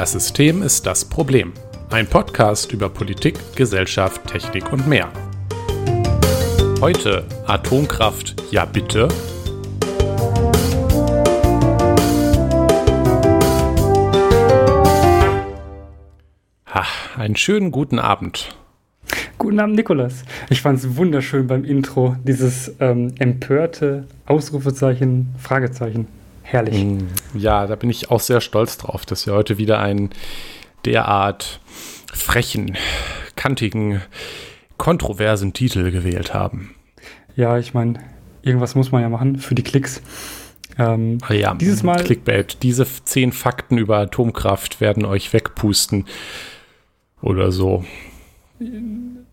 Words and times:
Das 0.00 0.12
System 0.12 0.62
ist 0.62 0.86
das 0.86 1.04
Problem. 1.04 1.52
Ein 1.90 2.06
Podcast 2.06 2.72
über 2.72 2.88
Politik, 2.88 3.34
Gesellschaft, 3.54 4.26
Technik 4.26 4.72
und 4.72 4.88
mehr. 4.88 5.12
Heute 6.80 7.26
Atomkraft, 7.46 8.34
ja 8.50 8.64
bitte. 8.64 9.08
Ha, 16.72 16.86
einen 17.18 17.36
schönen 17.36 17.70
guten 17.70 17.98
Abend. 17.98 18.56
Guten 19.36 19.60
Abend, 19.60 19.76
Nikolas. 19.76 20.24
Ich 20.48 20.62
fand 20.62 20.78
es 20.78 20.96
wunderschön 20.96 21.46
beim 21.46 21.62
Intro, 21.62 22.16
dieses 22.24 22.74
ähm, 22.80 23.12
empörte 23.18 24.06
Ausrufezeichen, 24.24 25.34
Fragezeichen. 25.38 26.06
Herrlich. 26.50 26.82
Mm, 26.84 27.06
Ja, 27.34 27.66
da 27.66 27.76
bin 27.76 27.90
ich 27.90 28.10
auch 28.10 28.20
sehr 28.20 28.40
stolz 28.40 28.76
drauf, 28.78 29.06
dass 29.06 29.26
wir 29.26 29.34
heute 29.34 29.56
wieder 29.58 29.78
einen 29.80 30.10
derart 30.84 31.60
frechen, 32.12 32.76
kantigen, 33.36 34.02
kontroversen 34.76 35.52
Titel 35.52 35.90
gewählt 35.90 36.34
haben. 36.34 36.74
Ja, 37.36 37.58
ich 37.58 37.72
meine, 37.74 38.00
irgendwas 38.42 38.74
muss 38.74 38.90
man 38.90 39.02
ja 39.02 39.08
machen 39.08 39.36
für 39.38 39.54
die 39.54 39.62
Klicks. 39.62 40.02
Ähm, 40.78 41.18
Ah 41.28 41.34
ja, 41.34 41.54
Dieses 41.54 41.82
Mal- 41.82 42.02
Clickbait. 42.02 42.62
Diese 42.62 42.86
zehn 43.04 43.32
Fakten 43.32 43.78
über 43.78 43.98
Atomkraft 43.98 44.80
werden 44.80 45.04
euch 45.04 45.32
wegpusten. 45.32 46.06
Oder 47.22 47.52
so. 47.52 47.84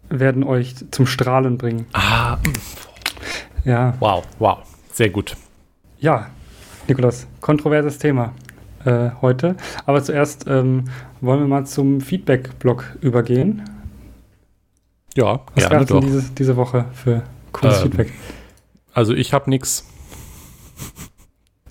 werden 0.09 0.43
euch 0.43 0.75
zum 0.91 1.05
Strahlen 1.05 1.57
bringen. 1.57 1.85
Ah, 1.93 2.37
Ja, 3.65 3.95
wow, 3.99 4.23
wow. 4.39 4.59
Sehr 4.93 5.09
gut. 5.09 5.35
ja, 5.99 6.29
Nikolas, 6.87 7.27
kontroverses 7.41 7.97
Thema 7.97 8.33
äh, 8.85 9.09
heute. 9.21 9.55
Aber 9.85 10.03
zuerst 10.03 10.45
ähm, 10.47 10.85
wollen 11.21 11.41
wir 11.41 11.47
mal 11.47 11.65
zum 11.65 12.01
Feedback-Blog 12.01 12.97
übergehen. 13.01 13.63
Ja, 15.15 15.41
Was 15.55 15.67
gerne 15.67 15.85
gab 15.85 16.03
es 16.03 16.05
diese, 16.05 16.31
diese 16.31 16.55
Woche 16.55 16.85
für 16.93 17.23
cooles 17.51 17.77
Ähm, 17.77 17.83
Feedback? 17.83 18.13
Also 18.93 19.13
ich 19.13 19.33
habe 19.33 19.49
nichts. 19.49 19.85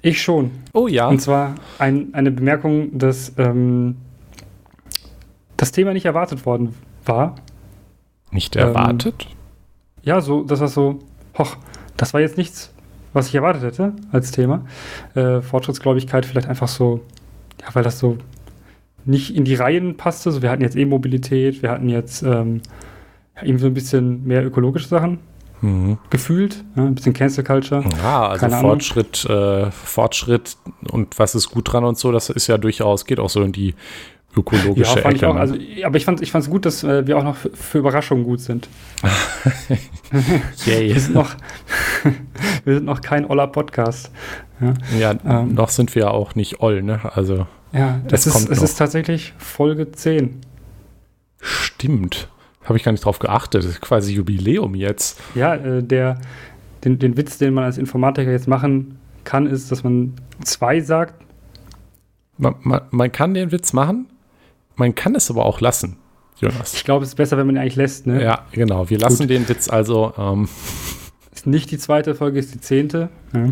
Ich 0.02 0.20
schon. 0.22 0.50
Oh 0.72 0.86
ja. 0.86 1.08
Und 1.08 1.20
zwar 1.20 1.54
ein, 1.78 2.14
eine 2.14 2.30
Bemerkung, 2.30 2.96
dass 2.98 3.32
ähm, 3.38 3.96
das 5.56 5.72
Thema 5.72 5.92
nicht 5.92 6.04
erwartet 6.04 6.44
worden 6.46 6.74
war. 7.04 7.36
Nicht 8.30 8.56
ähm, 8.56 8.62
erwartet? 8.62 9.26
Ja, 10.02 10.20
so, 10.20 10.44
das 10.44 10.60
war 10.60 10.68
so, 10.68 11.00
hoch, 11.38 11.56
das 11.96 12.14
war 12.14 12.20
jetzt 12.20 12.36
nichts, 12.36 12.72
was 13.16 13.28
ich 13.28 13.34
erwartet 13.34 13.62
hätte 13.62 13.92
als 14.12 14.30
Thema. 14.30 14.64
Äh, 15.14 15.40
Fortschrittsgläubigkeit 15.40 16.26
vielleicht 16.26 16.48
einfach 16.48 16.68
so, 16.68 17.00
ja, 17.60 17.68
weil 17.74 17.82
das 17.82 17.98
so 17.98 18.18
nicht 19.04 19.34
in 19.34 19.44
die 19.44 19.54
Reihen 19.54 19.96
passte. 19.96 20.30
So, 20.30 20.42
wir 20.42 20.50
hatten 20.50 20.62
jetzt 20.62 20.76
E-Mobilität, 20.76 21.62
wir 21.62 21.70
hatten 21.70 21.88
jetzt 21.88 22.22
ähm, 22.22 22.60
irgendwie 23.40 23.62
so 23.62 23.66
ein 23.66 23.74
bisschen 23.74 24.24
mehr 24.26 24.44
ökologische 24.44 24.88
Sachen 24.88 25.18
Mhm. 25.62 25.96
gefühlt, 26.10 26.64
ja, 26.76 26.84
ein 26.84 26.94
bisschen 26.94 27.14
Cancel 27.14 27.42
Culture. 27.42 27.82
Ja, 28.02 28.28
also 28.28 28.46
Keine. 28.46 28.60
Fortschritt, 28.60 29.24
äh, 29.24 29.70
Fortschritt 29.70 30.58
und 30.90 31.18
was 31.18 31.34
ist 31.34 31.48
gut 31.48 31.72
dran 31.72 31.82
und 31.82 31.96
so, 31.96 32.12
das 32.12 32.28
ist 32.28 32.46
ja 32.46 32.58
durchaus, 32.58 33.06
geht 33.06 33.18
auch 33.18 33.30
so 33.30 33.42
in 33.42 33.52
die 33.52 33.74
ökologische 34.36 34.96
Ja, 34.96 35.02
fand 35.02 35.16
ich 35.16 35.24
auch. 35.24 35.34
ne? 35.34 35.40
Also, 35.40 35.56
aber 35.84 35.96
ich 35.96 36.04
fand 36.04 36.20
es 36.20 36.28
ich 36.34 36.50
gut, 36.50 36.66
dass 36.66 36.84
äh, 36.84 37.06
wir 37.06 37.16
auch 37.18 37.24
noch 37.24 37.36
für, 37.36 37.50
für 37.50 37.78
Überraschungen 37.78 38.24
gut 38.24 38.40
sind. 38.40 38.68
Yay. 40.66 40.94
Wir 40.94 41.00
sind 41.00 41.14
noch, 41.14 41.34
wir 42.64 42.74
sind 42.74 42.84
noch 42.86 43.00
kein 43.00 43.24
oller 43.28 43.46
Podcast. 43.46 44.10
Ja, 44.98 45.14
Ähm. 45.24 45.54
noch 45.54 45.68
sind 45.68 45.94
wir 45.94 46.02
ja 46.02 46.10
auch 46.10 46.34
nicht 46.34 46.60
oll, 46.60 46.82
ne? 46.82 47.00
Also 47.14 47.46
Ja, 47.72 48.00
Das 48.08 48.20
es, 48.20 48.26
ist, 48.28 48.32
kommt 48.34 48.50
es 48.50 48.58
noch. 48.58 48.64
ist 48.64 48.76
tatsächlich 48.76 49.34
Folge 49.38 49.92
10. 49.92 50.40
stimmt. 51.40 52.28
Habe 52.64 52.78
ich 52.78 52.84
gar 52.84 52.92
nicht 52.92 53.04
drauf 53.04 53.18
geachtet. 53.20 53.62
Das 53.62 53.70
ist 53.70 53.80
quasi 53.80 54.12
Jubiläum 54.14 54.74
jetzt. 54.74 55.20
Ja, 55.36 55.54
äh, 55.54 55.82
der, 55.82 56.18
den, 56.84 56.98
den 56.98 57.16
Witz, 57.16 57.38
den 57.38 57.54
man 57.54 57.62
als 57.64 57.78
Informatiker 57.78 58.30
jetzt 58.30 58.48
machen 58.48 58.98
kann, 59.24 59.46
ist, 59.46 59.70
dass 59.70 59.84
man 59.84 60.14
zwei 60.42 60.80
sagt. 60.80 61.14
Man, 62.38 62.54
man, 62.62 62.80
man 62.90 63.12
kann 63.12 63.34
den 63.34 63.52
Witz 63.52 63.72
machen, 63.72 64.06
man 64.76 64.94
kann 64.94 65.14
es 65.14 65.30
aber 65.30 65.44
auch 65.44 65.60
lassen, 65.60 65.96
Jonas. 66.38 66.74
Ich 66.74 66.84
glaube, 66.84 67.02
es 67.04 67.10
ist 67.10 67.14
besser, 67.16 67.36
wenn 67.38 67.46
man 67.46 67.56
ihn 67.56 67.60
eigentlich 67.62 67.76
lässt. 67.76 68.06
Ne? 68.06 68.22
Ja, 68.22 68.44
genau. 68.52 68.88
Wir 68.90 68.98
lassen 68.98 69.22
Gut. 69.24 69.30
den 69.30 69.48
Witz 69.48 69.68
also 69.68 70.12
ähm, 70.18 70.48
Ist 71.34 71.46
nicht 71.46 71.70
die 71.70 71.78
zweite 71.78 72.14
Folge, 72.14 72.38
ist 72.38 72.54
die 72.54 72.60
zehnte. 72.60 73.08
Ja. 73.34 73.48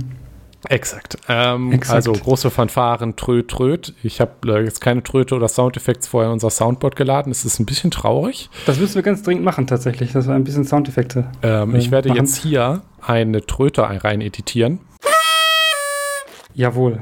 exakt. 0.68 1.16
Ähm, 1.28 1.72
Exakt. 1.72 1.94
Also 1.96 2.12
große 2.12 2.50
Fanfaren, 2.50 3.16
tröd, 3.16 3.48
tröd. 3.48 3.94
Ich 4.02 4.20
habe 4.20 4.32
äh, 4.58 4.64
jetzt 4.64 4.80
keine 4.80 5.02
Tröte 5.02 5.34
oder 5.34 5.48
Soundeffekte 5.48 6.08
vorher 6.08 6.28
in 6.28 6.34
unser 6.34 6.50
Soundboard 6.50 6.96
geladen. 6.96 7.30
Es 7.32 7.44
ist 7.44 7.58
ein 7.58 7.66
bisschen 7.66 7.90
traurig. 7.90 8.48
Das 8.66 8.78
müssen 8.78 8.94
wir 8.94 9.02
ganz 9.02 9.22
dringend 9.22 9.44
machen, 9.44 9.66
tatsächlich. 9.66 10.12
Das 10.12 10.26
war 10.26 10.34
ein 10.34 10.44
bisschen 10.44 10.64
Soundeffekte. 10.64 11.26
Ähm, 11.42 11.74
Äh, 11.74 11.78
ich 11.78 11.90
werde 11.90 12.08
machen. 12.10 12.18
jetzt 12.20 12.36
hier 12.36 12.82
eine 13.02 13.44
Tröte 13.44 13.82
rein 13.82 14.20
editieren. 14.22 14.80
Jawohl. 16.54 17.00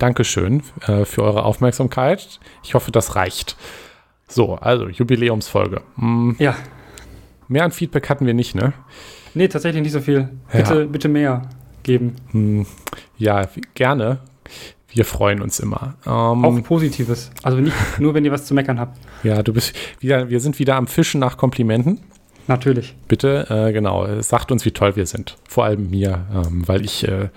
Dankeschön 0.00 0.62
äh, 0.86 1.04
für 1.04 1.22
eure 1.22 1.44
Aufmerksamkeit. 1.44 2.40
Ich 2.64 2.74
hoffe, 2.74 2.90
das 2.90 3.14
reicht. 3.16 3.56
So, 4.26 4.54
also 4.56 4.88
Jubiläumsfolge. 4.88 5.82
Mm, 5.96 6.32
Ja. 6.38 6.56
mehr 7.48 7.64
an 7.64 7.70
Feedback 7.72 8.08
hatten 8.08 8.26
wir 8.26 8.34
nicht, 8.34 8.54
ne? 8.54 8.72
Nee, 9.34 9.48
tatsächlich 9.48 9.82
nicht 9.82 9.92
so 9.92 10.00
viel. 10.00 10.28
Bitte, 10.52 10.86
bitte 10.86 11.08
mehr 11.08 11.42
geben. 11.82 12.16
Hm, 12.32 12.66
ja, 13.16 13.48
gerne. 13.74 14.18
Wir 14.92 15.04
freuen 15.04 15.40
uns 15.40 15.60
immer. 15.60 15.94
Ähm, 16.04 16.44
Auch 16.44 16.62
Positives. 16.64 17.30
Also 17.44 17.58
nicht 17.58 17.76
nur, 17.98 18.14
wenn 18.14 18.24
ihr 18.24 18.32
was 18.32 18.46
zu 18.46 18.54
meckern 18.54 18.80
habt. 18.80 18.98
ja, 19.22 19.42
du 19.42 19.52
bist 19.52 19.74
wieder, 20.00 20.30
wir 20.30 20.40
sind 20.40 20.58
wieder 20.58 20.74
am 20.76 20.86
Fischen 20.88 21.20
nach 21.20 21.36
Komplimenten. 21.36 22.00
Natürlich. 22.48 22.96
Bitte, 23.06 23.46
äh, 23.48 23.72
genau, 23.72 24.20
sagt 24.22 24.50
uns, 24.50 24.64
wie 24.64 24.72
toll 24.72 24.96
wir 24.96 25.06
sind. 25.06 25.36
Vor 25.48 25.64
allem 25.64 25.90
mir, 25.90 26.26
ähm, 26.34 26.66
weil 26.66 26.84
ich 26.84 27.06
äh, 27.06 27.28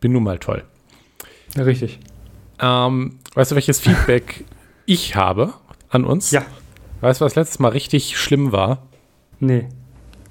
bin 0.00 0.12
nun 0.12 0.24
mal 0.24 0.38
toll. 0.38 0.64
Ja, 1.56 1.62
richtig. 1.62 1.98
Ähm, 2.60 3.18
weißt 3.34 3.50
du, 3.50 3.54
welches 3.54 3.80
Feedback 3.80 4.44
ich 4.86 5.16
habe 5.16 5.54
an 5.90 6.04
uns? 6.04 6.30
Ja. 6.30 6.44
Weißt 7.00 7.20
du, 7.20 7.24
was 7.24 7.34
letztes 7.34 7.58
Mal 7.58 7.68
richtig 7.68 8.18
schlimm 8.18 8.52
war? 8.52 8.86
Nee. 9.40 9.68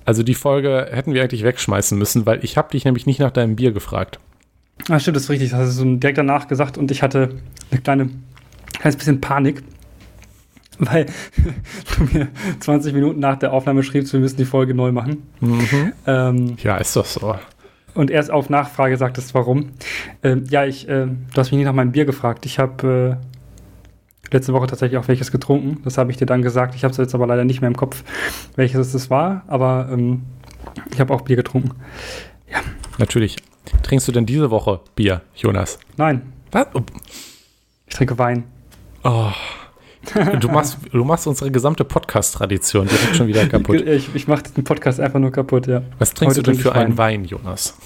Also 0.04 0.24
die 0.24 0.36
Folge 0.36 0.88
hätten 0.92 1.14
wir 1.14 1.22
eigentlich 1.24 1.44
wegschmeißen 1.44 1.98
müssen, 1.98 2.26
weil 2.26 2.44
ich 2.44 2.58
habe 2.58 2.70
dich 2.72 2.86
nämlich 2.86 3.06
nicht 3.06 3.20
nach 3.20 3.32
deinem 3.32 3.56
Bier 3.56 3.72
gefragt. 3.72 4.20
Ah, 4.90 5.00
stimmt, 5.00 5.16
das 5.18 5.24
ist 5.24 5.30
richtig. 5.30 5.52
Das 5.52 5.60
hast 5.60 5.80
du 5.80 5.84
so 5.84 5.96
direkt 5.96 6.18
danach 6.18 6.48
gesagt 6.48 6.78
und 6.78 6.92
ich 6.92 7.02
hatte 7.02 7.36
eine 7.72 7.82
kleine, 7.82 8.10
kleines 8.74 8.98
bisschen 8.98 9.22
Panik, 9.22 9.64
weil 10.80 11.06
du 11.98 12.04
mir 12.18 12.28
20 12.60 12.94
Minuten 12.94 13.20
nach 13.20 13.38
der 13.38 13.54
Aufnahme 13.54 13.84
schriebst, 13.84 14.14
wir 14.14 14.20
müssen 14.20 14.38
die 14.38 14.46
Folge 14.46 14.74
neu 14.76 14.92
machen. 14.92 15.24
Ähm, 16.06 16.58
Ja, 16.62 16.78
ist 16.78 16.96
doch 16.96 17.06
so. 17.06 17.36
Und 17.96 18.12
erst 18.12 18.30
auf 18.30 18.50
Nachfrage 18.50 18.98
sagtest, 18.98 19.34
warum. 19.34 19.72
Ähm, 20.22 20.44
ja, 20.50 20.66
ich, 20.66 20.88
äh, 20.88 21.08
du 21.08 21.36
hast 21.36 21.52
mich 21.52 21.58
nicht 21.58 21.66
nach 21.66 21.74
meinem 21.74 21.92
Bier 21.92 22.06
gefragt. 22.06 22.46
Ich 22.46 22.60
habe 22.60 23.20
äh, 23.20 24.34
letzte 24.34 24.54
Woche 24.54 24.68
tatsächlich 24.68 25.00
auch 25.00 25.08
welches 25.08 25.32
getrunken. 25.32 25.82
Das 25.84 25.98
habe 25.98 26.12
ich 26.12 26.18
dir 26.18 26.26
dann 26.26 26.42
gesagt. 26.42 26.76
Ich 26.76 26.84
habe 26.84 26.92
es 26.92 26.98
jetzt 26.98 27.16
aber 27.16 27.26
leider 27.26 27.46
nicht 27.46 27.62
mehr 27.62 27.70
im 27.70 27.78
Kopf, 27.78 28.04
welches 28.56 28.94
es 28.94 29.10
war. 29.10 29.44
Aber 29.48 29.90
ähm, 29.92 30.24
ich 30.92 31.00
habe 31.00 31.14
auch 31.14 31.22
Bier 31.22 31.36
getrunken. 31.36 31.72
Natürlich. 32.98 33.38
Trinkst 33.82 34.08
du 34.08 34.12
denn 34.12 34.26
diese 34.26 34.52
Woche 34.52 34.82
Bier, 34.96 35.22
Jonas? 35.36 35.80
Nein, 35.98 36.34
Was? 36.52 36.68
ich 37.88 37.96
trinke 37.96 38.18
Wein. 38.18 38.44
Oh. 39.04 39.32
Du 40.40 40.48
machst, 40.50 40.78
du 40.92 41.04
machst 41.04 41.28
unsere 41.28 41.52
gesamte 41.52 41.84
Podcast-Tradition 41.84 42.88
direkt 42.88 43.16
schon 43.16 43.28
wieder 43.28 43.46
kaputt. 43.50 43.82
Ich, 43.82 44.14
ich 44.14 44.28
mache 44.28 44.44
den 44.56 44.64
Podcast 44.64 45.00
einfach 45.00 45.20
nur 45.20 45.32
kaputt, 45.32 45.68
ja. 45.68 45.82
Was 46.00 46.14
trinkst 46.14 46.38
Heute 46.38 46.44
du 46.44 46.52
denn 46.52 46.60
für 46.62 46.74
einen 46.74 46.98
Wein, 46.98 47.26
Jonas? 47.26 47.78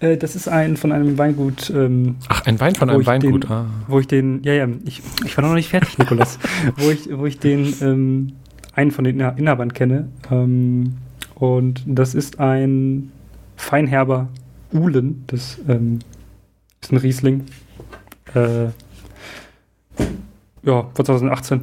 Äh, 0.00 0.16
das 0.16 0.36
ist 0.36 0.48
ein 0.48 0.76
von 0.76 0.92
einem 0.92 1.18
Weingut, 1.18 1.70
ähm, 1.70 2.16
Ach, 2.28 2.42
ein 2.46 2.58
Wein 2.60 2.74
von 2.74 2.90
einem 2.90 3.04
Weingut. 3.06 3.44
den- 3.44 3.50
Ah. 3.50 3.66
wo 3.88 3.98
ich 4.00 4.06
den, 4.06 4.42
ja, 4.42 4.52
ja, 4.52 4.68
ich, 4.84 5.02
ich 5.24 5.36
war 5.36 5.44
noch 5.46 5.54
nicht 5.54 5.68
fertig, 5.68 5.98
Nikolas, 5.98 6.38
wo 6.76 6.90
ich, 6.90 7.08
wo 7.16 7.26
ich 7.26 7.38
den, 7.38 7.74
ähm, 7.80 8.32
einen 8.74 8.90
von 8.90 9.04
den 9.04 9.20
Inha- 9.20 9.36
Inhabern 9.36 9.72
kenne. 9.72 10.08
Ähm, 10.30 10.94
und 11.34 11.82
das 11.86 12.14
ist 12.14 12.40
ein 12.40 13.10
feinherber 13.56 14.28
Uhlen, 14.72 15.24
das 15.28 15.58
ähm, 15.68 16.00
ist 16.80 16.92
ein 16.92 16.96
Riesling. 16.98 17.44
Äh, 18.34 18.66
ja, 20.64 20.88
von 20.94 21.04
2018. 21.04 21.60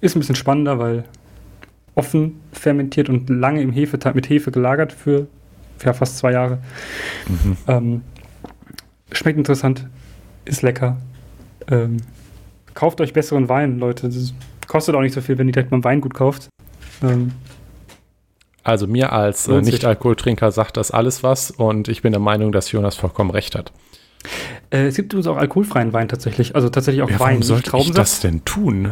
Ist 0.00 0.16
ein 0.16 0.20
bisschen 0.20 0.36
spannender, 0.36 0.78
weil 0.78 1.04
offen 1.94 2.40
fermentiert 2.52 3.08
und 3.08 3.28
lange 3.28 3.60
im 3.60 3.72
Hefeteig 3.72 4.14
mit 4.14 4.28
Hefe 4.28 4.50
gelagert 4.50 4.92
für 4.92 5.26
ja, 5.84 5.92
fast 5.92 6.18
zwei 6.18 6.32
Jahre. 6.32 6.58
Mhm. 7.28 7.56
Ähm, 7.66 8.02
schmeckt 9.12 9.38
interessant, 9.38 9.86
ist 10.44 10.62
lecker. 10.62 10.96
Ähm, 11.68 11.98
kauft 12.74 13.00
euch 13.00 13.12
besseren 13.12 13.48
Wein, 13.48 13.78
Leute. 13.78 14.08
Das 14.08 14.34
kostet 14.66 14.94
auch 14.94 15.00
nicht 15.00 15.14
so 15.14 15.20
viel, 15.20 15.36
wenn 15.38 15.48
ihr 15.48 15.52
direkt 15.52 15.70
beim 15.70 15.84
Weingut 15.84 16.14
kauft. 16.14 16.48
Ähm, 17.02 17.32
Also 18.62 18.86
mir 18.86 19.12
als 19.12 19.48
äh. 19.48 19.60
Nicht-Alkoholtrinker 19.60 20.52
sagt 20.52 20.76
das 20.76 20.90
alles 20.90 21.22
was 21.22 21.50
und 21.50 21.88
ich 21.88 22.02
bin 22.02 22.12
der 22.12 22.20
Meinung, 22.20 22.52
dass 22.52 22.70
Jonas 22.72 22.96
vollkommen 22.96 23.30
recht 23.30 23.54
hat. 23.54 23.72
Äh, 24.70 24.86
es 24.86 24.96
gibt 24.96 25.12
übrigens 25.12 25.26
auch 25.26 25.36
alkoholfreien 25.36 25.92
Wein 25.92 26.08
tatsächlich. 26.08 26.54
Also 26.54 26.68
tatsächlich 26.68 27.02
auch 27.02 27.10
Ja, 27.10 27.18
Wein, 27.20 27.28
warum 27.28 27.42
sollte 27.42 27.76
ich 27.76 27.92
das 27.92 28.20
denn 28.20 28.44
tun? 28.44 28.90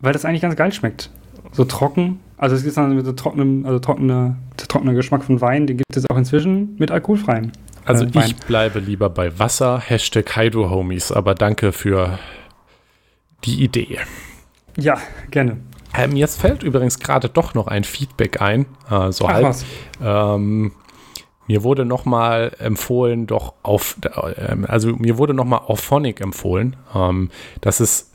weil 0.00 0.12
das 0.12 0.24
eigentlich 0.24 0.42
ganz 0.42 0.54
geil 0.54 0.72
schmeckt. 0.72 1.10
So 1.52 1.64
trocken. 1.64 2.20
Also 2.36 2.54
es 2.54 2.62
ist 2.62 2.76
dann 2.76 2.94
mit 2.94 3.04
so 3.04 3.12
trockenem, 3.12 3.66
also 3.66 3.78
trockener, 3.80 4.36
trockener 4.56 4.94
Geschmack 4.94 5.24
von 5.24 5.40
Wein, 5.40 5.66
den 5.66 5.76
gibt 5.78 5.96
es 5.96 6.08
auch 6.08 6.16
inzwischen 6.16 6.76
mit 6.78 6.92
alkoholfreien. 6.92 7.50
Also 7.84 8.04
äh, 8.04 8.10
ich 8.24 8.36
bleibe 8.36 8.78
lieber 8.78 9.10
bei 9.10 9.36
Wasser, 9.38 9.80
Hashtag 9.80 10.36
Hydro 10.36 10.70
Homies, 10.70 11.10
aber 11.10 11.34
danke 11.34 11.72
für 11.72 12.18
die 13.44 13.64
Idee. 13.64 13.98
Ja, 14.76 14.98
gerne. 15.32 15.56
Ähm, 15.96 16.14
jetzt 16.14 16.40
fällt 16.40 16.62
übrigens 16.62 17.00
gerade 17.00 17.28
doch 17.28 17.54
noch 17.54 17.66
ein 17.66 17.82
Feedback 17.82 18.40
ein, 18.40 18.66
äh, 18.90 19.10
so 19.10 19.26
Ach 19.26 19.32
halb. 19.32 19.56
Ähm, 20.00 20.72
mir 21.48 21.64
wurde 21.64 21.84
nochmal 21.84 22.52
empfohlen, 22.58 23.26
doch 23.26 23.54
auf, 23.62 23.96
ähm, 24.36 24.64
also 24.68 24.94
mir 24.94 25.18
wurde 25.18 25.34
nochmal 25.34 25.60
auf 25.66 25.80
Phonic 25.80 26.20
empfohlen. 26.20 26.76
Ähm, 26.94 27.30
das 27.60 27.80
ist 27.80 28.12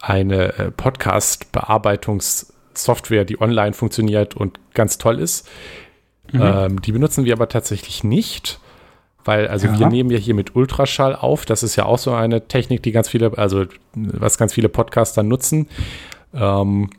eine 0.00 0.58
äh, 0.58 0.70
Podcast-Bearbeitungssoftware, 0.70 3.24
die 3.24 3.40
online 3.40 3.72
funktioniert 3.74 4.34
und 4.34 4.58
ganz 4.74 4.98
toll 4.98 5.20
ist. 5.20 5.48
Mhm. 6.32 6.40
Ähm, 6.42 6.82
die 6.82 6.92
benutzen 6.92 7.24
wir 7.24 7.34
aber 7.34 7.48
tatsächlich 7.48 8.04
nicht, 8.04 8.60
weil, 9.24 9.48
also 9.48 9.66
Ja. 9.66 9.78
wir 9.78 9.88
nehmen 9.88 10.10
ja 10.10 10.18
hier 10.18 10.34
mit 10.34 10.56
Ultraschall 10.56 11.14
auf. 11.14 11.44
Das 11.44 11.62
ist 11.62 11.76
ja 11.76 11.84
auch 11.84 11.98
so 11.98 12.12
eine 12.12 12.48
Technik, 12.48 12.82
die 12.82 12.92
ganz 12.92 13.08
viele, 13.08 13.36
also 13.36 13.64
was 13.94 14.38
ganz 14.38 14.54
viele 14.54 14.68
Podcaster 14.68 15.22
nutzen. 15.22 15.68
Ähm, 16.32 16.90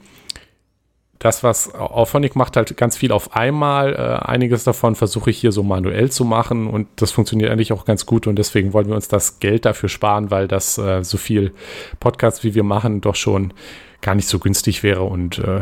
das, 1.21 1.43
was 1.43 1.75
Auphonic 1.75 2.35
macht, 2.35 2.57
halt 2.57 2.75
ganz 2.77 2.97
viel 2.97 3.11
auf 3.11 3.35
einmal. 3.35 3.93
Äh, 3.93 4.25
einiges 4.25 4.63
davon 4.63 4.95
versuche 4.95 5.29
ich 5.29 5.37
hier 5.37 5.51
so 5.51 5.61
manuell 5.61 6.09
zu 6.11 6.25
machen 6.25 6.65
und 6.65 6.87
das 6.95 7.11
funktioniert 7.11 7.51
eigentlich 7.51 7.71
auch 7.71 7.85
ganz 7.85 8.07
gut 8.07 8.25
und 8.25 8.37
deswegen 8.37 8.73
wollen 8.73 8.87
wir 8.87 8.95
uns 8.95 9.07
das 9.07 9.39
Geld 9.39 9.65
dafür 9.65 9.87
sparen, 9.87 10.31
weil 10.31 10.47
das 10.47 10.79
äh, 10.79 11.03
so 11.03 11.17
viel 11.17 11.53
Podcasts, 11.99 12.43
wie 12.43 12.55
wir 12.55 12.63
machen, 12.63 13.01
doch 13.01 13.13
schon 13.13 13.53
gar 14.01 14.15
nicht 14.15 14.27
so 14.27 14.39
günstig 14.39 14.81
wäre 14.81 15.03
und 15.03 15.37
äh, 15.37 15.61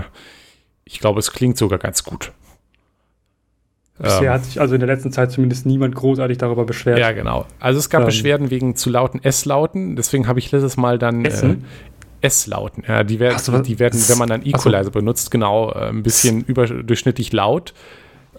ich 0.85 1.01
glaube, 1.01 1.19
es 1.19 1.33
klingt 1.33 1.57
sogar 1.57 1.77
ganz 1.77 2.05
gut. 2.05 2.31
Bisher 3.97 4.21
Ähm, 4.21 4.29
hat 4.29 4.45
sich 4.45 4.61
also 4.61 4.75
in 4.75 4.79
der 4.79 4.87
letzten 4.87 5.11
Zeit 5.11 5.29
zumindest 5.29 5.65
niemand 5.65 5.93
großartig 5.93 6.37
darüber 6.37 6.63
beschwert. 6.63 6.99
ja, 6.99 7.11
genau. 7.11 7.45
Also 7.59 7.79
es 7.79 7.89
gab 7.89 8.01
Ähm. 8.01 8.05
Beschwerden 8.05 8.49
wegen 8.49 8.77
zu 8.77 8.89
lauten 8.89 9.21
S-Lauten, 9.21 9.97
deswegen 9.97 10.25
habe 10.25 10.39
ich 10.39 10.49
letztes 10.53 10.77
Mal 10.77 10.97
dann 10.97 11.25
äh, 11.25 11.27
Essen? 11.27 11.65
S-Lauten. 12.21 12.83
Ja, 12.87 13.03
die, 13.03 13.19
werden, 13.19 13.37
so, 13.39 13.57
die 13.59 13.79
werden, 13.79 13.99
wenn 14.07 14.17
man 14.17 14.29
dann 14.29 14.41
Ach 14.41 14.45
so. 14.59 14.69
Equalizer 14.69 14.91
benutzt, 14.91 15.31
genau 15.31 15.71
äh, 15.71 15.89
ein 15.89 16.03
bisschen 16.03 16.43
überdurchschnittlich 16.43 17.31
laut. 17.33 17.73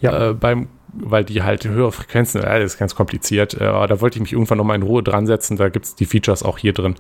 Ja. 0.01 0.31
Äh, 0.31 0.35
beim, 0.35 0.69
weil 0.93 1.25
die 1.25 1.43
halt 1.43 1.65
höhere 1.65 1.93
Frequenzen, 1.93 2.43
äh, 2.43 2.61
das 2.61 2.73
ist 2.75 2.79
ganz 2.79 2.95
kompliziert. 2.95 3.55
Äh, 3.61 3.65
aber 3.65 3.87
da 3.87 4.01
wollte 4.01 4.17
ich 4.19 4.23
mich 4.23 4.33
irgendwann 4.33 4.59
nochmal 4.59 4.77
in 4.77 4.83
Ruhe 4.83 5.03
dran 5.03 5.27
setzen. 5.27 5.57
Da 5.57 5.69
gibt 5.69 5.87
es 5.87 5.95
die 5.95 6.07
Features 6.07 6.43
auch 6.43 6.59
hier 6.59 6.73
drin. 6.73 6.97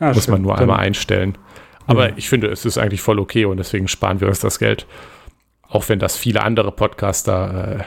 Ah, 0.00 0.12
Muss 0.12 0.28
man 0.28 0.36
schön. 0.38 0.42
nur 0.42 0.52
Dann- 0.54 0.62
einmal 0.62 0.80
einstellen. 0.80 1.38
Aber 1.86 2.10
Ja. 2.10 2.14
ich 2.16 2.28
finde, 2.28 2.48
es 2.48 2.64
ist 2.64 2.78
eigentlich 2.78 3.00
voll 3.02 3.18
okay 3.18 3.44
und 3.44 3.56
deswegen 3.56 3.88
sparen 3.88 4.20
wir 4.20 4.28
uns 4.28 4.40
das 4.40 4.58
Geld. 4.58 4.86
Auch 5.68 5.88
wenn 5.88 5.98
das 5.98 6.16
viele 6.16 6.42
andere 6.42 6.70
Podcaster 6.70 7.78
äh, 7.80 7.84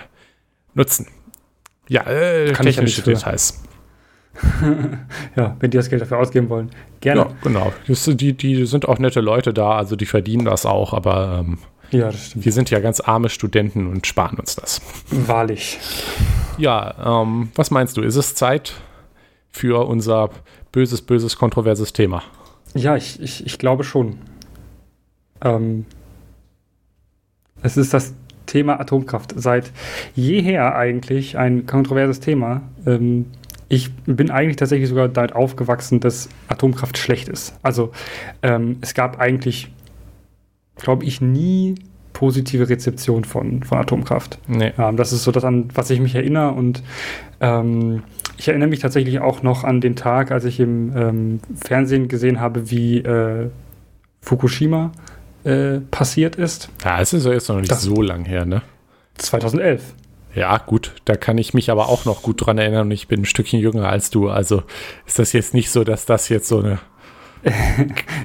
nutzen. 0.74 1.08
Ja, 1.88 2.02
äh, 2.02 2.52
Kann 2.52 2.68
ich 2.68 2.76
ja 2.78 2.82
technische 2.82 3.10
nichts 3.10 3.24
für. 3.24 3.75
Ja, 5.36 5.56
wenn 5.60 5.72
die 5.72 5.78
das 5.78 5.90
Geld 5.90 6.02
dafür 6.02 6.20
ausgeben 6.20 6.50
wollen. 6.50 6.70
Gerne. 7.02 7.22
Ja, 7.22 7.28
genau. 7.42 7.74
Das, 7.88 8.04
die, 8.06 8.34
die 8.34 8.66
sind 8.66 8.88
auch 8.88 9.00
nette 9.00 9.22
Leute 9.22 9.54
da, 9.54 9.72
also 9.78 9.96
die 9.96 10.06
verdienen 10.06 10.46
das 10.46 10.66
auch, 10.66 10.94
aber 10.94 11.40
ähm, 11.46 11.58
Ja, 11.92 12.08
das 12.12 12.28
stimmt. 12.28 12.46
wir 12.46 12.52
sind 12.52 12.70
ja 12.70 12.80
ganz 12.80 13.00
arme 13.00 13.30
Studenten 13.30 13.88
und 13.88 14.06
sparen 14.08 14.38
uns 14.38 14.56
das. 14.56 14.82
Wahrlich. 15.10 15.80
Ja, 16.58 17.22
ähm, 17.24 17.50
was 17.56 17.72
meinst 17.72 17.98
du? 17.98 18.02
Ist 18.02 18.16
es 18.16 18.36
Zeit 18.36 18.74
für 19.52 19.88
unser 19.88 20.30
böses, 20.72 21.02
böses, 21.02 21.38
kontroverses 21.38 21.94
Thema? 21.94 22.24
Ja, 22.74 22.96
ich, 22.98 23.22
ich, 23.22 23.46
ich 23.46 23.58
glaube 23.58 23.84
schon. 23.86 24.18
Ähm, 25.42 25.86
es 27.62 27.78
ist 27.78 27.94
das 27.94 28.14
Thema 28.46 28.80
Atomkraft. 28.80 29.34
Seit 29.38 29.72
jeher 30.14 30.76
eigentlich 30.76 31.38
ein 31.38 31.66
kontroverses 31.66 32.20
Thema. 32.20 32.62
Ähm, 32.86 33.28
ich 33.68 33.94
bin 34.06 34.30
eigentlich 34.32 34.58
tatsächlich 34.58 34.90
sogar 34.90 35.08
damit 35.08 35.34
aufgewachsen, 35.34 36.00
dass 36.00 36.30
Atomkraft 36.48 36.98
schlecht 36.98 37.30
ist. 37.30 37.56
Also 37.64 37.92
ähm, 38.44 38.78
es 38.82 38.94
gab 38.94 39.20
eigentlich, 39.20 39.72
glaube 40.76 41.06
ich, 41.06 41.22
nie 41.22 41.76
positive 42.14 42.70
Rezeption 42.70 43.24
von, 43.26 43.64
von 43.64 43.78
Atomkraft. 43.78 44.40
Nee. 44.48 44.72
Ähm, 44.78 44.96
das 44.98 45.12
ist 45.12 45.24
so 45.24 45.32
das, 45.32 45.44
an 45.44 45.70
was 45.74 45.90
ich 45.90 46.00
mich 46.00 46.16
erinnere. 46.16 46.52
Und 46.52 46.82
ähm, 47.42 48.04
ich 48.38 48.48
erinnere 48.48 48.70
mich 48.70 48.80
tatsächlich 48.80 49.20
auch 49.20 49.44
noch 49.44 49.64
an 49.64 49.82
den 49.82 49.96
Tag, 49.96 50.32
als 50.32 50.46
ich 50.46 50.60
im 50.60 50.96
ähm, 50.96 51.40
Fernsehen 51.56 52.08
gesehen 52.08 52.40
habe, 52.40 52.70
wie 52.70 53.00
äh, 53.00 53.50
Fukushima 54.22 54.92
äh, 55.44 55.80
passiert 55.92 56.36
ist. 56.38 56.70
Ja, 56.84 57.02
es 57.02 57.14
ist 57.14 57.26
ja 57.26 57.34
jetzt 57.34 57.50
noch 57.50 57.60
nicht 57.60 57.72
Das- 57.72 57.82
so 57.82 58.02
lang 58.02 58.26
her, 58.26 58.46
ne? 58.46 58.62
2011. 59.18 59.82
Ja, 60.36 60.58
gut, 60.58 60.94
da 61.06 61.16
kann 61.16 61.38
ich 61.38 61.54
mich 61.54 61.72
aber 61.72 61.88
auch 61.88 62.04
noch 62.04 62.22
gut 62.22 62.46
dran 62.46 62.58
erinnern 62.58 62.88
und 62.88 62.92
ich 62.92 63.08
bin 63.08 63.22
ein 63.22 63.26
Stückchen 63.26 63.60
jünger 63.60 63.88
als 63.88 64.10
du. 64.10 64.30
Also 64.30 64.64
ist 65.06 65.18
das 65.18 65.32
jetzt 65.32 65.54
nicht 65.54 65.72
so, 65.72 65.84
dass 65.84 66.06
das 66.06 66.30
jetzt 66.30 66.48
so 66.48 66.60
eine. 66.60 66.80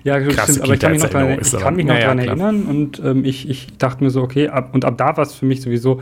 Ja, 0.02 0.18
gut, 0.18 0.32
stimmt, 0.32 0.62
aber 0.62 0.74
ich 0.74 0.80
kann 0.80 0.92
mich 0.92 1.02
noch 1.02 1.10
dran, 1.10 1.38
ist, 1.38 1.52
ich 1.52 1.60
kann 1.60 1.76
mich 1.76 1.84
noch 1.84 1.94
naja, 1.94 2.06
dran 2.06 2.18
erinnern 2.20 2.62
und 2.62 3.02
ähm, 3.04 3.24
ich, 3.24 3.50
ich 3.50 3.76
dachte 3.76 4.02
mir 4.02 4.08
so, 4.08 4.22
okay, 4.22 4.48
ab, 4.48 4.70
und 4.72 4.86
ab 4.86 4.96
da 4.96 5.16
war 5.16 5.24
es 5.24 5.34
für 5.34 5.44
mich 5.44 5.60
sowieso, 5.60 6.00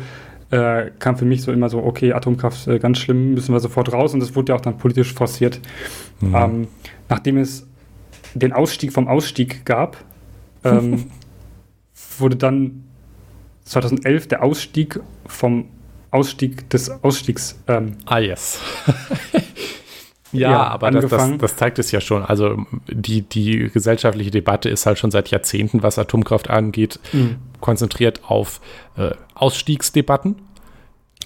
äh, 0.50 0.90
kam 1.00 1.16
für 1.16 1.24
mich 1.24 1.42
so 1.42 1.50
immer 1.50 1.68
so, 1.68 1.82
okay, 1.82 2.12
Atomkraft 2.12 2.68
äh, 2.68 2.78
ganz 2.78 2.98
schlimm, 2.98 3.34
müssen 3.34 3.52
wir 3.52 3.58
sofort 3.58 3.92
raus 3.92 4.14
und 4.14 4.20
das 4.20 4.36
wurde 4.36 4.52
ja 4.52 4.56
auch 4.56 4.60
dann 4.60 4.78
politisch 4.78 5.12
forciert. 5.14 5.60
Mhm. 6.20 6.34
Ähm, 6.34 6.68
nachdem 7.08 7.38
es 7.38 7.66
den 8.34 8.52
Ausstieg 8.52 8.92
vom 8.92 9.08
Ausstieg 9.08 9.66
gab, 9.66 9.96
ähm, 10.62 11.06
wurde 12.18 12.36
dann 12.36 12.84
2011 13.64 14.28
der 14.28 14.44
Ausstieg 14.44 15.00
vom 15.26 15.66
Ausstieg 16.10 16.68
des 16.70 16.90
Ausstiegs. 17.02 17.58
Ähm, 17.68 17.96
Ah, 18.06 18.18
yes. 18.18 18.60
ja, 20.32 20.50
Ja, 20.50 20.66
aber 20.68 20.90
das, 20.90 21.06
das, 21.08 21.38
das 21.38 21.56
zeigt 21.56 21.78
es 21.78 21.90
ja 21.90 22.00
schon. 22.00 22.22
Also 22.22 22.64
die, 22.88 23.22
die 23.22 23.70
gesellschaftliche 23.72 24.30
Debatte 24.30 24.68
ist 24.68 24.86
halt 24.86 24.98
schon 24.98 25.10
seit 25.10 25.28
Jahrzehnten, 25.30 25.82
was 25.82 25.98
Atomkraft 25.98 26.50
angeht, 26.50 27.00
konzentriert 27.60 28.20
auf 28.26 28.60
äh, 28.96 29.10
Ausstiegsdebatten. 29.34 30.36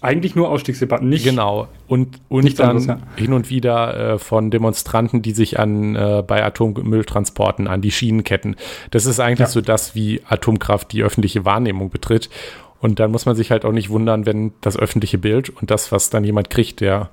eigentlich 0.01 0.35
nur 0.35 0.49
Ausstiegsdebatten, 0.51 1.09
nicht 1.09 1.25
Genau. 1.25 1.69
Und, 1.87 2.21
und 2.29 2.45
Nichts 2.45 2.59
dann 2.59 2.71
anderes, 2.71 2.87
ja. 2.87 2.99
hin 3.17 3.33
und 3.35 3.51
wieder 3.51 4.15
äh, 4.15 4.19
von 4.19 4.51
Demonstranten, 4.51 5.21
die 5.23 5.33
sich 5.33 5.59
an 5.59 5.95
äh, 5.95 6.23
bei 6.27 6.43
Atommülltransporten 6.45 7.67
an 7.69 7.83
die 7.83 7.91
Schienen 7.91 8.25
ketten. 8.25 8.57
Das 8.91 9.05
ist 9.07 9.21
eigentlich 9.21 9.41
Ja. 9.41 9.53
so 9.53 9.61
das, 9.61 9.95
wie 9.95 10.23
Atomkraft 10.27 10.93
die 10.93 11.03
öffentliche 11.03 11.45
Wahrnehmung 11.45 11.91
betritt. 11.91 12.31
Und 12.83 12.99
dann 12.99 13.11
muss 13.13 13.25
man 13.27 13.37
sich 13.37 13.51
halt 13.51 13.65
auch 13.65 13.73
nicht 13.73 13.89
wundern, 13.91 14.27
wenn 14.27 14.53
das 14.61 14.77
öffentliche 14.77 15.17
Bild 15.17 15.49
und 15.51 15.71
das, 15.71 15.93
was 15.93 16.11
dann 16.11 16.25
jemand 16.25 16.51
kriegt, 16.51 16.81
der 16.81 17.11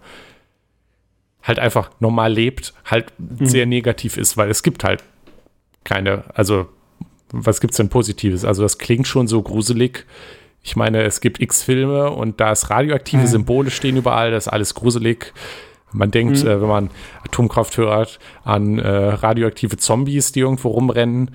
halt 1.43 1.59
einfach 1.59 1.91
normal 1.99 2.33
lebt, 2.33 2.73
halt 2.85 3.13
Mhm. 3.17 3.45
sehr 3.45 3.65
negativ 3.65 4.17
ist, 4.17 4.35
weil 4.35 4.49
es 4.49 4.63
gibt 4.63 4.83
halt 4.83 5.03
keine, 5.83 6.23
also 6.33 6.67
was 7.31 7.61
gibt's 7.61 7.77
denn 7.77 7.89
Positives? 7.89 8.43
Also 8.43 8.63
das 8.63 8.79
klingt 8.79 9.07
schon 9.07 9.27
so 9.27 9.41
gruselig. 9.43 10.05
Ich 10.63 10.75
meine, 10.75 11.03
es 11.03 11.21
gibt 11.21 11.39
x 11.39 11.61
Filme 11.63 12.09
und 12.09 12.39
da 12.41 12.51
ist 12.51 12.69
radioaktive 12.71 13.21
Mhm. 13.21 13.27
Symbole 13.27 13.69
stehen 13.71 13.95
überall, 13.95 14.31
das 14.31 14.47
ist 14.47 14.51
alles 14.51 14.73
gruselig. 14.73 15.33
Man 15.91 16.11
denkt, 16.11 16.43
Mhm. 16.43 16.47
äh, 16.49 16.61
wenn 16.61 16.67
man 16.67 16.89
Atomkraft 17.23 17.77
hört, 17.77 18.19
an 18.43 18.79
äh, 18.79 18.87
radioaktive 18.87 19.77
Zombies, 19.77 20.31
die 20.31 20.39
irgendwo 20.41 20.69
rumrennen. 20.69 21.31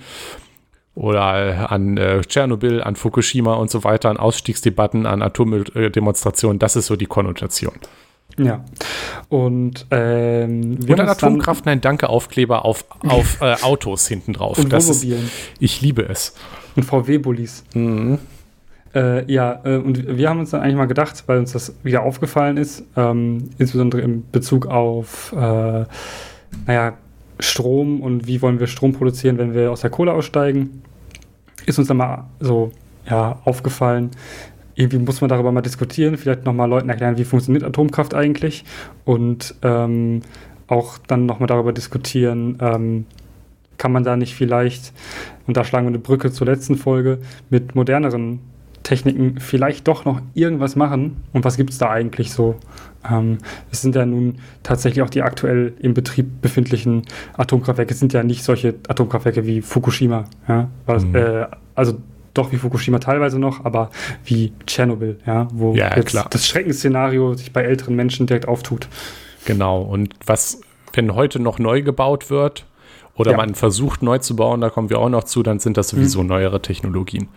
Oder 0.94 1.72
an 1.72 1.96
äh, 1.96 2.20
Tschernobyl, 2.20 2.80
an 2.82 2.94
Fukushima 2.94 3.54
und 3.54 3.68
so 3.70 3.82
weiter, 3.82 4.10
an 4.10 4.16
Ausstiegsdebatten, 4.16 5.06
an 5.06 5.22
Atommülldemonstrationen. 5.22 6.58
Das 6.60 6.76
ist 6.76 6.86
so 6.86 6.94
die 6.96 7.06
Konnotation. 7.06 7.74
Ja. 8.38 8.64
Und 9.28 9.86
ähm, 9.90 10.78
wir 10.86 10.94
Und 10.94 11.00
an 11.00 11.06
haben 11.06 11.08
uns 11.08 11.18
dann- 11.18 11.28
Atomkraft, 11.32 11.66
nein, 11.66 11.80
danke, 11.80 12.08
Aufkleber 12.08 12.64
auf, 12.64 12.84
auf 13.08 13.40
äh, 13.40 13.54
Autos 13.62 14.06
hinten 14.08 14.32
drauf. 14.34 14.58
und 14.58 14.72
Das 14.72 14.88
ist, 14.88 15.04
ich 15.58 15.80
liebe 15.80 16.02
es. 16.08 16.34
und 16.76 16.84
VW-Bullis. 16.84 17.64
Äh, 18.94 19.32
ja, 19.32 19.60
äh, 19.64 19.76
und 19.76 20.16
wir 20.16 20.28
haben 20.28 20.38
uns 20.38 20.50
dann 20.50 20.60
eigentlich 20.60 20.76
mal 20.76 20.86
gedacht, 20.86 21.24
weil 21.26 21.38
uns 21.38 21.52
das 21.52 21.74
wieder 21.82 22.02
aufgefallen 22.04 22.56
ist, 22.56 22.84
ähm, 22.96 23.50
insbesondere 23.58 24.00
in 24.02 24.30
Bezug 24.30 24.66
auf, 24.66 25.32
äh, 25.32 25.84
naja, 26.66 26.92
Strom 27.40 28.00
und 28.00 28.26
wie 28.26 28.42
wollen 28.42 28.60
wir 28.60 28.66
Strom 28.66 28.92
produzieren, 28.92 29.38
wenn 29.38 29.54
wir 29.54 29.70
aus 29.70 29.80
der 29.80 29.90
Kohle 29.90 30.12
aussteigen, 30.12 30.82
ist 31.66 31.78
uns 31.78 31.88
dann 31.88 31.96
mal 31.96 32.26
so, 32.40 32.72
ja, 33.08 33.40
aufgefallen. 33.44 34.10
Irgendwie 34.76 34.98
muss 34.98 35.20
man 35.20 35.28
darüber 35.28 35.52
mal 35.52 35.60
diskutieren, 35.60 36.16
vielleicht 36.16 36.44
nochmal 36.44 36.68
Leuten 36.68 36.88
erklären, 36.88 37.16
wie 37.16 37.24
funktioniert 37.24 37.64
Atomkraft 37.64 38.14
eigentlich 38.14 38.64
und 39.04 39.54
ähm, 39.62 40.22
auch 40.66 40.98
dann 40.98 41.26
nochmal 41.26 41.46
darüber 41.46 41.72
diskutieren, 41.72 42.58
ähm, 42.60 43.06
kann 43.78 43.92
man 43.92 44.04
da 44.04 44.16
nicht 44.16 44.34
vielleicht, 44.34 44.92
und 45.46 45.56
da 45.56 45.64
schlagen 45.64 45.86
wir 45.86 45.90
eine 45.90 45.98
Brücke 45.98 46.32
zur 46.32 46.46
letzten 46.46 46.76
Folge, 46.76 47.18
mit 47.50 47.74
moderneren 47.74 48.40
Techniken 48.84 49.40
vielleicht 49.40 49.88
doch 49.88 50.04
noch 50.04 50.20
irgendwas 50.34 50.76
machen? 50.76 51.24
Und 51.32 51.44
was 51.44 51.56
gibt 51.56 51.70
es 51.70 51.78
da 51.78 51.90
eigentlich 51.90 52.30
so? 52.30 52.56
Ähm, 53.11 53.38
es 53.70 53.82
sind 53.82 53.94
ja 53.94 54.06
nun 54.06 54.37
tatsächlich 54.62 55.02
auch 55.02 55.11
die 55.11 55.23
aktuell 55.23 55.75
im 55.80 55.94
Betrieb 55.94 56.40
befindlichen 56.40 57.02
Atomkraftwerke 57.37 57.94
sind 57.94 58.12
ja 58.12 58.23
nicht 58.23 58.42
solche 58.44 58.75
Atomkraftwerke 58.88 59.46
wie 59.46 59.61
Fukushima. 59.61 60.25
Ja? 60.49 60.68
Was, 60.87 61.04
mhm. 61.04 61.14
äh, 61.14 61.46
also 61.75 61.99
doch 62.34 62.50
wie 62.52 62.56
Fukushima 62.56 62.99
teilweise 62.99 63.38
noch, 63.38 63.64
aber 63.64 63.90
wie 64.25 64.52
Tschernobyl, 64.66 65.18
ja, 65.25 65.49
wo 65.52 65.75
ja, 65.75 65.94
jetzt 65.96 66.08
klar. 66.08 66.26
das 66.30 66.46
Schreckensszenario 66.46 67.34
sich 67.34 67.52
bei 67.52 67.62
älteren 67.62 67.94
Menschen 67.94 68.26
direkt 68.26 68.49
auftut. 68.49 68.88
Genau, 69.44 69.82
und 69.82 70.14
was, 70.26 70.61
wenn 70.92 71.14
heute 71.14 71.38
noch 71.38 71.58
neu 71.58 71.82
gebaut 71.82 72.30
wird 72.30 72.66
oder 73.14 73.37
man 73.37 73.54
versucht 73.54 74.02
neu 74.02 74.18
zu 74.18 74.34
bauen, 74.34 74.61
da 74.61 74.70
kommen 74.70 74.90
wir 74.90 74.99
auch 74.99 75.08
noch 75.08 75.25
zu, 75.25 75.44
dann 75.44 75.61
sind 75.61 75.76
das 75.76 75.88
sowieso 75.88 76.23
mhm. 76.23 76.28
neuere 76.28 76.61
Technologien. 76.61 77.28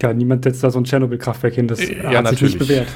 Ja, 0.00 0.12
niemand 0.12 0.44
setzt 0.44 0.62
da 0.62 0.70
so 0.70 0.78
ein 0.78 0.84
Tschernobyl-Kraftwerk 0.84 1.54
hin, 1.54 1.68
das 1.68 1.80
ja, 1.80 2.04
hat 2.04 2.24
natürlich. 2.24 2.40
sich 2.40 2.42
nicht 2.42 2.58
bewährt. 2.58 2.88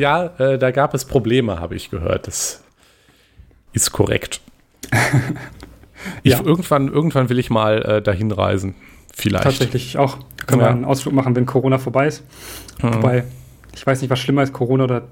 Ja, 0.00 0.26
äh, 0.38 0.58
da 0.58 0.70
gab 0.70 0.94
es 0.94 1.04
Probleme, 1.04 1.60
habe 1.60 1.76
ich 1.76 1.90
gehört. 1.90 2.26
Das 2.26 2.64
ist 3.72 3.92
korrekt. 3.92 4.40
ich, 6.22 6.32
ja. 6.32 6.40
irgendwann, 6.40 6.88
irgendwann 6.88 7.28
will 7.28 7.38
ich 7.38 7.50
mal 7.50 7.82
äh, 7.82 8.02
dahin 8.02 8.32
reisen. 8.32 8.74
Vielleicht. 9.14 9.44
Tatsächlich 9.44 9.98
auch. 9.98 10.18
Können 10.46 10.62
ja. 10.62 10.68
wir 10.68 10.70
einen 10.70 10.84
Ausflug 10.86 11.12
machen, 11.12 11.36
wenn 11.36 11.44
Corona 11.44 11.76
vorbei 11.76 12.06
ist. 12.06 12.24
Mhm. 12.82 12.94
Wobei, 12.94 13.24
ich 13.74 13.86
weiß 13.86 14.00
nicht, 14.00 14.10
was 14.10 14.18
schlimmer 14.18 14.42
ist, 14.42 14.54
Corona 14.54 14.84
oder 14.84 15.02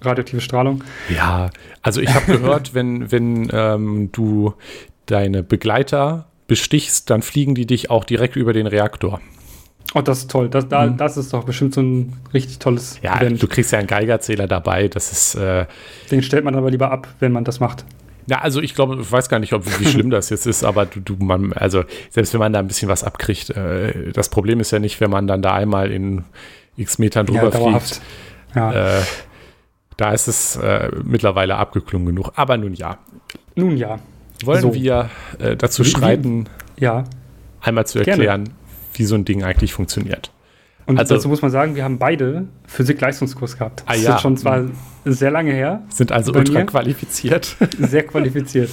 radioaktive 0.00 0.40
Strahlung. 0.40 0.82
Ja, 1.08 1.50
also 1.82 2.00
ich 2.00 2.12
habe 2.12 2.26
gehört, 2.38 2.74
wenn, 2.74 3.12
wenn 3.12 3.48
ähm, 3.52 4.10
du 4.10 4.54
deine 5.06 5.44
Begleiter 5.44 6.26
bestichst, 6.48 7.10
dann 7.10 7.22
fliegen 7.22 7.54
die 7.54 7.66
dich 7.66 7.90
auch 7.90 8.04
direkt 8.04 8.34
über 8.34 8.52
den 8.52 8.66
Reaktor. 8.66 9.20
Oh, 9.94 10.00
das 10.00 10.20
ist 10.20 10.30
toll. 10.30 10.48
Das, 10.48 10.68
da, 10.68 10.86
mhm. 10.86 10.96
das 10.96 11.16
ist 11.16 11.32
doch 11.32 11.44
bestimmt 11.44 11.74
so 11.74 11.80
ein 11.80 12.12
richtig 12.32 12.58
tolles 12.58 13.00
ja, 13.02 13.16
Event. 13.20 13.42
du 13.42 13.48
kriegst 13.48 13.72
ja 13.72 13.78
einen 13.78 13.88
Geigerzähler 13.88 14.46
dabei. 14.46 14.88
Das 14.88 15.10
ist. 15.10 15.34
Äh, 15.34 15.66
Den 16.10 16.22
stellt 16.22 16.44
man 16.44 16.54
aber 16.54 16.70
lieber 16.70 16.90
ab, 16.92 17.08
wenn 17.18 17.32
man 17.32 17.44
das 17.44 17.58
macht. 17.60 17.84
Ja, 18.26 18.38
also 18.38 18.60
ich 18.60 18.74
glaube, 18.74 18.98
ich 19.00 19.10
weiß 19.10 19.28
gar 19.28 19.40
nicht, 19.40 19.52
ob, 19.52 19.66
wie 19.80 19.86
schlimm 19.86 20.10
das 20.10 20.30
jetzt 20.30 20.46
ist, 20.46 20.62
aber 20.62 20.86
du, 20.86 21.00
du, 21.00 21.16
man, 21.16 21.52
also 21.52 21.82
selbst 22.10 22.32
wenn 22.32 22.38
man 22.38 22.52
da 22.52 22.60
ein 22.60 22.68
bisschen 22.68 22.88
was 22.88 23.02
abkriegt, 23.02 23.50
äh, 23.50 24.12
das 24.12 24.28
Problem 24.28 24.60
ist 24.60 24.70
ja 24.70 24.78
nicht, 24.78 25.00
wenn 25.00 25.10
man 25.10 25.26
dann 25.26 25.42
da 25.42 25.54
einmal 25.54 25.90
in 25.90 26.24
x 26.76 26.98
Metern 26.98 27.26
drüber 27.26 27.50
ja, 27.52 27.80
fliegt. 27.80 28.00
Ja. 28.54 28.98
Äh, 28.98 29.02
da 29.96 30.12
ist 30.12 30.28
es 30.28 30.56
äh, 30.56 30.90
mittlerweile 31.04 31.56
abgeklungen 31.56 32.06
genug. 32.06 32.32
Aber 32.36 32.56
nun 32.56 32.74
ja. 32.74 32.98
Nun 33.56 33.76
ja. 33.76 33.98
Wollen 34.44 34.62
so. 34.62 34.74
wir 34.74 35.10
äh, 35.38 35.56
dazu 35.56 35.84
schreiten, 35.84 36.48
ja. 36.78 37.04
einmal 37.60 37.86
zu 37.86 37.98
erklären, 37.98 38.44
Gerne. 38.44 38.59
Wie 39.00 39.04
so 39.04 39.16
ein 39.16 39.24
Ding 39.24 39.42
eigentlich 39.42 39.72
funktioniert? 39.72 40.30
Und 40.86 40.98
also, 40.98 41.14
dazu 41.14 41.28
muss 41.28 41.42
man 41.42 41.50
sagen, 41.50 41.74
wir 41.74 41.84
haben 41.84 41.98
beide 41.98 42.46
Physik-Leistungskurs 42.66 43.56
gehabt. 43.58 43.84
Das 43.86 43.96
ah, 43.96 44.00
ja. 44.00 44.14
ist 44.16 44.22
schon 44.22 44.36
zwar 44.36 44.64
sehr 45.04 45.30
lange 45.30 45.52
her. 45.52 45.82
Sind 45.88 46.12
also 46.12 46.32
ultra 46.32 46.62
qualifiziert. 46.64 47.56
Sehr 47.78 48.02
qualifiziert. 48.04 48.70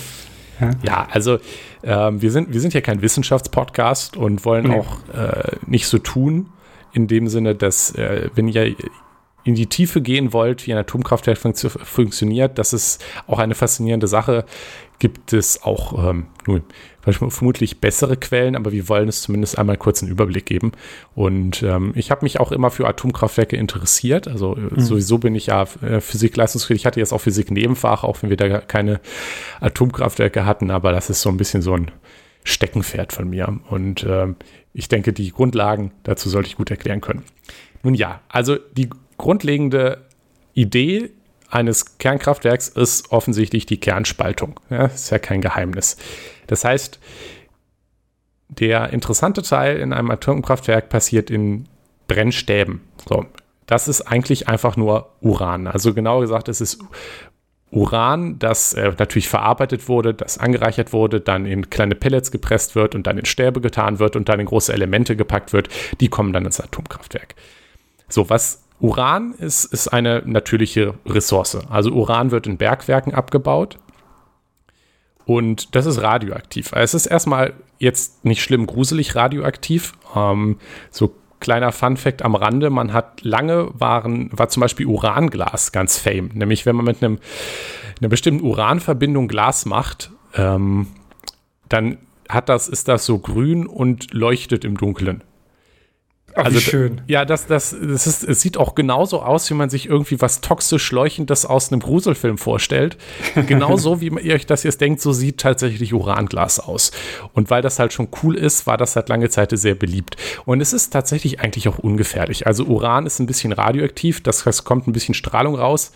Ja, 0.60 0.72
ja 0.84 1.08
also 1.12 1.38
ähm, 1.84 2.22
wir, 2.22 2.32
sind, 2.32 2.52
wir 2.54 2.60
sind 2.60 2.74
ja 2.74 2.82
kein 2.82 3.02
Wissenschaftspodcast 3.02 4.18
und 4.18 4.46
wollen 4.46 4.68
nee. 4.68 4.80
auch 4.80 4.98
äh, 5.14 5.56
nicht 5.66 5.88
so 5.88 6.00
tun, 6.00 6.50
in 6.92 7.08
dem 7.08 7.28
Sinne, 7.28 7.56
dass 7.56 7.92
äh, 7.92 8.30
wenn 8.34 8.48
ihr 8.48 8.76
in 9.44 9.56
die 9.56 9.68
Tiefe 9.68 10.02
gehen 10.02 10.34
wollt, 10.34 10.68
wie 10.68 10.74
ein 10.74 10.80
Atomkraftwerk 10.80 11.38
funktio 11.38 11.70
funktioniert, 11.70 12.58
das 12.58 12.74
ist 12.74 13.04
auch 13.28 13.40
eine 13.40 13.56
faszinierende 13.56 14.08
Sache. 14.08 14.46
Gibt 15.00 15.32
es 15.32 15.62
auch 15.62 16.10
ähm, 16.10 16.26
nun, 16.48 16.64
vermutlich 17.02 17.80
bessere 17.80 18.18
Quellen, 18.18 18.56
aber 18.56 18.72
wir 18.72 18.90
wollen 18.90 19.08
es 19.08 19.22
zumindest 19.22 19.58
einmal 19.58 19.78
kurz 19.78 20.02
einen 20.02 20.12
Überblick 20.12 20.46
geben. 20.46 20.72
Und 21.14 21.62
ähm, 21.62 21.94
ich 21.96 22.10
habe 22.10 22.26
mich 22.26 22.40
auch 22.40 22.52
immer 22.52 22.72
für 22.72 22.88
Atomkraftwerke 22.88 23.56
interessiert. 23.56 24.28
Also 24.28 24.56
äh, 24.56 24.60
mhm. 24.60 24.80
sowieso 24.80 25.20
bin 25.20 25.36
ich 25.36 25.48
ja 25.48 25.64
äh, 25.82 26.02
Physik-Leistungskredit. 26.02 26.82
Ich 26.82 26.86
hatte 26.86 27.00
jetzt 27.00 27.14
auch 27.14 27.22
Physik-Nebenfach, 27.22 28.04
auch 28.04 28.22
wenn 28.24 28.30
wir 28.30 28.38
da 28.38 28.60
keine 28.60 29.00
Atomkraftwerke 29.60 30.46
hatten, 30.46 30.72
aber 30.72 30.92
das 30.92 31.10
ist 31.10 31.22
so 31.22 31.30
ein 31.30 31.38
bisschen 31.38 31.62
so 31.62 31.74
ein 31.74 31.92
Steckenpferd 32.44 33.14
von 33.14 33.30
mir. 33.30 33.60
Und 33.70 34.06
ähm, 34.08 34.36
ich 34.74 34.88
denke, 34.88 35.14
die 35.14 35.32
Grundlagen 35.32 35.92
dazu 36.04 36.30
sollte 36.30 36.50
ich 36.50 36.56
gut 36.56 36.72
erklären 36.72 37.02
können. 37.02 37.24
Nun 37.84 37.94
ja, 37.94 38.22
also 38.30 38.58
die 38.76 38.90
grundlegende 39.18 40.06
Idee 40.54 41.12
eines 41.50 41.98
Kernkraftwerks 41.98 42.68
ist 42.68 43.12
offensichtlich 43.12 43.66
die 43.66 43.80
Kernspaltung. 43.80 44.60
Ja, 44.70 44.86
ist 44.86 45.10
ja 45.10 45.20
kein 45.20 45.42
Geheimnis. 45.42 45.98
Das 46.48 46.66
heißt, 46.66 47.00
der 48.50 48.92
interessante 48.92 49.42
Teil 49.42 49.78
in 49.78 49.94
einem 49.94 50.12
Atomkraftwerk 50.12 50.90
passiert 50.90 51.30
in 51.30 51.68
Brennstäben. 52.08 52.82
So, 53.08 53.26
das 53.66 53.88
ist 53.88 54.02
eigentlich 54.02 54.48
einfach 54.48 54.78
nur 54.78 55.10
Uran. 55.22 55.68
Also 55.68 55.94
genauer 55.94 56.22
gesagt, 56.22 56.48
es 56.48 56.62
ist 56.62 56.80
Uran, 57.70 58.40
das 58.40 58.74
äh, 58.74 58.94
natürlich 58.98 59.28
verarbeitet 59.28 59.90
wurde, 59.90 60.14
das 60.14 60.38
angereichert 60.38 60.94
wurde, 60.94 61.20
dann 61.20 61.46
in 61.46 61.70
kleine 61.70 61.96
Pellets 61.96 62.32
gepresst 62.32 62.76
wird 62.76 62.96
und 62.96 63.08
dann 63.08 63.18
in 63.18 63.26
Stäbe 63.26 63.60
getan 63.60 64.00
wird 64.00 64.16
und 64.16 64.30
dann 64.30 64.40
in 64.40 64.46
große 64.46 64.72
Elemente 64.72 65.18
gepackt 65.18 65.52
wird. 65.52 65.68
Die 66.00 66.08
kommen 66.08 66.32
dann 66.32 66.46
ins 66.46 66.62
Atomkraftwerk. 66.62 67.36
So, 68.08 68.30
was 68.30 68.64
Uran 68.80 69.34
ist, 69.34 69.66
ist 69.66 69.88
eine 69.88 70.22
natürliche 70.26 70.94
Ressource. 71.06 71.58
Also 71.70 71.92
Uran 71.92 72.32
wird 72.32 72.46
in 72.48 72.58
Bergwerken 72.58 73.14
abgebaut 73.14 73.80
und 75.26 75.76
das 75.76 75.86
ist 75.86 76.02
radioaktiv. 76.02 76.72
Es 76.74 76.94
ist 76.94 77.06
erstmal 77.06 77.54
jetzt 77.80 78.24
nicht 78.24 78.42
schlimm 78.42 78.66
gruselig 78.66 79.16
radioaktiv. 79.16 79.94
Ähm, 80.16 80.58
so 80.90 81.14
kleiner 81.40 81.72
Fun-Fact 81.72 82.22
am 82.22 82.36
Rande: 82.36 82.70
Man 82.70 82.94
hat 82.94 83.24
lange 83.24 83.70
waren, 83.74 84.30
war 84.32 84.48
zum 84.50 84.62
Beispiel 84.62 84.86
Uranglas 84.86 85.74
ganz 85.74 85.98
fame. 86.00 86.30
Nämlich, 86.34 86.66
wenn 86.66 86.78
man 86.78 86.86
mit 86.86 87.04
einem, 87.04 87.20
einer 88.00 88.10
bestimmten 88.10 88.46
Uranverbindung 88.46 89.28
Glas 89.28 89.66
macht, 89.66 90.12
ähm, 90.36 90.88
dann 91.68 91.98
hat 92.30 92.48
das, 92.48 92.70
ist 92.70 92.88
das 92.88 93.06
so 93.06 93.20
grün 93.20 93.68
und 93.68 94.14
leuchtet 94.14 94.64
im 94.64 94.78
Dunkeln. 94.78 95.24
Ach, 96.38 96.46
also, 96.46 96.60
schön. 96.60 97.02
Ja, 97.08 97.26
das, 97.26 97.48
das, 97.48 97.76
das 97.82 98.06
ist, 98.06 98.24
es 98.24 98.42
sieht 98.42 98.58
auch 98.58 98.76
genauso 98.76 99.24
aus, 99.24 99.50
wie 99.50 99.56
man 99.56 99.72
sich 99.72 99.88
irgendwie 99.88 100.22
was 100.22 100.40
toxisch 100.40 100.92
Leuchtendes 100.92 101.48
aus 101.48 101.72
einem 101.72 101.82
Gruselfilm 101.82 102.38
vorstellt. 102.38 102.98
Genauso 103.48 104.02
wie 104.02 104.08
ihr 104.08 104.36
euch 104.36 104.46
das 104.46 104.62
jetzt 104.62 104.80
denkt, 104.80 105.02
so 105.02 105.14
sieht 105.14 105.40
tatsächlich 105.40 105.94
Uranglas 105.94 106.60
aus. 106.60 106.92
Und 107.34 107.50
weil 107.50 107.64
das 107.64 107.80
halt 107.80 107.92
schon 107.92 108.10
cool 108.22 108.36
ist, 108.36 108.68
war 108.68 108.78
das 108.78 108.94
seit 108.94 109.10
lange 109.10 109.30
Zeit 109.30 109.52
sehr 109.58 109.74
beliebt. 109.74 110.16
Und 110.46 110.62
es 110.62 110.74
ist 110.74 110.92
tatsächlich 110.92 111.40
eigentlich 111.40 111.68
auch 111.70 111.80
ungefährlich. 111.80 112.46
Also 112.46 112.66
Uran 112.66 113.08
ist 113.08 113.20
ein 113.20 113.26
bisschen 113.26 113.52
radioaktiv, 113.52 114.22
das, 114.22 114.44
das 114.44 114.64
kommt 114.64 114.88
ein 114.88 114.94
bisschen 114.94 115.16
Strahlung 115.16 115.56
raus, 115.56 115.92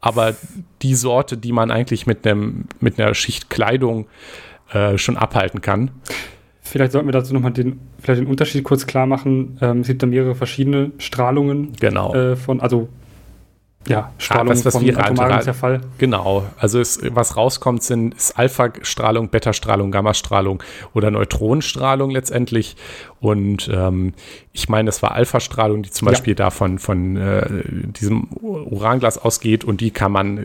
aber 0.00 0.34
die 0.82 0.96
Sorte, 0.96 1.36
die 1.36 1.52
man 1.52 1.70
eigentlich 1.70 2.06
mit, 2.06 2.26
einem, 2.26 2.64
mit 2.80 2.98
einer 2.98 3.14
Schicht 3.14 3.48
Kleidung 3.48 4.06
äh, 4.72 4.98
schon 4.98 5.16
abhalten 5.16 5.60
kann. 5.60 5.92
Vielleicht 6.66 6.92
sollten 6.92 7.06
wir 7.06 7.12
dazu 7.12 7.34
nochmal 7.34 7.52
den, 7.52 7.78
vielleicht 8.00 8.22
den 8.22 8.26
Unterschied 8.26 8.64
kurz 8.64 8.86
klar 8.86 9.06
machen. 9.06 9.58
Ähm, 9.60 9.80
es 9.80 9.86
gibt 9.86 10.02
da 10.02 10.06
mehrere 10.06 10.34
verschiedene 10.34 10.92
Strahlungen 10.98 11.72
genau. 11.78 12.14
Äh, 12.14 12.36
von, 12.36 12.60
also 12.60 12.88
ja, 13.86 14.12
Strahlung 14.16 14.48
ah, 14.48 14.50
was, 14.52 14.64
was 14.64 14.76
von 14.76 14.96
Atomaren 14.96 15.38
ist 15.38 15.44
der 15.44 15.54
Fall. 15.54 15.80
Genau, 15.98 16.46
also 16.56 16.80
es, 16.80 17.00
was 17.10 17.36
rauskommt, 17.36 17.82
sind 17.82 18.14
ist 18.14 18.38
Alpha-Strahlung, 18.38 19.28
Beta-Strahlung, 19.28 19.90
Gamma-Strahlung 19.90 20.62
oder 20.94 21.10
Neutronenstrahlung 21.10 22.10
letztendlich. 22.10 22.76
Und 23.20 23.70
ähm, 23.72 24.14
ich 24.52 24.68
meine, 24.68 24.88
es 24.88 25.02
war 25.02 25.12
Alpha-Strahlung, 25.12 25.82
die 25.82 25.90
zum 25.90 26.06
Beispiel 26.06 26.32
ja. 26.32 26.36
da 26.36 26.50
von, 26.50 26.78
von 26.78 27.16
äh, 27.16 27.46
diesem 27.66 28.28
Uranglas 28.40 29.18
ausgeht 29.18 29.64
und 29.64 29.80
die 29.80 29.90
kann 29.90 30.12
man, 30.12 30.44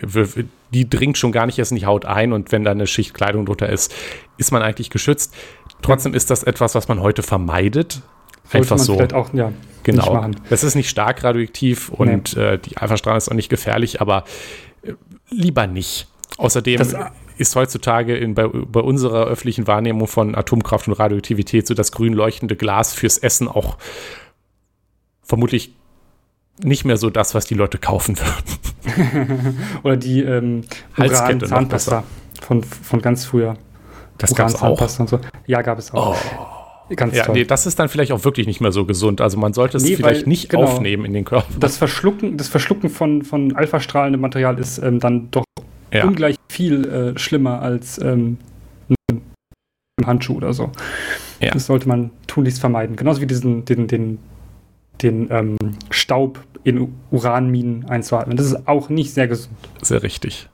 die 0.74 0.90
dringt 0.90 1.18
schon 1.18 1.32
gar 1.32 1.46
nicht 1.46 1.60
erst 1.60 1.72
in 1.72 1.78
die 1.78 1.86
Haut 1.86 2.06
ein 2.06 2.34
und 2.34 2.52
wenn 2.52 2.66
da 2.66 2.72
eine 2.72 2.88
Schicht 2.88 3.14
Kleidung 3.14 3.46
drunter 3.46 3.70
ist, 3.70 3.94
ist 4.38 4.52
man 4.52 4.62
eigentlich 4.62 4.90
geschützt. 4.90 5.34
Trotzdem 5.82 6.14
ist 6.14 6.30
das 6.30 6.44
etwas, 6.44 6.76
was 6.76 6.88
man 6.88 7.02
heute 7.02 7.24
vermeidet. 7.24 8.02
Sollte 8.44 8.58
Einfach 8.58 8.78
so. 8.78 8.96
Vielleicht 8.96 9.14
auch, 9.14 9.34
ja, 9.34 9.52
genau. 9.84 10.30
Es 10.50 10.64
ist 10.64 10.76
nicht 10.76 10.90
stark 10.90 11.24
radioaktiv 11.24 11.90
und 11.90 12.36
nee. 12.36 12.42
äh, 12.42 12.58
die 12.58 12.78
Alpha-Strahlung 12.78 13.18
ist 13.18 13.30
auch 13.30 13.36
nicht 13.36 13.50
gefährlich, 13.50 14.02
aber 14.02 14.24
äh, 14.82 14.94
lieber 15.30 15.68
nicht. 15.68 16.08
Außerdem 16.38 16.78
das, 16.78 16.96
ist 17.38 17.56
heutzutage 17.56 18.18
in, 18.18 18.36
bei, 18.36 18.48
bei, 18.48 18.82
unserer 18.82 19.26
öffentlichen 19.26 19.66
Wahrnehmung 19.68 20.08
von 20.08 20.36
Atomkraft 20.36 20.88
und 20.88 20.94
Radioaktivität 20.94 21.68
so 21.68 21.74
das 21.74 21.92
grün 21.92 22.14
leuchtende 22.14 22.56
Glas 22.56 22.94
fürs 22.94 23.18
Essen 23.18 23.48
auch 23.48 23.78
vermutlich 25.24 25.74
nicht 26.62 26.84
mehr 26.84 26.98
so 26.98 27.10
das, 27.10 27.36
was 27.36 27.46
die 27.46 27.54
Leute 27.54 27.78
kaufen 27.78 28.18
würden. 28.20 29.58
Oder 29.84 29.96
die 29.96 30.22
ähm, 30.22 30.64
Zahnpasta 30.98 32.04
von, 32.42 32.64
von 32.64 33.02
ganz 33.02 33.26
früher. 33.26 33.58
Das 34.20 34.36
gab 34.36 34.48
es 34.50 34.62
auch. 34.62 35.00
Und 35.00 35.10
so. 35.10 35.20
Ja, 35.48 35.62
gab 35.62 35.80
es 35.80 35.92
auch. 35.94 36.16
Oh. 36.16 36.96
Ganz 36.96 37.16
ja, 37.16 37.26
toll. 37.26 37.36
Nee, 37.36 37.46
das 37.46 37.68
ist 37.68 37.78
dann 37.78 37.88
vielleicht 37.88 38.12
auch 38.12 38.24
wirklich 38.24 38.48
nicht 38.48 38.62
mehr 38.62 38.72
so 38.72 38.86
gesund. 38.86 39.22
Also 39.22 39.38
man 39.38 39.54
sollte 39.54 39.78
es 39.78 39.84
nee, 39.84 39.96
vielleicht 39.96 40.22
weil, 40.22 40.30
nicht 40.30 40.50
genau, 40.50 40.64
aufnehmen 40.64 41.06
in 41.06 41.14
den 41.14 41.24
Körper. 41.24 41.48
Das 41.60 41.78
Verschlucken, 41.78 42.38
das 42.38 42.48
Verschlucken 42.48 42.90
von, 42.90 43.22
von 43.22 43.56
alphastrahlendem 43.56 44.22
Material 44.22 44.58
ist 44.58 44.80
ähm, 44.80 45.00
dann 45.00 45.30
doch 45.30 45.44
ja. 45.94 46.04
ungleich 46.04 46.36
viel 46.50 46.86
äh, 47.16 47.20
schlimmer 47.20 47.62
als 47.62 48.02
ähm, 48.02 48.38
ein 49.10 50.08
Handschuh 50.08 50.36
oder 50.36 50.54
so. 50.54 50.72
Ja. 51.40 51.52
Das 51.52 51.68
sollte 51.68 51.88
man 51.88 52.10
tunlichst 52.26 52.60
vermeiden. 52.60 52.96
Genauso 52.96 53.22
wie 53.22 53.28
diesen, 53.28 53.66
den, 53.66 53.88
den 53.88 54.18
den 55.02 55.28
ähm, 55.32 55.58
Staub 55.90 56.40
in 56.64 56.94
Uranminen 57.12 57.86
einzuatmen. 57.86 58.38
Das 58.38 58.46
ist 58.46 58.68
auch 58.68 58.90
nicht 58.90 59.14
sehr 59.14 59.28
gesund. 59.28 59.56
Sehr 59.82 60.04
richtig. 60.04 60.49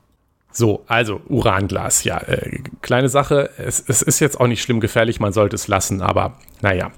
So, 0.57 0.85
also 0.87 1.19
Uranglas, 1.27 2.05
ja, 2.05 2.17
äh, 2.19 2.59
kleine 2.81 3.09
Sache. 3.09 3.49
Es, 3.57 3.83
es, 3.89 4.01
ist 4.01 4.21
jetzt 4.21 4.39
auch 4.39 4.47
nicht 4.47 4.61
schlimm 4.61 4.79
gefährlich, 4.79 5.19
man 5.19 5.33
sollte 5.33 5.57
es 5.57 5.67
lassen, 5.67 6.01
aber 6.01 6.37
naja. 6.61 6.91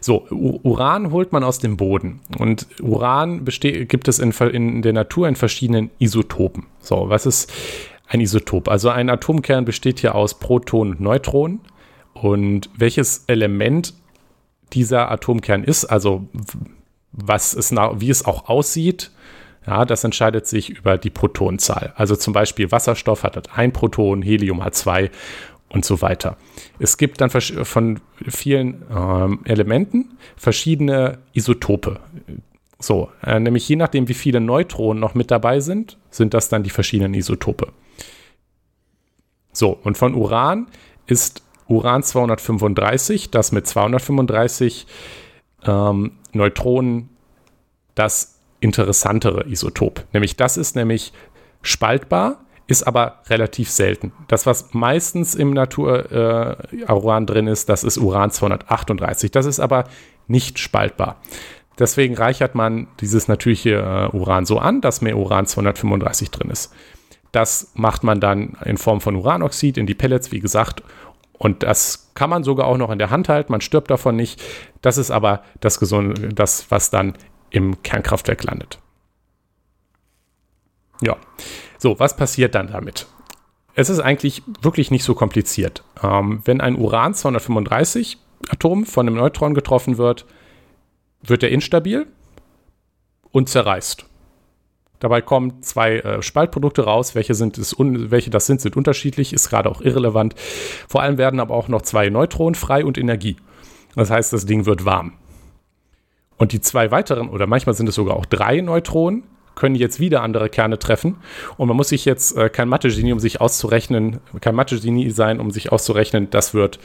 So, 0.00 0.26
U 0.32 0.58
Uran 0.64 1.12
holt 1.12 1.30
man 1.30 1.44
aus 1.44 1.60
dem 1.60 1.76
Boden 1.76 2.20
und 2.38 2.66
Uran 2.82 3.44
gibt 3.44 4.08
es 4.08 4.18
in, 4.18 4.32
in 4.32 4.82
der 4.82 4.92
Natur 4.92 5.28
in 5.28 5.36
verschiedenen 5.36 5.90
Isotopen. 6.00 6.66
So, 6.80 7.08
was 7.08 7.24
ist 7.24 7.52
ein 8.08 8.20
Isotop? 8.20 8.68
Also 8.68 8.90
ein 8.90 9.08
Atomkern 9.08 9.64
besteht 9.64 10.00
hier 10.00 10.16
aus 10.16 10.40
Protonen 10.40 10.94
und 10.94 11.00
Neutronen. 11.00 11.60
Und 12.14 12.68
welches 12.76 13.24
Element 13.28 13.94
dieser 14.72 15.10
Atomkern 15.12 15.62
ist, 15.62 15.84
also 15.84 16.26
was 17.12 17.54
es, 17.54 17.70
wie 17.70 18.10
es 18.10 18.24
auch 18.24 18.48
aussieht, 18.48 19.12
ja, 19.66 19.84
das 19.84 20.04
entscheidet 20.04 20.46
sich 20.46 20.70
über 20.70 20.98
die 20.98 21.10
Protonenzahl. 21.10 21.92
Also 21.96 22.16
zum 22.16 22.32
Beispiel 22.32 22.70
Wasserstoff 22.70 23.22
hat 23.22 23.56
ein 23.56 23.72
Proton, 23.72 24.22
Helium 24.22 24.62
hat 24.62 24.74
zwei 24.74 25.10
und 25.68 25.84
so 25.84 26.02
weiter. 26.02 26.36
Es 26.78 26.98
gibt 26.98 27.20
dann 27.20 27.30
von 27.30 28.00
vielen 28.28 28.84
ähm, 28.94 29.40
Elementen 29.44 30.18
verschiedene 30.36 31.18
Isotope. 31.32 32.00
So, 32.78 33.10
äh, 33.24 33.40
nämlich 33.40 33.68
je 33.68 33.76
nachdem, 33.76 34.08
wie 34.08 34.14
viele 34.14 34.40
Neutronen 34.40 35.00
noch 35.00 35.14
mit 35.14 35.30
dabei 35.30 35.60
sind, 35.60 35.96
sind 36.10 36.34
das 36.34 36.48
dann 36.48 36.62
die 36.62 36.70
verschiedenen 36.70 37.14
Isotope. 37.14 37.72
So, 39.52 39.78
und 39.82 39.96
von 39.96 40.14
Uran 40.14 40.66
ist 41.06 41.42
Uran 41.66 42.02
235, 42.02 43.30
das 43.30 43.52
mit 43.52 43.66
235 43.66 44.86
ähm, 45.64 46.12
Neutronen 46.32 47.08
das 47.94 48.33
interessantere 48.64 49.46
Isotop. 49.46 50.06
Nämlich 50.12 50.36
das 50.36 50.56
ist 50.56 50.74
nämlich 50.74 51.12
spaltbar, 51.60 52.40
ist 52.66 52.86
aber 52.86 53.20
relativ 53.28 53.70
selten. 53.70 54.12
Das, 54.26 54.46
was 54.46 54.72
meistens 54.72 55.34
im 55.34 55.52
Natur-Uran 55.52 57.22
äh, 57.22 57.26
drin 57.26 57.46
ist, 57.46 57.68
das 57.68 57.84
ist 57.84 57.98
Uran 57.98 58.30
238. 58.30 59.30
Das 59.30 59.44
ist 59.44 59.60
aber 59.60 59.84
nicht 60.28 60.58
spaltbar. 60.58 61.20
Deswegen 61.78 62.14
reichert 62.14 62.54
man 62.54 62.86
dieses 63.00 63.28
natürliche 63.28 64.10
äh, 64.12 64.16
Uran 64.16 64.46
so 64.46 64.58
an, 64.58 64.80
dass 64.80 65.02
mehr 65.02 65.18
Uran 65.18 65.44
235 65.44 66.30
drin 66.30 66.50
ist. 66.50 66.72
Das 67.32 67.72
macht 67.74 68.02
man 68.02 68.20
dann 68.20 68.56
in 68.64 68.78
Form 68.78 69.02
von 69.02 69.16
Uranoxid 69.16 69.76
in 69.76 69.86
die 69.86 69.94
Pellets, 69.94 70.32
wie 70.32 70.40
gesagt. 70.40 70.82
Und 71.36 71.64
das 71.64 72.12
kann 72.14 72.30
man 72.30 72.44
sogar 72.44 72.66
auch 72.66 72.78
noch 72.78 72.90
in 72.90 72.98
der 72.98 73.10
Hand 73.10 73.28
halten. 73.28 73.52
Man 73.52 73.60
stirbt 73.60 73.90
davon 73.90 74.16
nicht. 74.16 74.40
Das 74.80 74.96
ist 74.96 75.10
aber 75.10 75.42
das, 75.60 75.80
Gesunde, 75.80 76.28
das 76.28 76.70
was 76.70 76.90
dann 76.90 77.14
im 77.54 77.82
Kernkraftwerk 77.82 78.42
landet. 78.42 78.78
Ja, 81.00 81.16
so, 81.78 81.98
was 81.98 82.16
passiert 82.16 82.54
dann 82.54 82.68
damit? 82.68 83.06
Es 83.74 83.90
ist 83.90 84.00
eigentlich 84.00 84.42
wirklich 84.60 84.90
nicht 84.90 85.04
so 85.04 85.14
kompliziert. 85.14 85.84
Ähm, 86.02 86.42
wenn 86.44 86.60
ein 86.60 86.76
Uran-235-Atom 86.76 88.86
von 88.86 89.06
einem 89.06 89.16
Neutron 89.16 89.54
getroffen 89.54 89.98
wird, 89.98 90.26
wird 91.22 91.42
er 91.42 91.50
instabil 91.50 92.06
und 93.30 93.48
zerreißt. 93.48 94.06
Dabei 94.98 95.20
kommen 95.20 95.62
zwei 95.62 95.98
äh, 95.98 96.22
Spaltprodukte 96.22 96.84
raus. 96.84 97.14
Welche, 97.14 97.34
sind 97.34 97.58
es 97.58 97.76
welche 97.78 98.30
das 98.30 98.46
sind, 98.46 98.60
sind 98.60 98.76
unterschiedlich, 98.76 99.32
ist 99.32 99.50
gerade 99.50 99.68
auch 99.68 99.80
irrelevant. 99.80 100.34
Vor 100.88 101.02
allem 101.02 101.18
werden 101.18 101.40
aber 101.40 101.54
auch 101.54 101.68
noch 101.68 101.82
zwei 101.82 102.08
Neutronen 102.08 102.54
frei 102.54 102.84
und 102.84 102.98
Energie. 102.98 103.36
Das 103.94 104.10
heißt, 104.10 104.32
das 104.32 104.46
Ding 104.46 104.66
wird 104.66 104.84
warm. 104.84 105.12
Und 106.36 106.52
die 106.52 106.60
zwei 106.60 106.90
weiteren, 106.90 107.28
oder 107.28 107.46
manchmal 107.46 107.74
sind 107.74 107.88
es 107.88 107.94
sogar 107.94 108.16
auch 108.16 108.26
drei 108.26 108.60
Neutronen, 108.60 109.24
können 109.54 109.74
jetzt 109.76 110.00
wieder 110.00 110.22
andere 110.22 110.48
Kerne 110.48 110.78
treffen. 110.78 111.16
Und 111.56 111.68
man 111.68 111.76
muss 111.76 111.90
sich 111.90 112.04
jetzt 112.04 112.36
äh, 112.36 112.48
kein 112.48 112.68
Mathe-Genie, 112.68 113.12
um 113.12 113.20
sich 113.20 113.40
auszurechnen, 113.40 114.20
kein 114.40 114.54
Mathe-Genie 114.54 115.10
sein, 115.10 115.40
um 115.40 115.50
sich 115.50 115.70
auszurechnen, 115.70 116.30
das 116.30 116.54
wird 116.54 116.78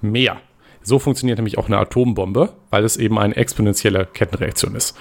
mehr. 0.00 0.38
So 0.82 0.98
funktioniert 0.98 1.38
nämlich 1.38 1.58
auch 1.58 1.66
eine 1.66 1.78
Atombombe, 1.78 2.52
weil 2.70 2.84
es 2.84 2.96
eben 2.96 3.18
eine 3.18 3.36
exponentielle 3.36 4.06
Kettenreaktion 4.06 4.74
ist. 4.74 4.96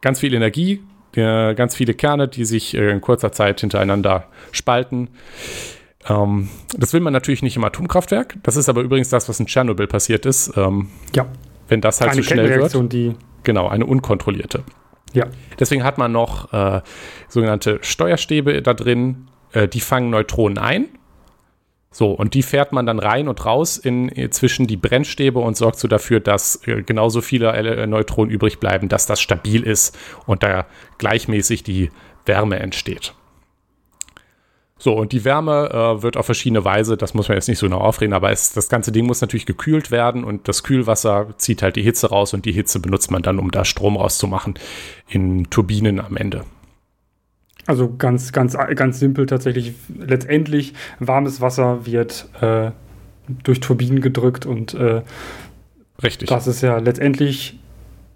Ganz 0.00 0.20
viel 0.20 0.34
Energie, 0.34 0.82
äh, 1.14 1.54
ganz 1.54 1.76
viele 1.76 1.94
Kerne, 1.94 2.28
die 2.28 2.44
sich 2.44 2.74
äh, 2.74 2.90
in 2.90 3.00
kurzer 3.00 3.32
Zeit 3.32 3.60
hintereinander 3.60 4.28
spalten. 4.50 5.10
Ähm, 6.08 6.48
das 6.76 6.92
will 6.92 7.00
man 7.00 7.12
natürlich 7.12 7.42
nicht 7.42 7.56
im 7.56 7.64
Atomkraftwerk. 7.64 8.36
Das 8.42 8.56
ist 8.56 8.68
aber 8.68 8.82
übrigens 8.82 9.10
das, 9.10 9.28
was 9.28 9.38
in 9.38 9.46
Tschernobyl 9.46 9.86
passiert 9.86 10.26
ist. 10.26 10.56
Ähm, 10.56 10.88
ja 11.14 11.26
wenn 11.74 11.80
das 11.80 12.00
halt 12.00 12.12
eine 12.12 12.22
so 12.22 12.28
schnell 12.28 12.48
wird. 12.48 12.92
Die 12.92 13.16
genau, 13.42 13.66
eine 13.68 13.84
unkontrollierte. 13.84 14.62
Ja. 15.12 15.26
Deswegen 15.58 15.82
hat 15.82 15.98
man 15.98 16.12
noch 16.12 16.52
äh, 16.52 16.82
sogenannte 17.28 17.78
Steuerstäbe 17.82 18.62
da 18.62 18.74
drin, 18.74 19.26
äh, 19.52 19.66
die 19.66 19.80
fangen 19.80 20.10
Neutronen 20.10 20.58
ein. 20.58 20.86
So, 21.90 22.10
und 22.10 22.34
die 22.34 22.42
fährt 22.42 22.72
man 22.72 22.86
dann 22.86 22.98
rein 22.98 23.28
und 23.28 23.44
raus 23.44 23.76
in, 23.76 24.08
in 24.08 24.30
zwischen 24.32 24.66
die 24.66 24.76
Brennstäbe 24.76 25.38
und 25.40 25.56
sorgt 25.56 25.78
so 25.78 25.88
dafür, 25.88 26.20
dass 26.20 26.66
äh, 26.66 26.82
genauso 26.82 27.20
viele 27.20 27.52
äh, 27.52 27.86
Neutronen 27.86 28.32
übrig 28.32 28.60
bleiben, 28.60 28.88
dass 28.88 29.06
das 29.06 29.20
stabil 29.20 29.62
ist 29.62 29.96
und 30.26 30.44
da 30.44 30.66
gleichmäßig 30.98 31.64
die 31.64 31.90
Wärme 32.24 32.60
entsteht. 32.60 33.14
So, 34.84 34.92
und 34.92 35.12
die 35.12 35.24
Wärme 35.24 35.70
äh, 35.70 36.02
wird 36.02 36.18
auf 36.18 36.26
verschiedene 36.26 36.62
Weise, 36.62 36.98
das 36.98 37.14
muss 37.14 37.28
man 37.28 37.38
jetzt 37.38 37.48
nicht 37.48 37.56
so 37.56 37.64
genau 37.64 37.78
aufreden, 37.78 38.12
aber 38.12 38.30
es, 38.30 38.52
das 38.52 38.68
ganze 38.68 38.92
Ding 38.92 39.06
muss 39.06 39.22
natürlich 39.22 39.46
gekühlt 39.46 39.90
werden 39.90 40.24
und 40.24 40.46
das 40.46 40.62
Kühlwasser 40.62 41.28
zieht 41.38 41.62
halt 41.62 41.76
die 41.76 41.82
Hitze 41.82 42.10
raus 42.10 42.34
und 42.34 42.44
die 42.44 42.52
Hitze 42.52 42.80
benutzt 42.80 43.10
man 43.10 43.22
dann, 43.22 43.38
um 43.38 43.50
da 43.50 43.64
Strom 43.64 43.96
rauszumachen 43.96 44.58
in 45.08 45.48
Turbinen 45.48 46.00
am 46.00 46.18
Ende. 46.18 46.44
Also 47.64 47.94
ganz, 47.96 48.32
ganz, 48.32 48.58
ganz 48.76 48.98
simpel 48.98 49.24
tatsächlich. 49.24 49.72
Letztendlich 49.98 50.74
warmes 50.98 51.40
Wasser 51.40 51.86
wird 51.86 52.28
äh, 52.42 52.72
durch 53.42 53.60
Turbinen 53.60 54.02
gedrückt 54.02 54.44
und 54.44 54.74
äh, 54.74 55.00
Richtig. 56.02 56.28
Das 56.28 56.46
ist 56.46 56.60
ja 56.60 56.76
letztendlich 56.76 57.58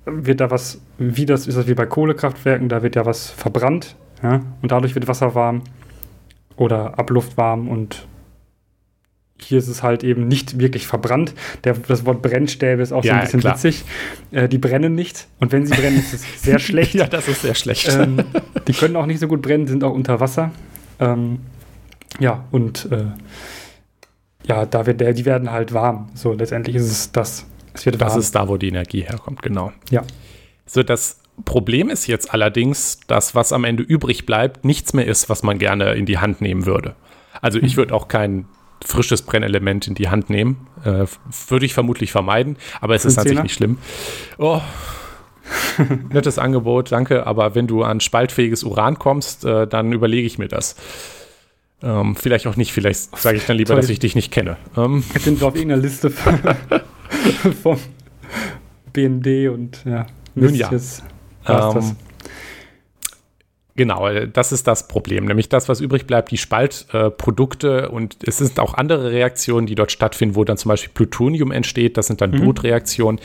wird 0.05 0.41
da 0.41 0.51
was, 0.51 0.83
wie 0.99 1.25
das 1.25 1.47
ist 1.47 1.57
das 1.57 1.67
wie 1.67 1.73
bei 1.73 1.87
Kohlekraftwerken, 1.87 2.69
da 2.69 2.83
wird 2.83 2.95
ja 2.95 3.07
was 3.07 3.31
verbrannt, 3.31 3.97
ja, 4.23 4.43
und 4.61 4.71
dadurch 4.71 4.95
wird 4.95 5.09
Wasser 5.09 5.35
warm 5.35 5.63
oder 6.59 6.99
abluftwarm 6.99 7.69
und 7.69 8.07
hier 9.41 9.59
ist 9.59 9.69
es 9.69 9.83
halt 9.83 10.03
eben 10.03 10.27
nicht 10.27 10.59
wirklich 10.59 10.87
verbrannt. 10.87 11.33
Der, 11.65 11.75
das 11.75 12.05
Wort 12.05 12.23
Brennstäbe 12.23 12.83
ist 12.83 12.93
auch 12.93 13.05
ja, 13.05 13.13
so 13.13 13.19
ein 13.19 13.25
bisschen 13.25 13.41
klar. 13.41 13.55
witzig. 13.55 13.85
Äh, 14.33 14.49
die 14.49 14.59
brennen 14.59 14.95
nicht. 14.95 15.29
Und 15.39 15.53
wenn 15.53 15.65
sie 15.65 15.75
brennen, 15.75 15.99
ist 15.99 16.13
es 16.13 16.25
sehr 16.43 16.59
schlecht. 16.59 16.95
ja, 16.95 17.07
das 17.07 17.29
ist 17.29 17.43
sehr 17.43 17.55
schlecht. 17.55 17.89
Ähm, 17.89 18.25
die 18.67 18.73
können 18.73 18.97
auch 18.97 19.07
nicht 19.07 19.21
so 19.21 19.29
gut 19.29 19.41
brennen, 19.41 19.69
sind 19.69 19.85
auch 19.85 19.93
unter 19.93 20.19
Wasser. 20.19 20.51
Ähm, 20.99 21.39
ja, 22.19 22.45
und 22.51 22.89
äh, 22.91 23.05
ja, 24.45 24.67
da 24.67 24.87
wird 24.87 25.01
der, 25.01 25.13
die 25.13 25.25
werden 25.25 25.53
halt 25.53 25.73
warm. 25.73 26.09
So, 26.15 26.33
letztendlich 26.33 26.75
ist 26.77 26.91
es 26.91 27.13
das. 27.13 27.47
Es 27.75 27.87
wird 27.87 28.01
das 28.01 28.13
warm. 28.13 28.21
ist 28.21 28.35
da, 28.35 28.49
wo 28.49 28.57
die 28.57 28.69
Energie 28.69 29.03
herkommt, 29.03 29.43
genau. 29.43 29.73
Ja. 29.91 30.03
So, 30.67 30.83
das 30.83 31.21
Problem 31.45 31.89
ist 31.89 32.07
jetzt 32.07 32.33
allerdings, 32.33 33.01
dass 33.07 33.35
was 33.35 33.53
am 33.53 33.65
Ende 33.65 33.83
übrig 33.83 34.27
bleibt, 34.27 34.65
nichts 34.65 34.93
mehr 34.93 35.07
ist, 35.07 35.29
was 35.29 35.43
man 35.43 35.59
gerne 35.59 35.93
in 35.95 36.07
die 36.07 36.19
Hand 36.19 36.41
nehmen 36.41 36.67
würde. 36.67 36.95
Also 37.41 37.59
ich 37.59 37.77
würde 37.77 37.95
auch 37.95 38.09
kein 38.09 38.47
frisches 38.85 39.23
Brennelement 39.23 39.87
in 39.87 39.95
die 39.95 40.09
Hand 40.09 40.31
nehmen. 40.31 40.67
Äh, 40.85 41.07
würde 41.49 41.67
ich 41.67 41.75
vermutlich 41.75 42.13
vermeiden, 42.13 42.57
aber 42.81 42.95
es 42.95 43.05
ist 43.05 43.19
an 43.19 43.27
sich 43.27 43.43
nicht 43.43 43.55
schlimm. 43.55 43.79
Oh, 44.39 44.61
nettes 46.13 46.39
Angebot, 46.39 46.93
danke. 46.93 47.27
Aber 47.27 47.55
wenn 47.55 47.67
du 47.67 47.83
an 47.83 48.01
spaltfähiges 48.01 48.65
Uran 48.65 48.99
kommst, 48.99 49.45
äh, 49.45 49.67
dann 49.67 49.93
überlege 49.93 50.27
ich 50.27 50.39
mir 50.39 50.49
das. 50.49 50.77
Ähm, 51.83 52.17
vielleicht 52.17 52.47
auch 52.47 52.57
nicht, 52.57 52.73
vielleicht 52.73 53.17
sage 53.17 53.37
ich 53.37 53.47
dann 53.47 53.57
lieber, 53.57 53.75
Toll. 53.75 53.81
dass 53.81 53.91
ich 53.91 54.01
dich 54.01 54.15
nicht 54.15 54.33
kenne. 54.33 54.57
Ähm. 54.77 55.05
Jetzt 55.15 55.25
sind 55.25 55.41
wir 55.41 55.47
auf 55.47 55.55
irgendeiner 55.55 55.83
Liste 55.83 56.11
vom 57.63 57.79
BND 58.93 59.49
und 59.49 59.85
ja. 59.85 60.07
Nun 60.35 60.55
ja. 60.55 60.71
Jetzt 60.71 61.05
ähm, 61.49 61.97
Genau, 63.79 64.09
das 64.27 64.51
ist 64.51 64.67
das 64.67 64.89
Problem. 64.89 65.27
Nämlich 65.27 65.49
das, 65.49 65.69
was 65.69 65.81
übrig 65.81 66.05
bleibt, 66.05 66.33
die 66.33 66.37
Spaltprodukte 66.37 67.85
äh, 67.85 67.87
und 67.87 68.17
es 68.27 68.39
sind 68.39 68.59
auch 68.59 68.75
andere 68.75 69.13
Reaktionen, 69.13 69.69
die 69.69 69.77
dort 69.77 69.93
stattfinden, 69.93 70.35
wo 70.35 70.43
dann 70.43 70.57
zum 70.57 70.71
Beispiel 70.71 70.91
Plutonium 70.93 71.53
entsteht. 71.53 71.97
Das 71.97 72.09
sind 72.09 72.21
dann 72.21 72.33
mhm. 72.33 72.41
Brutreaktionen. 72.41 73.21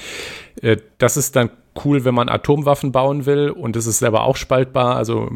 Äh, 0.62 0.77
das 0.99 1.17
ist 1.17 1.36
dann 1.36 1.49
cool, 1.83 2.05
wenn 2.05 2.13
man 2.13 2.29
Atomwaffen 2.29 2.91
bauen 2.91 3.25
will 3.25 3.49
und 3.49 3.75
es 3.75 3.88
ist 3.88 3.97
selber 3.97 4.25
auch 4.25 4.36
spaltbar, 4.36 4.95
also 4.95 5.31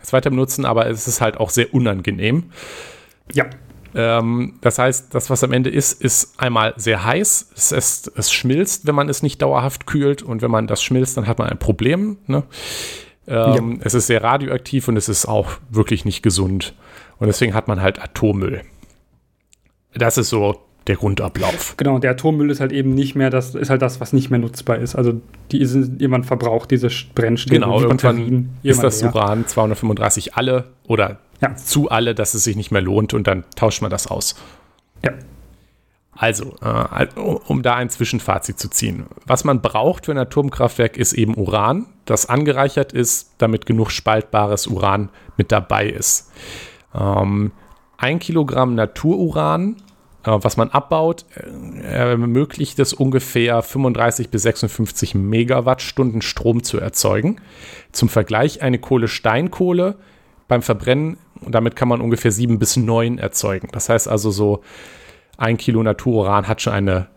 es 0.00 0.12
weiter 0.12 0.30
benutzen, 0.30 0.64
aber 0.64 0.86
es 0.86 1.08
ist 1.08 1.20
halt 1.20 1.38
auch 1.38 1.50
sehr 1.50 1.74
unangenehm. 1.74 2.52
Ja. 3.32 3.46
Ähm, 3.94 4.58
das 4.60 4.78
heißt, 4.78 5.14
das, 5.14 5.30
was 5.30 5.42
am 5.42 5.52
Ende 5.52 5.70
ist, 5.70 6.00
ist 6.00 6.38
einmal 6.38 6.74
sehr 6.76 7.04
heiß. 7.04 7.50
Es, 7.54 7.72
ist, 7.72 8.12
es 8.16 8.32
schmilzt, 8.32 8.86
wenn 8.86 8.94
man 8.94 9.08
es 9.08 9.22
nicht 9.22 9.42
dauerhaft 9.42 9.86
kühlt. 9.86 10.22
Und 10.22 10.42
wenn 10.42 10.50
man 10.50 10.66
das 10.66 10.82
schmilzt, 10.82 11.16
dann 11.16 11.26
hat 11.26 11.38
man 11.38 11.48
ein 11.48 11.58
Problem. 11.58 12.18
Ne? 12.26 12.44
Ähm, 13.26 13.78
ja. 13.78 13.78
Es 13.84 13.94
ist 13.94 14.06
sehr 14.06 14.22
radioaktiv 14.22 14.88
und 14.88 14.96
es 14.96 15.08
ist 15.08 15.26
auch 15.26 15.52
wirklich 15.70 16.04
nicht 16.04 16.22
gesund. 16.22 16.74
Und 17.18 17.26
deswegen 17.26 17.54
hat 17.54 17.68
man 17.68 17.80
halt 17.80 18.02
Atommüll. 18.02 18.62
Das 19.94 20.18
ist 20.18 20.28
so 20.28 20.60
der 20.86 20.96
Grundablauf. 20.96 21.76
Genau, 21.76 21.98
der 21.98 22.12
Atommüll 22.12 22.50
ist 22.50 22.60
halt 22.60 22.72
eben 22.72 22.94
nicht 22.94 23.14
mehr 23.14 23.30
das, 23.30 23.54
ist 23.54 23.70
halt 23.70 23.82
das, 23.82 24.00
was 24.00 24.12
nicht 24.12 24.30
mehr 24.30 24.38
nutzbar 24.38 24.78
ist. 24.78 24.94
Also 24.94 25.20
die 25.52 25.64
sind 25.66 26.00
irgendwann 26.00 26.24
verbraucht, 26.24 26.70
diese 26.70 26.88
Brennstäbe. 27.14 27.60
Genau, 27.60 27.80
irgendwann 27.80 28.16
Batterien, 28.16 28.50
ist 28.62 28.82
das 28.82 29.02
leer. 29.02 29.14
Uran 29.14 29.46
235 29.46 30.34
alle 30.34 30.64
oder 30.86 31.18
ja. 31.40 31.54
zu 31.56 31.90
alle, 31.90 32.14
dass 32.14 32.34
es 32.34 32.44
sich 32.44 32.56
nicht 32.56 32.70
mehr 32.70 32.82
lohnt 32.82 33.14
und 33.14 33.26
dann 33.26 33.44
tauscht 33.56 33.82
man 33.82 33.90
das 33.90 34.06
aus. 34.06 34.36
Ja. 35.04 35.12
Also, 36.12 36.54
äh, 36.60 37.06
um 37.14 37.62
da 37.62 37.76
ein 37.76 37.88
Zwischenfazit 37.88 38.58
zu 38.58 38.68
ziehen. 38.68 39.06
Was 39.24 39.44
man 39.44 39.62
braucht 39.62 40.04
für 40.04 40.12
ein 40.12 40.18
Atomkraftwerk 40.18 40.98
ist 40.98 41.14
eben 41.14 41.34
Uran, 41.34 41.86
das 42.04 42.26
angereichert 42.26 42.92
ist, 42.92 43.36
damit 43.38 43.64
genug 43.64 43.90
spaltbares 43.90 44.66
Uran 44.66 45.08
mit 45.38 45.50
dabei 45.50 45.88
ist. 45.88 46.30
Ähm, 46.94 47.52
ein 47.96 48.18
Kilogramm 48.18 48.74
Natururan, 48.74 49.76
äh, 50.24 50.32
was 50.32 50.58
man 50.58 50.68
abbaut, 50.68 51.24
äh, 51.34 52.10
ermöglicht 52.10 52.78
es 52.80 52.92
ungefähr 52.92 53.62
35 53.62 54.28
bis 54.28 54.42
56 54.42 55.14
Megawattstunden 55.14 56.20
Strom 56.20 56.62
zu 56.62 56.78
erzeugen. 56.78 57.40
Zum 57.92 58.10
Vergleich 58.10 58.60
eine 58.60 58.78
Kohle-Steinkohle 58.78 59.96
beim 60.48 60.62
Verbrennen, 60.62 61.16
damit 61.48 61.76
kann 61.76 61.88
man 61.88 62.00
ungefähr 62.00 62.32
7 62.32 62.58
bis 62.58 62.76
9 62.76 63.18
erzeugen. 63.18 63.68
Das 63.72 63.88
heißt 63.88 64.08
also 64.08 64.30
so 64.30 64.62
ein 65.36 65.56
Kilo 65.56 65.82
Natururan 65.82 66.48
hat 66.48 66.60
schon 66.60 66.72
eine 66.72 67.08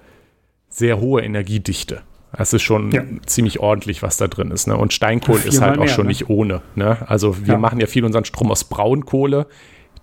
sehr 0.70 1.00
hohe 1.00 1.22
Energiedichte. 1.22 2.02
Es 2.36 2.52
ist 2.52 2.64
schon 2.64 2.92
ja. 2.92 3.04
ziemlich 3.26 3.60
ordentlich, 3.60 4.02
was 4.02 4.18
da 4.18 4.28
drin 4.28 4.50
ist. 4.50 4.68
Ne? 4.68 4.76
Und 4.76 4.92
Steinkohle 4.92 5.44
ist 5.44 5.62
halt 5.62 5.78
auch 5.78 5.86
mehr, 5.86 5.94
schon 5.94 6.06
ne? 6.06 6.10
nicht 6.10 6.30
ohne. 6.30 6.62
Ne? 6.76 6.98
Also 7.08 7.46
wir 7.46 7.54
ja. 7.54 7.60
machen 7.60 7.80
ja 7.80 7.86
viel 7.86 8.04
unseren 8.06 8.26
Strom 8.26 8.50
aus 8.50 8.64
Braunkohle, 8.64 9.46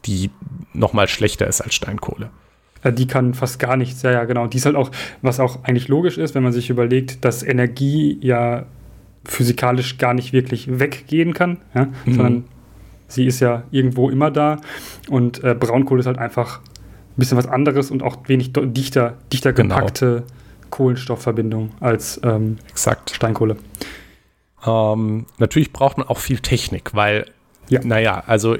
die 0.06 0.30
noch 0.72 0.92
mal 0.92 1.08
schlechter 1.08 1.46
ist 1.48 1.60
als 1.60 1.74
Steinkohle. 1.74 2.30
Die 2.84 3.06
kann 3.06 3.34
fast 3.34 3.58
gar 3.58 3.76
nichts, 3.76 4.00
ja, 4.02 4.12
ja, 4.12 4.24
genau. 4.24 4.46
Die 4.46 4.56
ist 4.56 4.64
halt 4.64 4.76
auch, 4.76 4.90
was 5.20 5.38
auch 5.38 5.64
eigentlich 5.64 5.88
logisch 5.88 6.16
ist, 6.16 6.34
wenn 6.34 6.42
man 6.42 6.52
sich 6.52 6.70
überlegt, 6.70 7.24
dass 7.24 7.42
Energie 7.42 8.18
ja 8.22 8.64
physikalisch 9.24 9.98
gar 9.98 10.14
nicht 10.14 10.32
wirklich 10.32 10.78
weggehen 10.78 11.34
kann, 11.34 11.58
ja? 11.74 11.88
Mhm. 12.06 12.14
sondern 12.14 12.44
sie 13.10 13.26
ist 13.26 13.40
ja 13.40 13.64
irgendwo 13.70 14.08
immer 14.08 14.30
da. 14.30 14.60
Und 15.08 15.44
äh, 15.44 15.54
Braunkohle 15.54 16.00
ist 16.00 16.06
halt 16.06 16.18
einfach 16.18 16.60
bisschen 17.16 17.38
was 17.38 17.46
anderes 17.46 17.90
und 17.90 18.02
auch 18.02 18.16
wenig 18.26 18.52
dichter, 18.52 19.18
dichter 19.32 19.52
genau. 19.52 19.76
gepackte 19.76 20.24
Kohlenstoffverbindung 20.70 21.70
als 21.80 22.20
ähm, 22.24 22.58
Exakt. 22.68 23.10
Steinkohle. 23.10 23.56
Ähm, 24.66 25.26
natürlich 25.38 25.72
braucht 25.72 25.98
man 25.98 26.08
auch 26.08 26.18
viel 26.18 26.38
Technik, 26.38 26.94
weil, 26.94 27.26
ja. 27.68 27.80
naja, 27.84 28.22
also 28.26 28.56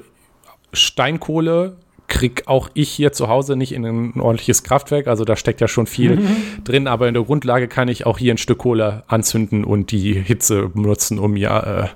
Steinkohle 0.72 1.76
krieg 2.08 2.42
auch 2.46 2.68
ich 2.74 2.90
hier 2.90 3.12
zu 3.12 3.28
Hause 3.28 3.54
nicht 3.54 3.72
in 3.72 3.84
ein 3.84 4.20
ordentliches 4.20 4.64
Kraftwerk. 4.64 5.06
Also 5.06 5.24
da 5.24 5.36
steckt 5.36 5.60
ja 5.60 5.68
schon 5.68 5.86
viel 5.86 6.16
mhm. 6.16 6.36
drin, 6.64 6.88
aber 6.88 7.06
in 7.06 7.14
der 7.14 7.22
Grundlage 7.22 7.68
kann 7.68 7.88
ich 7.88 8.04
auch 8.04 8.18
hier 8.18 8.34
ein 8.34 8.38
Stück 8.38 8.58
Kohle 8.58 9.04
anzünden 9.06 9.64
und 9.64 9.92
die 9.92 10.14
Hitze 10.14 10.68
benutzen, 10.68 11.18
um 11.18 11.36
ja 11.36 11.84
äh, 11.84 11.88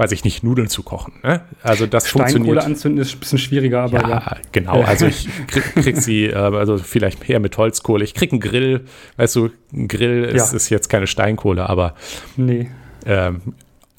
weiß 0.00 0.12
ich 0.12 0.24
nicht, 0.24 0.42
Nudeln 0.42 0.68
zu 0.68 0.82
kochen. 0.82 1.12
Ne? 1.22 1.42
Also 1.62 1.84
das 1.84 2.08
Steinkohle 2.08 2.32
funktioniert. 2.32 2.64
anzünden 2.64 3.02
ist 3.02 3.14
ein 3.14 3.20
bisschen 3.20 3.38
schwieriger, 3.38 3.82
aber 3.82 4.00
ja. 4.00 4.08
ja. 4.08 4.36
genau. 4.50 4.80
Also 4.80 5.04
ich 5.04 5.28
krieg, 5.46 5.74
krieg 5.74 5.96
sie, 5.98 6.24
äh, 6.24 6.36
also 6.36 6.78
vielleicht 6.78 7.28
mehr 7.28 7.38
mit 7.38 7.58
Holzkohle. 7.58 8.02
Ich 8.02 8.14
krieg 8.14 8.32
einen 8.32 8.40
Grill. 8.40 8.86
Weißt 9.18 9.36
du, 9.36 9.50
ein 9.74 9.88
Grill 9.88 10.24
ist, 10.24 10.52
ja. 10.52 10.56
ist 10.56 10.70
jetzt 10.70 10.88
keine 10.88 11.06
Steinkohle, 11.06 11.68
aber 11.68 11.96
nee. 12.38 12.70
Ähm, 13.04 13.42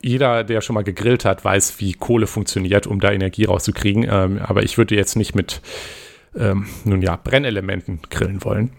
jeder, 0.01 0.43
der 0.43 0.61
schon 0.61 0.73
mal 0.73 0.83
gegrillt 0.83 1.23
hat, 1.23 1.45
weiß, 1.45 1.79
wie 1.79 1.93
Kohle 1.93 2.25
funktioniert, 2.25 2.87
um 2.87 2.99
da 2.99 3.11
Energie 3.11 3.45
rauszukriegen. 3.45 4.07
Ähm, 4.09 4.39
aber 4.43 4.63
ich 4.63 4.79
würde 4.79 4.95
jetzt 4.95 5.15
nicht 5.15 5.35
mit, 5.35 5.61
ähm, 6.35 6.65
nun 6.83 7.03
ja, 7.03 7.15
Brennelementen 7.15 7.99
grillen 8.09 8.43
wollen. 8.43 8.71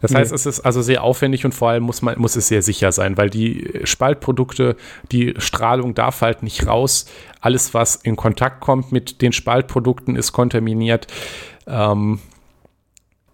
Das 0.00 0.14
heißt, 0.14 0.32
es 0.32 0.46
ist 0.46 0.60
also 0.60 0.82
sehr 0.82 1.02
aufwendig 1.02 1.44
und 1.44 1.54
vor 1.54 1.70
allem 1.70 1.82
muss, 1.82 2.02
man, 2.02 2.18
muss 2.18 2.36
es 2.36 2.48
sehr 2.48 2.62
sicher 2.62 2.92
sein, 2.92 3.16
weil 3.16 3.30
die 3.30 3.80
Spaltprodukte, 3.84 4.76
die 5.10 5.34
Strahlung 5.38 5.94
darf 5.94 6.20
halt 6.20 6.42
nicht 6.42 6.66
raus. 6.66 7.06
Alles, 7.40 7.74
was 7.74 7.96
in 7.96 8.16
Kontakt 8.16 8.60
kommt 8.60 8.92
mit 8.92 9.22
den 9.22 9.32
Spaltprodukten, 9.32 10.16
ist 10.16 10.32
kontaminiert. 10.32 11.06
Ähm, 11.66 12.20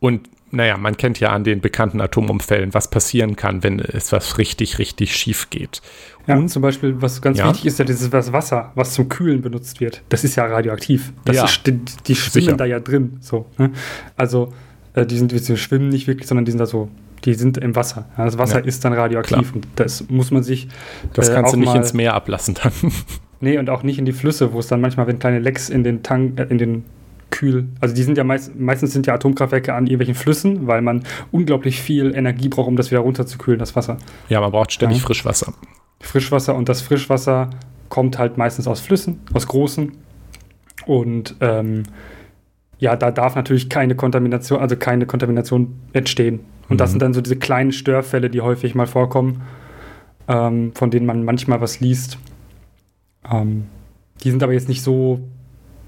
und 0.01 0.29
naja, 0.51 0.77
man 0.77 0.97
kennt 0.97 1.21
ja 1.21 1.31
an 1.31 1.45
den 1.45 1.61
bekannten 1.61 2.01
Atomumfällen, 2.01 2.75
was 2.75 2.89
passieren 2.89 3.37
kann, 3.37 3.63
wenn 3.63 3.81
es 3.81 4.13
was 4.13 4.39
richtig, 4.39 4.79
richtig 4.79 5.17
schief 5.17 5.51
geht. 5.51 5.83
Ja, 6.27 6.37
und 6.37 6.49
zum 6.49 6.63
Beispiel, 6.63 7.03
was 7.03 7.21
ganz 7.21 7.39
ja. 7.39 7.49
wichtig 7.49 7.67
ist, 7.67 7.79
ja 7.79 7.85
dieses 7.85 8.09
das 8.09 8.33
Wasser, 8.33 8.73
was 8.75 8.95
zum 8.95 9.09
Kühlen 9.09 9.43
benutzt 9.43 9.81
wird. 9.81 10.03
Das 10.09 10.25
ist 10.25 10.37
ja 10.37 10.47
radioaktiv. 10.47 11.13
Das 11.25 11.37
ja. 11.37 11.45
ist, 11.45 11.67
die, 11.67 11.81
die 12.07 12.15
schwimmen 12.15 12.57
da 12.57 12.65
ja 12.65 12.81
drin. 12.81 13.19
So, 13.21 13.47
ne? 13.59 13.73
Also 14.17 14.53
äh, 14.95 15.07
die 15.07 15.19
sind, 15.19 15.33
die 15.33 15.57
schwimmen 15.57 15.89
nicht 15.89 16.07
wirklich, 16.07 16.29
sondern 16.29 16.45
die 16.45 16.53
sind 16.53 16.59
da 16.59 16.67
so, 16.67 16.89
die 17.25 17.35
sind 17.35 17.59
im 17.59 17.77
Wasser. 17.77 18.07
Ja, 18.17 18.25
das 18.25 18.39
Wasser 18.39 18.61
ja, 18.61 18.65
ist 18.65 18.85
dann 18.85 18.93
radioaktiv 18.93 19.37
klar. 19.37 19.55
und 19.55 19.67
das 19.77 20.09
muss 20.09 20.31
man 20.31 20.43
sich. 20.43 20.69
Das 21.13 21.29
äh, 21.29 21.35
kannst 21.35 21.55
du 21.55 21.59
nicht 21.59 21.75
ins 21.75 21.93
Meer 21.93 22.15
ablassen 22.15 22.55
dann. 22.63 22.73
nee, 23.41 23.59
und 23.59 23.71
auch 23.71 23.83
nicht 23.83 23.99
in 23.99 24.05
die 24.05 24.13
Flüsse, 24.13 24.53
wo 24.53 24.59
es 24.59 24.69
dann 24.69 24.81
manchmal, 24.81 25.07
wenn 25.07 25.19
kleine 25.19 25.39
Lecks 25.39 25.69
in 25.69 25.85
den 25.85 26.03
Tank, 26.03 26.39
äh, 26.39 26.45
in 26.45 26.59
den 26.59 26.85
Kühl, 27.31 27.67
also 27.81 27.95
die 27.95 28.03
sind 28.05 28.17
ja 28.17 28.23
meist, 28.23 28.55
meistens 28.55 28.93
sind 28.93 29.09
ja 29.09 29.15
Atomkraftwerke 29.15 29.75
an 29.75 29.87
irgendwelchen 29.87 30.15
Flüssen, 30.15 30.69
weil 30.69 30.83
man 30.83 31.03
unglaublich 31.33 31.81
viel 31.81 32.15
Energie 32.15 32.49
braucht, 32.49 32.69
um 32.69 32.77
das 32.77 32.93
wieder 32.93 33.01
runterzukühlen, 33.01 33.59
das 33.59 33.75
Wasser. 33.75 33.99
Ja, 34.29 34.41
man 34.41 34.53
braucht 34.53 34.71
ständig 34.71 34.99
ja. 34.99 35.07
Frischwasser. 35.07 35.53
Frischwasser 35.99 36.55
und 36.55 36.69
das 36.69 36.83
Frischwasser 36.83 37.51
kommt 37.89 38.19
halt 38.19 38.39
meistens 38.39 38.69
aus 38.69 38.81
Flüssen, 38.81 39.21
aus 39.33 39.49
großen. 39.49 39.93
Und 40.87 41.35
ähm, 41.41 41.85
ja, 42.79 42.97
da 42.97 43.11
darf 43.11 43.37
natürlich 43.37 43.69
keine 43.69 43.95
Kontamination, 43.95 44.61
also 44.61 44.77
keine 44.77 45.07
Kontamination 45.07 45.75
entstehen. 45.93 46.41
Und 46.69 46.77
mhm. 46.77 46.79
das 46.79 46.91
sind 46.91 47.03
dann 47.03 47.15
so 47.15 47.21
diese 47.21 47.37
kleinen 47.37 47.73
Störfälle, 47.73 48.31
die 48.31 48.41
häufig 48.41 48.75
mal 48.75 48.87
vorkommen, 48.87 49.43
ähm, 50.29 50.73
von 50.75 50.91
denen 50.91 51.07
man 51.07 51.25
manchmal 51.25 51.61
was 51.61 51.81
liest. 51.81 52.19
Ähm, 53.31 53.67
die 54.23 54.31
sind 54.31 54.43
aber 54.43 54.53
jetzt 54.53 54.69
nicht 54.69 54.83
so 54.83 55.21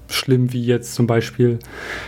schlimm 0.09 0.53
wie 0.53 0.63
jetzt 0.65 0.93
zum 0.95 1.07
Beispiel 1.07 1.59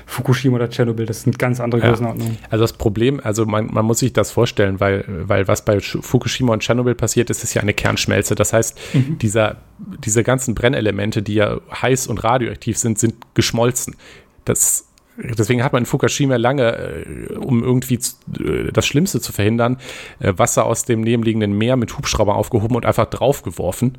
Fukushima 0.06 0.56
oder 0.56 0.70
Tschernobyl. 0.70 1.06
Das 1.06 1.24
sind 1.24 1.38
ganz 1.40 1.60
andere 1.60 1.82
ja. 1.82 1.90
Größenordnungen. 1.90 2.38
Also 2.50 2.64
das 2.64 2.74
Problem, 2.74 3.20
also 3.24 3.46
man, 3.46 3.68
man, 3.74 3.86
muss 3.86 4.00
sich 4.00 4.14
das 4.14 4.32
vorstellen, 4.32 4.80
weil, 4.80 5.04
weil 5.08 5.48
was 5.48 5.66
bei 5.66 5.80
Fukushima 5.80 6.54
und 6.54 6.62
Tschernobyl 6.62 6.96
passiert 6.96 7.30
ist, 7.30 7.44
ist 7.44 7.54
ja 7.54 7.62
eine 7.62 7.74
Kernschmelze. 7.74 8.36
Das 8.36 8.54
heißt, 8.54 8.80
mhm. 8.94 9.18
dieser, 9.20 9.58
diese 10.04 10.24
ganzen 10.24 10.56
Brennelemente, 10.56 11.22
die 11.22 11.36
ja 11.36 11.60
heiß 11.82 12.08
und 12.08 12.24
radioaktiv 12.24 12.78
sind, 12.78 13.00
sind 13.00 13.16
geschmolzen. 13.34 13.96
Das, 14.46 14.88
deswegen 15.18 15.64
hat 15.64 15.74
man 15.74 15.84
in 15.84 15.86
Fukushima 15.86 16.36
lange, 16.38 16.76
äh, 16.76 17.34
um 17.36 17.64
irgendwie 17.64 18.00
äh, 18.40 18.72
das 18.72 18.86
Schlimmste 18.86 19.22
zu 19.22 19.32
verhindern, 19.32 19.78
äh, 20.20 20.34
Wasser 20.38 20.66
aus 20.66 20.86
dem 20.86 21.02
nebenliegenden 21.02 21.58
Meer 21.58 21.76
mit 21.76 21.98
Hubschrauber 21.98 22.36
aufgehoben 22.36 22.76
und 22.76 22.86
einfach 22.86 23.06
draufgeworfen, 23.06 23.98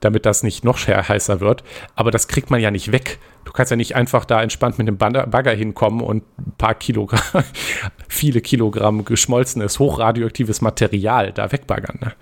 damit 0.00 0.26
das 0.26 0.42
nicht 0.42 0.64
noch 0.64 0.78
heißer 0.86 1.40
wird. 1.40 1.64
Aber 1.94 2.10
das 2.10 2.28
kriegt 2.28 2.50
man 2.50 2.60
ja 2.60 2.70
nicht 2.70 2.92
weg. 2.92 3.18
Du 3.44 3.52
kannst 3.52 3.70
ja 3.70 3.76
nicht 3.76 3.94
einfach 3.96 4.24
da 4.24 4.42
entspannt 4.42 4.78
mit 4.78 4.88
einem 4.88 4.98
Bagger 4.98 5.52
hinkommen 5.52 6.00
und 6.00 6.24
ein 6.38 6.52
paar 6.58 6.74
Kilogramm, 6.74 7.44
viele 8.08 8.40
Kilogramm 8.40 9.04
geschmolzenes, 9.04 9.78
hochradioaktives 9.78 10.60
Material 10.60 11.32
da 11.32 11.52
wegbaggern. 11.52 11.98
Ne? 12.00 12.12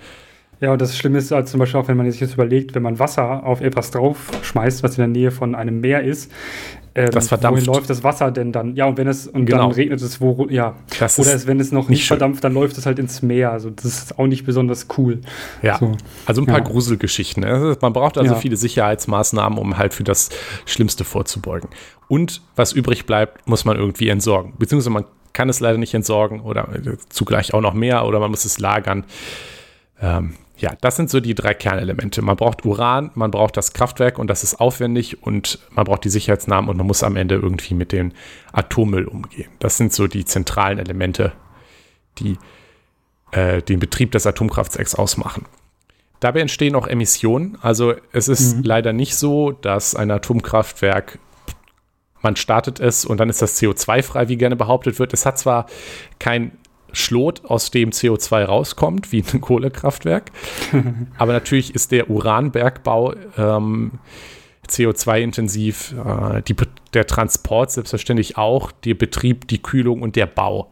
Ja, 0.63 0.73
und 0.73 0.81
das 0.81 0.97
Schlimme 0.97 1.19
ist 1.19 1.33
halt 1.33 1.49
zum 1.49 1.59
Beispiel 1.59 1.81
auch, 1.81 1.89
wenn 1.89 1.97
man 1.97 2.09
sich 2.09 2.21
jetzt 2.21 2.35
überlegt, 2.35 2.77
wenn 2.77 2.85
man 2.85 3.01
Wasser 3.01 3.45
auf 3.45 3.61
etwas 3.61 3.91
draufschmeißt, 3.91 4.85
was 4.85 4.93
in 4.93 4.99
der 4.99 5.09
Nähe 5.09 5.33
von 5.33 5.57
einem 5.57 5.81
Meer 5.81 6.05
ist, 6.05 6.31
ähm, 6.95 7.11
das 7.11 7.29
verdampft. 7.29 7.63
Wohin 7.63 7.75
läuft 7.75 7.91
das 7.91 8.05
Wasser 8.05 8.31
denn 8.31 8.53
dann? 8.53 8.77
Ja, 8.77 8.87
und 8.87 8.99
wenn 8.99 9.09
es 9.09 9.27
und 9.27 9.47
genau. 9.47 9.69
dann 9.69 9.73
regnet 9.73 10.01
es 10.03 10.21
wo, 10.21 10.47
ja. 10.51 10.75
Das 10.99 11.19
Oder 11.19 11.35
es, 11.35 11.47
wenn 11.47 11.59
es 11.61 11.73
noch 11.73 11.89
nicht, 11.89 12.01
nicht 12.01 12.07
verdampft, 12.07 12.45
dann 12.45 12.53
läuft 12.55 12.77
es 12.79 12.87
halt 12.87 12.99
ins 12.99 13.23
Meer. 13.23 13.53
Also 13.53 13.71
das 13.71 13.85
ist 13.85 14.19
auch 14.19 14.27
nicht 14.27 14.45
besonders 14.45 14.89
cool. 14.99 15.21
Ja. 15.63 15.79
So. 15.79 15.93
Also 16.27 16.43
ein 16.43 16.47
paar 16.47 16.59
ja. 16.59 16.65
Gruselgeschichten. 16.65 17.43
Ne? 17.43 17.77
Man 17.81 17.93
braucht 17.93 18.19
also 18.19 18.35
ja. 18.35 18.39
viele 18.39 18.57
Sicherheitsmaßnahmen, 18.57 19.59
um 19.59 19.79
halt 19.79 19.95
für 19.95 20.05
das 20.05 20.29
Schlimmste 20.67 21.05
vorzubeugen. 21.05 21.71
Und 22.09 22.43
was 22.57 22.73
übrig 22.73 23.07
bleibt, 23.07 23.49
muss 23.49 23.65
man 23.65 23.77
irgendwie 23.77 24.09
entsorgen. 24.09 24.53
Beziehungsweise 24.59 24.91
man 24.91 25.05
kann 25.33 25.49
es 25.49 25.61
leider 25.61 25.79
nicht 25.79 25.95
entsorgen 25.95 26.41
oder 26.41 26.69
zugleich 27.09 27.55
auch 27.55 27.63
noch 27.63 27.73
mehr 27.73 28.05
oder 28.05 28.21
man 28.21 28.31
muss 28.31 28.45
es 28.45 28.59
lagern. 28.59 29.05
Ähm, 30.01 30.35
ja, 30.63 30.77
das 30.81 30.95
sind 30.95 31.11
so 31.11 31.19
die 31.19 31.35
drei 31.35 31.55
Kernelemente. 31.55 32.23
Man 32.23 32.37
braucht 32.37 32.65
Uran, 32.65 33.11
man 33.17 33.33
braucht 33.33 33.57
das 33.57 33.73
Kraftwerk 33.73 34.17
und 34.17 34.29
das 34.29 34.45
ist 34.45 34.61
aufwendig 34.61 35.23
und 35.25 35.59
man 35.71 35.85
braucht 35.85 36.05
die 36.05 36.09
Sicherheitsnamen 36.09 36.71
und 36.71 36.77
man 36.77 36.87
muss 36.87 37.03
am 37.03 37.17
Ende 37.17 37.35
irgendwie 37.35 37.75
mit 37.75 37.91
dem 37.91 38.13
Atommüll 38.53 39.07
umgehen. 39.07 39.51
Das 39.59 39.77
sind 39.77 39.93
so 39.93 40.07
die 40.07 40.25
zentralen 40.25 40.79
Elemente, 40.79 41.33
die 42.19 42.39
äh, 43.33 43.61
den 43.61 43.81
Betrieb 43.81 44.13
des 44.13 44.25
Atomkraftwerks 44.25 44.95
ausmachen. 44.95 45.47
Dabei 46.21 46.41
entstehen 46.41 46.77
auch 46.77 46.87
Emissionen. 46.87 47.59
Also 47.61 47.95
es 48.13 48.29
ist 48.29 48.59
mhm. 48.59 48.63
leider 48.63 48.93
nicht 48.93 49.17
so, 49.17 49.51
dass 49.51 49.97
ein 49.97 50.13
Atomkraftwerk 50.13 51.19
man 52.23 52.37
startet 52.37 52.79
es 52.79 53.05
und 53.05 53.19
dann 53.19 53.29
ist 53.29 53.43
das 53.43 53.61
CO2 53.61 54.03
frei, 54.05 54.29
wie 54.29 54.37
gerne 54.37 54.55
behauptet 54.55 55.01
wird. 55.01 55.13
Es 55.13 55.27
hat 55.27 55.41
zwar 55.41 55.67
kein 56.21 56.53
Schlot, 56.93 57.45
aus 57.45 57.71
dem 57.71 57.91
CO2 57.91 58.45
rauskommt, 58.45 59.13
wie 59.13 59.25
ein 59.33 59.41
Kohlekraftwerk. 59.41 60.31
Aber 61.19 61.33
natürlich 61.33 61.75
ist 61.75 61.93
der 61.93 62.11
Uranbergbau 62.11 63.15
ähm, 63.37 63.93
CO2-intensiv. 64.69 65.95
Äh, 65.95 66.43
die, 66.43 66.57
der 66.95 67.07
Transport 67.07 67.73
selbstverständlich 67.73 68.37
auch, 68.37 68.73
der 68.73 68.95
Betrieb, 68.95 69.49
die 69.49 69.61
Kühlung 69.61 70.03
und 70.03 70.17
der 70.17 70.27
Bau. 70.27 70.71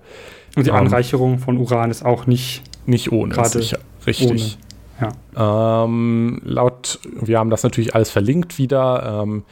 Und 0.57 0.67
die 0.67 0.71
ähm, 0.71 0.77
Anreicherung 0.77 1.39
von 1.39 1.57
Uran 1.57 1.91
ist 1.91 2.05
auch 2.05 2.27
nicht, 2.27 2.63
nicht 2.87 3.13
ohne, 3.13 3.45
sicher, 3.47 3.79
richtig. 4.07 4.31
Ohne. 4.31 5.13
Ja. 5.37 5.85
Ähm, 5.85 6.41
laut, 6.45 6.99
wir 7.05 7.39
haben 7.39 7.51
das 7.51 7.63
natürlich 7.63 7.95
alles 7.95 8.11
verlinkt 8.11 8.59
wieder. 8.59 9.23
Ähm, 9.23 9.45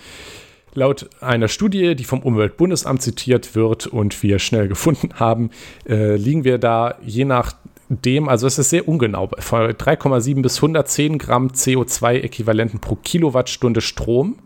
laut 0.79 1.11
einer 1.21 1.49
Studie, 1.49 1.95
die 1.95 2.05
vom 2.05 2.21
Umweltbundesamt 2.21 3.03
zitiert 3.03 3.55
wird 3.55 3.87
und 3.87 4.23
wir 4.23 4.39
schnell 4.39 4.69
gefunden 4.69 5.11
haben, 5.15 5.51
äh, 5.87 6.17
liegen 6.17 6.45
wir 6.45 6.59
da 6.59 6.97
je 7.05 7.25
nach 7.25 7.55
dem, 7.91 8.29
also 8.29 8.47
es 8.47 8.59
ist 8.59 8.71
sehr 8.71 8.89
ungenau, 8.89 9.31
von 9.39 9.71
3,7 9.71 10.43
bis 10.43 10.57
110 10.57 11.19
Gramm 11.19 11.49
CO2-Äquivalenten 11.49 12.81
pro 12.81 12.97
Kilowattstunde 12.97 13.81
Strom, 13.81 14.37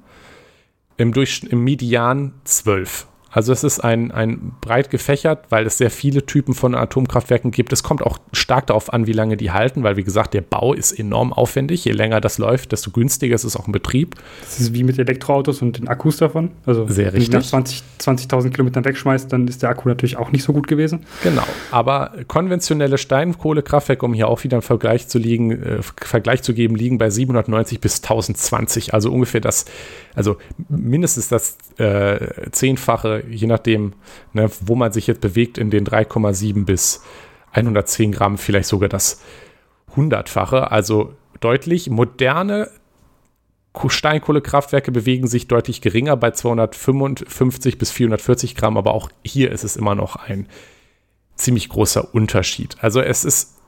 im, 0.96 1.12
Durch 1.12 1.42
im 1.48 1.64
Median 1.64 2.34
12. 2.44 3.06
Also 3.32 3.52
es 3.52 3.64
ist 3.64 3.80
ein, 3.80 4.10
ein 4.10 4.52
breit 4.60 4.90
gefächert, 4.90 5.46
weil 5.48 5.66
es 5.66 5.78
sehr 5.78 5.90
viele 5.90 6.26
Typen 6.26 6.54
von 6.54 6.74
Atomkraftwerken 6.74 7.50
gibt. 7.50 7.72
Es 7.72 7.82
kommt 7.82 8.02
auch 8.02 8.18
stark 8.32 8.66
darauf 8.66 8.92
an, 8.92 9.06
wie 9.06 9.12
lange 9.12 9.38
die 9.38 9.50
halten, 9.50 9.82
weil 9.82 9.96
wie 9.96 10.04
gesagt, 10.04 10.34
der 10.34 10.42
Bau 10.42 10.74
ist 10.74 10.92
enorm 10.92 11.32
aufwendig. 11.32 11.84
Je 11.86 11.92
länger 11.92 12.20
das 12.20 12.36
läuft, 12.36 12.72
desto 12.72 12.90
günstiger 12.90 13.34
ist 13.34 13.44
es 13.44 13.56
auch 13.56 13.66
im 13.66 13.72
Betrieb. 13.72 14.16
Das 14.42 14.60
ist 14.60 14.74
wie 14.74 14.84
mit 14.84 14.98
Elektroautos 14.98 15.62
und 15.62 15.78
den 15.78 15.88
Akkus 15.88 16.18
davon. 16.18 16.50
Also 16.66 16.86
sehr 16.88 17.14
richtig. 17.14 17.32
Wenn 17.32 17.64
du 17.64 17.70
20.000 17.70 17.82
20 18.28 18.52
Kilometern 18.52 18.84
wegschmeißt, 18.84 19.32
dann 19.32 19.48
ist 19.48 19.62
der 19.62 19.70
Akku 19.70 19.88
natürlich 19.88 20.16
auch 20.16 20.30
nicht 20.30 20.44
so 20.44 20.52
gut 20.52 20.66
gewesen. 20.66 21.06
Genau, 21.22 21.44
aber 21.70 22.12
konventionelle 22.28 22.98
Steinkohlekraftwerke, 22.98 24.04
um 24.04 24.12
hier 24.14 24.28
auch 24.28 24.44
wieder 24.44 24.56
einen 24.56 24.62
Vergleich 24.62 25.08
zu, 25.08 25.18
liegen, 25.18 25.50
äh, 25.50 25.82
Vergleich 25.82 26.42
zu 26.42 26.52
geben, 26.52 26.76
liegen 26.76 26.98
bei 26.98 27.10
790 27.10 27.80
bis 27.80 28.02
1020. 28.02 28.92
Also 28.92 29.10
ungefähr 29.10 29.40
das, 29.40 29.64
also 30.14 30.36
mindestens 30.68 31.28
das 31.28 31.56
äh, 31.78 32.50
Zehnfache 32.50 33.21
je 33.28 33.46
nachdem, 33.46 33.94
ne, 34.32 34.50
wo 34.60 34.74
man 34.74 34.92
sich 34.92 35.06
jetzt 35.06 35.20
bewegt, 35.20 35.58
in 35.58 35.70
den 35.70 35.86
3,7 35.86 36.64
bis 36.64 37.02
110 37.52 38.12
Gramm, 38.12 38.38
vielleicht 38.38 38.68
sogar 38.68 38.88
das 38.88 39.22
Hundertfache. 39.94 40.70
Also 40.70 41.14
deutlich 41.40 41.90
moderne 41.90 42.70
Steinkohlekraftwerke 43.86 44.92
bewegen 44.92 45.26
sich 45.26 45.48
deutlich 45.48 45.80
geringer 45.80 46.16
bei 46.16 46.30
255 46.30 47.78
bis 47.78 47.90
440 47.90 48.54
Gramm, 48.54 48.76
aber 48.76 48.94
auch 48.94 49.10
hier 49.24 49.50
ist 49.50 49.64
es 49.64 49.76
immer 49.76 49.94
noch 49.94 50.16
ein 50.16 50.46
ziemlich 51.36 51.68
großer 51.68 52.14
Unterschied. 52.14 52.76
Also 52.80 53.00
es 53.00 53.24
ist 53.24 53.58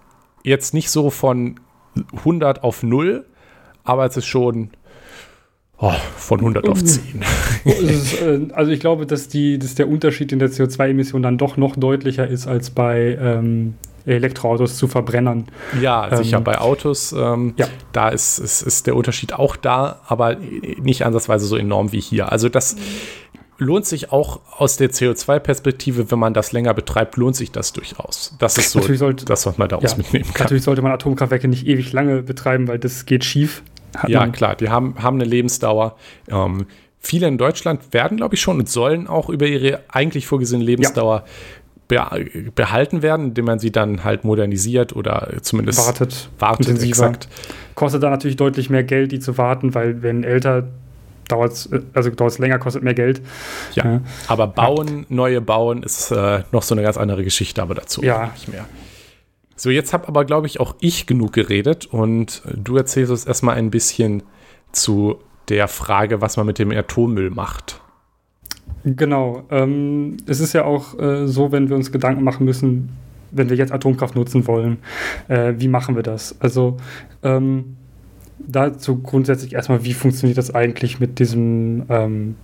jetzt 0.43 0.75
nicht 0.75 0.91
so 0.91 1.11
von 1.11 1.59
100 2.19 2.63
auf 2.63 2.83
0, 2.83 3.25
aber 3.83 4.05
es 4.05 4.17
ist 4.17 4.27
schon 4.27 4.71
Oh, 5.79 5.93
von 6.17 6.39
100 6.39 6.69
auf 6.69 6.83
10. 6.83 7.23
ist, 7.65 8.23
äh, 8.23 8.41
also 8.53 8.71
ich 8.71 8.81
glaube, 8.81 9.07
dass, 9.07 9.29
die, 9.29 9.59
dass 9.59 9.75
der 9.75 9.89
Unterschied 9.89 10.31
in 10.33 10.39
der 10.39 10.51
CO2-Emission 10.51 11.23
dann 11.23 11.37
doch 11.37 11.57
noch 11.57 11.77
deutlicher 11.77 12.27
ist 12.27 12.47
als 12.47 12.71
bei 12.71 13.19
ähm, 13.21 13.75
Elektroautos 14.07 14.77
zu 14.77 14.87
Verbrennern. 14.87 15.47
Ja, 15.81 16.11
ähm, 16.11 16.17
sicher. 16.19 16.41
Bei 16.41 16.59
Autos, 16.59 17.13
ähm, 17.13 17.55
ja. 17.57 17.67
da 17.93 18.11
ist, 18.11 18.39
ist, 18.39 18.63
ist 18.63 18.87
der 18.87 18.95
Unterschied 18.95 19.33
auch 19.33 19.57
da, 19.57 20.01
aber 20.07 20.37
nicht 20.81 21.05
ansatzweise 21.05 21.47
so 21.47 21.57
enorm 21.57 21.91
wie 21.91 22.01
hier. 22.01 22.31
Also 22.31 22.49
das 22.49 22.77
lohnt 23.59 23.87
sich 23.87 24.13
auch 24.13 24.41
aus 24.57 24.77
der 24.77 24.91
CO2-Perspektive, 24.91 26.11
wenn 26.11 26.19
man 26.19 26.35
das 26.35 26.53
länger 26.53 26.75
betreibt, 26.75 27.17
lohnt 27.17 27.37
sich 27.37 27.51
das 27.51 27.73
durchaus. 27.73 28.35
Das 28.39 28.59
ist 28.59 28.71
so 28.71 28.81
sollte, 28.81 29.25
das, 29.25 29.47
was 29.47 29.59
man 29.59 29.69
daraus 29.69 29.93
ja, 29.93 29.97
mitnehmen 29.97 30.27
kann. 30.35 30.45
Natürlich 30.45 30.65
sollte 30.65 30.83
man 30.83 30.93
Atomkraftwerke 30.93 31.49
nicht 31.49 31.67
ewig 31.67 31.93
lange 31.93 32.23
betreiben, 32.23 32.69
weil 32.69 32.79
das 32.79 33.07
geht 33.07 33.25
schief 33.25 33.63
ja, 34.07 34.27
klar, 34.29 34.57
die 34.57 34.69
haben, 34.69 35.03
haben 35.03 35.17
eine 35.17 35.25
Lebensdauer. 35.25 35.97
Ähm, 36.29 36.67
viele 37.01 37.29
in 37.29 37.39
Deutschland 37.39 37.93
werden, 37.93 38.17
glaube 38.17 38.35
ich, 38.35 38.41
schon 38.41 38.59
und 38.59 38.69
sollen 38.69 39.07
auch 39.07 39.29
über 39.29 39.47
ihre 39.47 39.81
eigentlich 39.89 40.27
vorgesehene 40.27 40.65
Lebensdauer 40.65 41.25
ja. 41.91 42.11
be 42.11 42.51
behalten 42.55 43.03
werden, 43.03 43.27
indem 43.27 43.45
man 43.45 43.59
sie 43.59 43.71
dann 43.71 44.05
halt 44.05 44.25
modernisiert 44.25 44.97
oder 44.97 45.29
zumindest 45.43 45.87
wartet. 45.87 46.31
Wartet, 46.39 46.69
intensiver. 46.69 46.89
exakt. 46.89 47.29
Kostet 47.75 48.03
dann 48.03 48.11
natürlich 48.11 48.37
deutlich 48.37 48.71
mehr 48.71 48.85
Geld, 48.85 49.13
die 49.13 49.19
zu 49.21 49.37
warten, 49.37 49.75
weil 49.75 50.03
wenn 50.03 50.25
älter 50.25 50.65
dauert 51.29 51.53
es, 51.53 51.71
also 51.93 52.11
dauert 52.11 52.33
es 52.33 52.39
länger, 52.39 52.59
kostet 52.59 52.83
mehr 52.83 52.95
Geld. 52.95 53.21
Ja, 53.75 53.85
ja. 53.85 54.01
aber 54.29 54.47
bauen, 54.47 55.07
neue 55.09 55.41
bauen 55.41 55.83
ist 55.83 56.11
äh, 56.11 56.43
noch 56.53 56.63
so 56.63 56.75
eine 56.75 56.83
ganz 56.83 56.97
andere 56.97 57.25
Geschichte, 57.25 57.63
aber 57.63 57.75
dazu 57.75 58.03
ja. 58.03 58.31
nicht 58.35 58.49
mehr. 58.49 58.67
So, 59.57 59.71
jetzt 59.71 59.93
habe 59.93 60.09
aber, 60.09 60.25
glaube 60.25 60.47
ich, 60.47 60.61
auch 60.61 60.75
ich 60.81 61.07
genug 61.07 61.33
geredet 61.33 61.87
und 61.87 62.43
du 62.55 62.77
erzählst 62.77 63.11
uns 63.11 63.25
erstmal 63.25 63.57
ein 63.57 63.71
bisschen 63.71 64.23
zu 64.73 65.17
der 65.49 65.69
Frage, 65.69 66.21
was 66.21 66.37
man 66.37 66.47
mit 66.47 66.59
dem 66.59 66.71
Atommüll 66.71 67.31
macht. 67.31 67.81
Genau. 68.85 69.45
Ähm, 69.51 70.17
es 70.27 70.41
ist 70.41 70.53
ja 70.53 70.65
auch 70.65 70.99
äh, 70.99 71.27
so, 71.27 71.53
wenn 71.53 71.69
wir 71.69 71.77
uns 71.77 71.93
Gedanken 71.93 72.25
machen 72.25 72.45
müssen, 72.45 72.91
wenn 73.31 73.49
wir 73.49 73.57
jetzt 73.57 73.73
Atomkraft 73.73 74.15
nutzen 74.15 74.47
wollen, 74.47 74.79
äh, 75.29 75.55
wie 75.57 75.69
machen 75.69 75.97
wir 75.97 76.03
das? 76.03 76.37
Also 76.41 76.77
ähm, 77.23 77.77
dazu 78.39 79.01
grundsätzlich 79.01 79.55
erstmal, 79.55 79.85
wie 79.85 79.95
funktioniert 79.95 80.39
das 80.39 80.55
eigentlich 80.55 81.01
mit 81.01 81.19
diesem 81.19 81.85
ähm, 81.89 82.37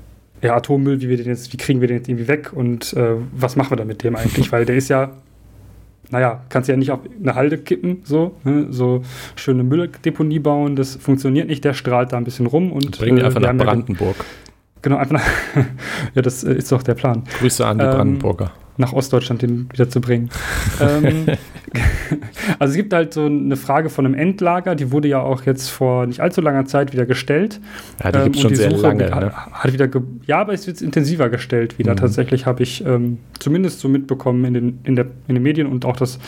ja, 0.43 0.57
Atommüll, 0.57 1.01
wie, 1.01 1.09
wir 1.09 1.17
den 1.17 1.27
jetzt, 1.27 1.53
wie 1.53 1.59
kriegen 1.59 1.81
wir 1.81 1.89
den 1.89 1.99
jetzt 1.99 2.09
irgendwie 2.09 2.29
weg 2.29 2.53
und 2.53 2.95
äh, 2.95 3.17
was 3.33 3.57
machen 3.57 3.71
wir 3.71 3.77
da 3.77 3.85
mit 3.85 4.03
dem 4.03 4.17
eigentlich? 4.17 4.51
Weil 4.53 4.65
der 4.65 4.77
ist 4.77 4.89
ja 4.89 5.13
naja, 6.11 6.43
kannst 6.49 6.69
ja 6.69 6.77
nicht 6.77 6.91
auf 6.91 7.01
eine 7.21 7.35
Halde 7.35 7.59
kippen, 7.59 8.03
so, 8.05 8.35
ne? 8.45 8.67
so 8.71 9.03
schöne 9.37 9.63
Mülldeponie 9.63 10.39
bauen, 10.39 10.77
das 10.77 10.97
funktioniert 10.97 11.49
nicht, 11.49 11.65
der 11.65 11.75
strahlt 11.75 12.13
da 12.13 12.17
ein 12.17 12.25
bisschen 12.25 12.47
rum 12.47 12.73
und. 12.73 12.99
Bring 12.99 13.19
äh, 13.19 13.23
einfach 13.23 13.41
nach 13.41 13.57
Brandenburg. 13.57 14.17
Ja, 14.19 14.25
genau, 14.83 14.97
einfach 14.97 15.15
nach, 15.15 15.27
ja, 16.15 16.23
das 16.23 16.43
ist 16.43 16.71
doch 16.73 16.83
der 16.83 16.95
Plan. 16.95 17.25
Grüße 17.39 17.67
an 17.67 17.79
die 17.79 17.85
ähm, 17.85 17.91
Brandenburger 17.91 18.53
nach 18.81 18.93
Ostdeutschland 18.93 19.43
den 19.43 19.69
wieder 19.73 19.89
zu 19.89 20.01
bringen. 20.01 20.31
ähm, 20.81 21.27
also 22.59 22.73
es 22.73 22.77
gibt 22.77 22.93
halt 22.93 23.15
so 23.15 23.27
eine 23.27 23.57
Frage 23.57 23.91
von 23.91 24.07
einem 24.07 24.15
Endlager, 24.15 24.75
die 24.75 24.91
wurde 24.91 25.09
ja 25.09 25.21
auch 25.21 25.45
jetzt 25.45 25.69
vor 25.69 26.07
nicht 26.07 26.21
allzu 26.21 26.41
langer 26.41 26.65
Zeit 26.65 26.93
wieder 26.93 27.07
gestellt. 27.07 27.61
Ja, 28.03 28.13
die 28.13 28.19
ähm, 28.19 28.35
schon 28.35 28.55
sehr 28.55 28.71
Suche 28.71 28.83
lange. 28.83 29.11
Hat, 29.11 29.23
ne? 29.23 29.33
hat 29.35 29.73
wieder 29.73 29.89
ja, 30.27 30.41
aber 30.41 30.53
es 30.53 30.67
wird 30.67 30.83
intensiver 30.83 31.29
gestellt 31.29 31.79
wieder. 31.79 31.93
Mhm. 31.93 31.99
Tatsächlich 31.99 32.47
habe 32.47 32.63
ich 32.63 32.85
ähm, 32.85 33.19
zumindest 33.39 33.81
so 33.81 33.89
mitbekommen 33.89 34.45
in 34.45 34.55
den, 34.55 34.79
in, 34.85 34.97
der, 34.97 35.07
in 35.29 35.35
den 35.35 35.43
Medien 35.43 35.67
und 35.67 35.85
auch 35.85 35.97
das, 35.97 36.19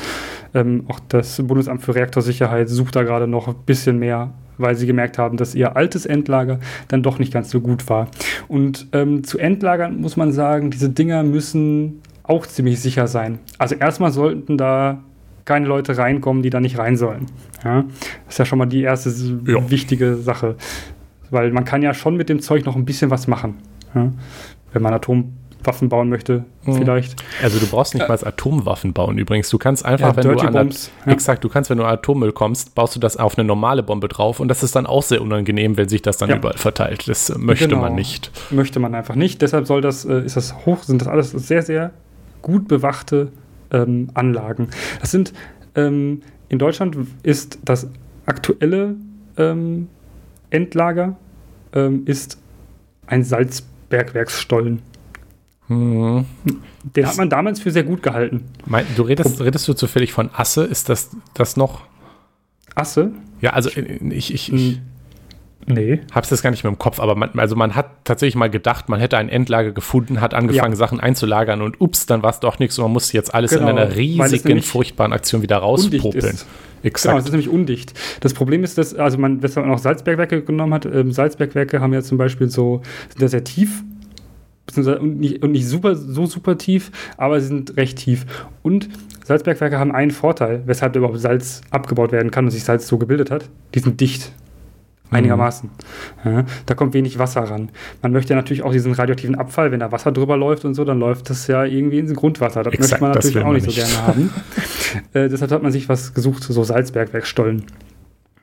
ähm, 0.55 0.85
auch 0.89 1.01
das 1.09 1.43
Bundesamt 1.45 1.83
für 1.83 1.95
Reaktorsicherheit 1.95 2.69
sucht 2.69 2.95
da 2.95 3.03
gerade 3.03 3.27
noch 3.27 3.49
ein 3.49 3.55
bisschen 3.67 3.99
mehr 3.99 4.33
weil 4.59 4.77
sie 4.77 4.87
gemerkt 4.87 5.19
haben, 5.19 5.37
dass 5.37 5.55
ihr 5.55 5.77
altes 5.77 6.07
Endlager 6.07 6.61
dann 6.89 7.03
doch 7.03 7.19
nicht 7.19 7.33
ganz 7.33 7.51
so 7.51 7.61
gut 7.61 7.89
war. 7.89 8.09
Und 8.49 8.87
ähm, 8.93 9.25
zu 9.25 9.39
Endlagern 9.39 10.01
muss 10.01 10.17
man 10.17 10.33
sagen, 10.33 10.71
diese 10.71 10.91
Dinger 10.91 11.23
müssen 11.23 12.03
auch 12.25 12.47
ziemlich 12.47 12.81
sicher 12.81 13.09
sein. 13.09 13.39
Also 13.59 13.75
erstmal 13.75 14.13
sollten 14.13 14.57
da 14.57 15.03
keine 15.45 15.67
Leute 15.67 15.97
reinkommen, 15.99 16.43
die 16.43 16.51
da 16.51 16.61
nicht 16.61 16.79
rein 16.79 16.97
sollen. 16.97 17.27
Ja? 17.65 17.85
Das 18.27 18.35
ist 18.35 18.39
ja 18.39 18.45
schon 18.45 18.59
mal 18.59 18.67
die 18.67 18.83
erste 18.83 19.11
ja. 19.47 19.71
wichtige 19.71 20.17
Sache. 20.17 20.57
Weil 21.31 21.51
man 21.51 21.65
kann 21.65 21.83
ja 21.83 21.95
schon 21.95 22.17
mit 22.17 22.29
dem 22.29 22.41
Zeug 22.41 22.65
noch 22.65 22.77
ein 22.77 22.85
bisschen 22.85 23.11
was 23.11 23.27
machen. 23.27 23.59
Ja? 23.95 24.13
Wenn 24.73 24.83
man 24.83 24.95
Atomwaffen 24.95 25.89
bauen 25.89 26.09
möchte, 26.09 26.45
mhm. 26.65 26.75
vielleicht. 26.75 27.17
Also 27.43 27.59
du 27.59 27.67
brauchst 27.67 27.95
nicht 27.95 28.05
äh, 28.05 28.09
mal 28.09 28.19
Atomwaffen 28.23 28.93
bauen 28.93 29.19
übrigens. 29.19 29.49
Du 29.51 29.59
kannst 29.59 29.85
einfach, 29.85 30.11
ja, 30.11 30.17
wenn 30.17 30.23
Dirty 30.23 30.43
du 30.43 30.47
an 30.47 30.53
Bombs, 30.53 30.91
ja. 31.05 31.13
exakt, 31.13 31.43
du 31.43 31.49
kannst, 31.49 31.71
wenn 31.71 31.79
du 31.79 31.85
Atommüll 31.85 32.33
kommst, 32.33 32.75
baust 32.75 32.95
du 32.95 33.01
das 33.01 33.17
auf 33.17 33.37
eine 33.37 33.47
normale 33.47 33.83
Bombe 33.83 34.09
drauf 34.09 34.41
und 34.41 34.49
das 34.49 34.63
ist 34.63 34.77
dann 34.77 34.87
auch 34.87 35.03
sehr 35.03 35.23
unangenehm, 35.23 35.77
wenn 35.77 35.89
sich 35.89 36.03
das 36.03 36.19
dann 36.19 36.31
ja. 36.31 36.37
überall 36.37 36.57
verteilt. 36.57 37.09
Das 37.09 37.37
möchte 37.37 37.69
genau. 37.69 37.81
man 37.81 37.95
nicht. 37.95 38.31
Möchte 38.51 38.79
man 38.79 38.95
einfach 38.95 39.17
nicht. 39.17 39.43
Deshalb 39.43 39.67
soll 39.67 39.81
das, 39.81 40.05
äh, 40.05 40.21
ist 40.21 40.37
das 40.37 40.65
hoch, 40.67 40.85
sind 40.85 41.01
das 41.01 41.09
alles 41.09 41.31
sehr, 41.31 41.63
sehr 41.63 41.93
gut 42.43 42.69
bewachte 42.69 43.33
ähm, 43.71 44.11
Anlagen. 44.15 44.69
Das 45.01 45.11
sind 45.11 45.33
ähm, 45.75 46.23
in 46.49 46.59
Deutschland 46.59 46.97
ist 47.23 47.59
das 47.65 47.89
aktuelle 48.27 48.97
ähm, 49.37 49.89
Endlager 50.51 51.17
ähm, 51.73 52.03
ist 52.05 52.39
ein 53.07 53.25
Salzbergwerksstollen. 53.25 54.83
Mhm. 55.69 56.27
Den 56.85 57.07
hat 57.07 57.17
man 57.17 57.31
damals 57.31 57.61
für 57.61 57.71
sehr 57.71 57.85
gut 57.85 58.03
gehalten. 58.03 58.45
Mein, 58.67 58.85
du 58.97 59.03
redest, 59.03 59.41
redest 59.41 59.67
du 59.69 59.73
zufällig 59.75 60.13
von 60.13 60.31
Asse? 60.35 60.65
Ist 60.65 60.89
das, 60.89 61.11
das 61.35 61.57
noch? 61.57 61.83
Asse? 62.75 63.13
Ja, 63.41 63.51
also 63.51 63.71
äh, 63.71 63.99
ich, 64.11 64.35
ich, 64.35 64.53
ich 64.53 64.81
Nee. 65.67 66.01
Hab's 66.13 66.29
das 66.29 66.43
gar 66.43 66.51
nicht 66.51 66.65
mehr 66.65 66.73
im 66.73 66.79
Kopf, 66.79 66.99
aber 66.99 67.15
man, 67.15 67.31
also 67.39 67.55
man 67.55 67.75
hat 67.75 68.05
tatsächlich 68.05 68.35
mal 68.35 68.51
gedacht, 68.51 68.89
man 68.89 68.99
hätte 68.99 69.17
ein 69.17 69.29
Endlager 69.29 69.73
gefunden, 69.73 70.21
hat 70.21 70.35
angefangen, 70.35 70.73
ja. 70.73 70.77
Sachen 70.77 70.99
einzulagern 70.99 71.63
und 71.63 71.81
ups, 71.81 72.07
dann 72.07 72.23
war 72.23 72.31
es 72.31 72.41
doch 72.41 72.59
nichts 72.59 72.79
und 72.79 72.85
man 72.85 72.93
musste 72.93 73.17
jetzt 73.17 73.35
alles 73.35 73.53
genau, 73.53 73.69
in 73.69 73.79
einer 73.79 73.95
riesigen, 73.97 74.63
furchtbaren 74.63 75.13
Aktion 75.13 75.43
wieder 75.43 75.59
rauspopeln. 75.59 76.39
Exakt. 76.83 77.13
Genau, 77.13 77.19
es 77.19 77.27
ist 77.27 77.31
nämlich 77.31 77.49
undicht. 77.49 77.95
Das 78.21 78.35
Problem 78.35 78.65
ist, 78.65 78.77
dass, 78.77 78.95
also 78.95 79.19
man, 79.19 79.41
wenn 79.43 79.51
man 79.55 79.71
auch 79.71 79.79
Salzbergwerke 79.79 80.43
genommen 80.43 80.75
hat, 80.75 80.85
ähm, 80.87 81.13
Salzbergwerke 81.13 81.81
haben 81.81 81.93
ja 81.93 82.03
zum 82.03 82.19
Beispiel 82.19 82.49
so, 82.49 82.83
sind 83.09 83.23
da 83.23 83.29
sehr 83.29 83.45
tief, 83.45 83.85
und 84.77 85.21
nicht, 85.21 85.43
und 85.43 85.53
nicht 85.53 85.67
super, 85.67 85.95
so 85.95 86.27
super 86.27 86.57
tief, 86.57 86.91
aber 87.17 87.41
sie 87.41 87.49
sind 87.49 87.77
recht 87.77 87.99
tief. 87.99 88.27
Und 88.63 88.89
Salzbergwerke 89.25 89.79
haben 89.79 89.93
einen 89.93 90.11
Vorteil, 90.11 90.63
weshalb 90.67 90.97
überhaupt 90.97 91.21
Salz 91.21 91.61
abgebaut 91.71 92.13
werden 92.13 92.31
kann 92.31 92.47
und 92.47 92.51
sich 92.51 92.65
Salz 92.65 92.89
so 92.89 92.99
gebildet 92.99 93.31
hat. 93.31 93.49
Die 93.75 93.81
sind 93.81 94.01
dicht. 94.01 94.33
Einigermaßen. 95.13 95.71
Ja, 96.25 96.45
da 96.67 96.75
kommt 96.75 96.95
wenig 96.95 97.19
Wasser 97.19 97.43
ran. 97.43 97.71
Man 98.03 98.13
möchte 98.13 98.35
natürlich 98.35 98.63
auch 98.63 98.73
diesen 98.73 98.93
radioaktiven 98.93 99.35
Abfall, 99.35 99.73
wenn 99.73 99.81
da 99.81 99.93
Wasser 99.93 100.13
drüber 100.13 100.37
läuft 100.37 100.65
und 100.65 100.75
so, 100.75 100.85
dann 100.85 100.99
läuft 100.99 101.31
das 101.31 101.47
ja 101.47 101.65
irgendwie 101.65 101.99
ins 101.99 102.15
Grundwasser. 102.15 102.63
Das 102.63 102.73
Exakt, 102.73 103.03
möchte 103.03 103.03
man 103.03 103.13
natürlich 103.13 103.45
auch 103.45 103.53
nicht, 103.53 103.67
nicht 103.67 103.81
so 103.81 103.87
gerne 103.87 104.07
haben. 104.07 104.31
äh, 105.13 105.29
deshalb 105.29 105.51
hat 105.51 105.63
man 105.63 105.73
sich 105.73 105.89
was 105.89 106.15
gesucht, 106.15 106.43
so 106.43 106.63
Salzbergwerkstollen. 106.63 107.65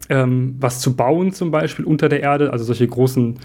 Ähm, 0.09 0.55
was 0.59 0.79
zu 0.79 0.95
bauen 0.95 1.33
zum 1.33 1.51
Beispiel 1.51 1.85
unter 1.85 2.09
der 2.09 2.21
Erde, 2.21 2.51
also 2.51 2.65
solche 2.65 2.87
großen 2.87 3.37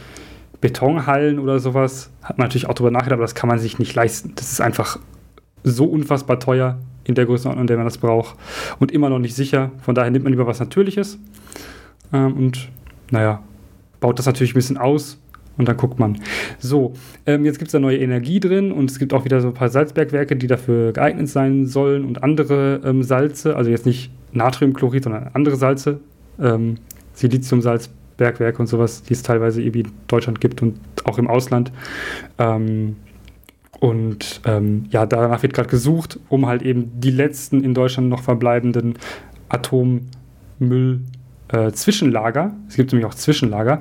Betonhallen 0.60 1.38
oder 1.38 1.58
sowas, 1.58 2.10
hat 2.22 2.38
man 2.38 2.46
natürlich 2.46 2.68
auch 2.68 2.74
drüber 2.74 2.90
nachgedacht, 2.90 3.14
aber 3.14 3.24
das 3.24 3.34
kann 3.34 3.48
man 3.48 3.58
sich 3.58 3.78
nicht 3.78 3.94
leisten. 3.94 4.32
Das 4.34 4.50
ist 4.50 4.60
einfach 4.60 4.98
so 5.62 5.84
unfassbar 5.86 6.40
teuer 6.40 6.78
in 7.04 7.14
der 7.14 7.26
Größenordnung, 7.26 7.64
in 7.64 7.66
der 7.66 7.76
man 7.76 7.86
das 7.86 7.98
braucht 7.98 8.36
und 8.78 8.92
immer 8.92 9.10
noch 9.10 9.18
nicht 9.18 9.34
sicher. 9.34 9.72
Von 9.82 9.94
daher 9.94 10.10
nimmt 10.10 10.24
man 10.24 10.32
lieber 10.32 10.46
was 10.46 10.60
Natürliches 10.60 11.18
ähm, 12.12 12.34
und 12.34 12.68
naja, 13.10 13.42
baut 14.00 14.18
das 14.18 14.26
natürlich 14.26 14.52
ein 14.52 14.54
bisschen 14.54 14.78
aus 14.78 15.18
und 15.56 15.68
dann 15.68 15.76
guckt 15.76 15.98
man. 15.98 16.18
So, 16.58 16.94
ähm, 17.26 17.44
jetzt 17.44 17.58
gibt 17.58 17.68
es 17.68 17.72
da 17.72 17.78
neue 17.78 17.98
Energie 17.98 18.40
drin 18.40 18.72
und 18.72 18.90
es 18.90 18.98
gibt 18.98 19.14
auch 19.14 19.24
wieder 19.24 19.40
so 19.40 19.48
ein 19.48 19.54
paar 19.54 19.68
Salzbergwerke, 19.68 20.36
die 20.36 20.46
dafür 20.46 20.92
geeignet 20.92 21.28
sein 21.28 21.66
sollen 21.66 22.04
und 22.04 22.22
andere 22.22 22.80
ähm, 22.84 23.02
Salze, 23.02 23.56
also 23.56 23.70
jetzt 23.70 23.86
nicht 23.86 24.10
Natriumchlorid, 24.32 25.04
sondern 25.04 25.30
andere 25.32 25.56
Salze, 25.56 26.00
ähm, 26.40 26.76
Siliziumsalzbergwerke 27.14 28.58
und 28.58 28.66
sowas, 28.66 29.02
die 29.02 29.12
es 29.12 29.22
teilweise 29.22 29.62
irgendwie 29.62 29.80
in 29.80 29.92
Deutschland 30.08 30.40
gibt 30.40 30.62
und 30.62 30.78
auch 31.04 31.18
im 31.18 31.28
Ausland. 31.28 31.72
Ähm, 32.38 32.96
und 33.80 34.40
ähm, 34.46 34.86
ja, 34.90 35.06
danach 35.06 35.42
wird 35.42 35.52
gerade 35.52 35.68
gesucht, 35.68 36.18
um 36.28 36.46
halt 36.46 36.62
eben 36.62 37.00
die 37.00 37.10
letzten 37.10 37.62
in 37.62 37.74
Deutschland 37.74 38.08
noch 38.08 38.22
verbleibenden 38.22 38.94
Atommüll 39.48 41.00
äh, 41.54 41.72
Zwischenlager, 41.72 42.52
es 42.68 42.76
gibt 42.76 42.92
nämlich 42.92 43.06
auch 43.06 43.14
Zwischenlager. 43.14 43.78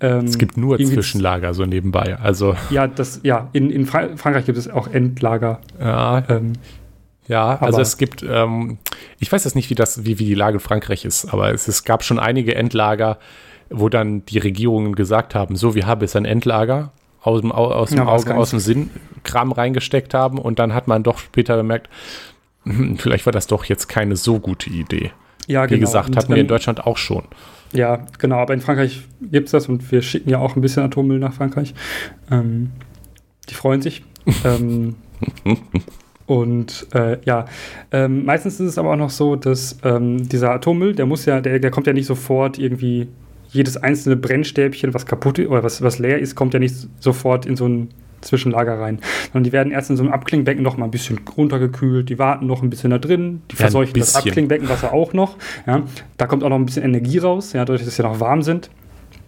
Ähm, 0.00 0.26
es 0.26 0.38
gibt 0.38 0.56
nur 0.56 0.78
Zwischenlager 0.78 1.54
so 1.54 1.66
nebenbei. 1.66 2.16
Also 2.18 2.54
ja, 2.70 2.86
das 2.86 3.20
ja 3.24 3.48
in, 3.52 3.70
in 3.70 3.86
Fra 3.86 4.16
Frankreich 4.16 4.46
gibt 4.46 4.58
es 4.58 4.68
auch 4.68 4.88
Endlager. 4.88 5.60
Ja, 5.80 6.22
ähm, 6.28 6.52
ja 7.26 7.56
also 7.56 7.80
es 7.80 7.96
gibt, 7.96 8.22
ähm, 8.22 8.78
ich 9.18 9.32
weiß 9.32 9.44
jetzt 9.44 9.56
nicht, 9.56 9.70
wie 9.70 9.74
das, 9.74 10.04
wie, 10.04 10.18
wie 10.18 10.24
die 10.24 10.34
Lage 10.34 10.54
in 10.54 10.60
Frankreich 10.60 11.04
ist, 11.04 11.32
aber 11.32 11.52
es, 11.52 11.66
es 11.66 11.84
gab 11.84 12.04
schon 12.04 12.18
einige 12.18 12.54
Endlager, 12.54 13.18
wo 13.70 13.88
dann 13.88 14.24
die 14.26 14.38
Regierungen 14.38 14.94
gesagt 14.94 15.34
haben, 15.34 15.56
so, 15.56 15.74
wir 15.74 15.86
haben 15.86 16.00
jetzt 16.00 16.14
ein 16.14 16.24
Endlager 16.24 16.92
aus 17.20 17.40
dem, 17.40 17.50
aus 17.50 17.90
dem 17.90 17.98
ja, 17.98 18.06
Auge, 18.06 18.36
aus 18.36 18.50
dem 18.50 18.60
Sinn 18.60 18.90
Kram 19.24 19.50
reingesteckt 19.50 20.14
haben 20.14 20.38
und 20.38 20.58
dann 20.60 20.74
hat 20.74 20.86
man 20.86 21.02
doch 21.02 21.18
später 21.18 21.56
bemerkt, 21.56 21.90
hm, 22.62 22.98
vielleicht 22.98 23.26
war 23.26 23.32
das 23.32 23.48
doch 23.48 23.64
jetzt 23.64 23.88
keine 23.88 24.14
so 24.14 24.38
gute 24.38 24.70
Idee. 24.70 25.10
Ja, 25.48 25.64
Wie 25.64 25.74
genau. 25.74 25.80
gesagt, 25.80 26.14
hatten 26.16 26.32
wir 26.32 26.40
in 26.40 26.46
Deutschland 26.46 26.86
auch 26.86 26.98
schon. 26.98 27.24
Ja, 27.72 28.06
genau, 28.18 28.36
aber 28.36 28.54
in 28.54 28.60
Frankreich 28.60 29.02
gibt 29.20 29.46
es 29.46 29.52
das 29.52 29.68
und 29.68 29.90
wir 29.90 30.02
schicken 30.02 30.30
ja 30.30 30.38
auch 30.38 30.56
ein 30.56 30.62
bisschen 30.62 30.82
Atommüll 30.84 31.18
nach 31.18 31.32
Frankreich. 31.32 31.74
Ähm, 32.30 32.70
die 33.48 33.54
freuen 33.54 33.82
sich. 33.82 34.04
ähm, 34.44 34.96
und 36.26 36.86
äh, 36.94 37.18
ja, 37.24 37.46
ähm, 37.90 38.26
meistens 38.26 38.60
ist 38.60 38.68
es 38.68 38.78
aber 38.78 38.92
auch 38.92 38.96
noch 38.96 39.10
so, 39.10 39.36
dass 39.36 39.78
ähm, 39.84 40.28
dieser 40.28 40.52
Atommüll, 40.52 40.94
der 40.94 41.06
muss 41.06 41.24
ja, 41.24 41.40
der, 41.40 41.58
der 41.58 41.70
kommt 41.70 41.86
ja 41.86 41.94
nicht 41.94 42.06
sofort 42.06 42.58
irgendwie, 42.58 43.08
jedes 43.50 43.78
einzelne 43.78 44.16
Brennstäbchen, 44.16 44.92
was 44.92 45.06
kaputt 45.06 45.38
oder 45.38 45.62
was, 45.62 45.80
was 45.80 45.98
leer 45.98 46.18
ist, 46.18 46.34
kommt 46.34 46.52
ja 46.52 46.60
nicht 46.60 46.74
sofort 47.00 47.46
in 47.46 47.56
so 47.56 47.66
ein 47.66 47.88
Zwischenlager 48.20 48.78
rein. 48.80 49.00
Sondern 49.32 49.44
die 49.44 49.52
werden 49.52 49.72
erst 49.72 49.90
in 49.90 49.96
so 49.96 50.02
einem 50.02 50.12
Abklingbecken 50.12 50.62
noch 50.62 50.76
mal 50.76 50.86
ein 50.86 50.90
bisschen 50.90 51.20
runtergekühlt, 51.36 52.08
die 52.08 52.18
warten 52.18 52.46
noch 52.46 52.62
ein 52.62 52.70
bisschen 52.70 52.90
da 52.90 52.98
drin, 52.98 53.42
die 53.50 53.56
verseuchen 53.56 53.94
ja, 53.96 54.00
das 54.00 54.16
Abklingbeckenwasser 54.16 54.92
auch 54.92 55.12
noch. 55.12 55.36
Ja. 55.66 55.82
Da 56.16 56.26
kommt 56.26 56.44
auch 56.44 56.48
noch 56.48 56.56
ein 56.56 56.66
bisschen 56.66 56.84
Energie 56.84 57.18
raus, 57.18 57.52
ja, 57.52 57.64
dadurch, 57.64 57.84
dass 57.84 57.96
sie 57.96 58.02
noch 58.02 58.20
warm 58.20 58.42
sind. 58.42 58.70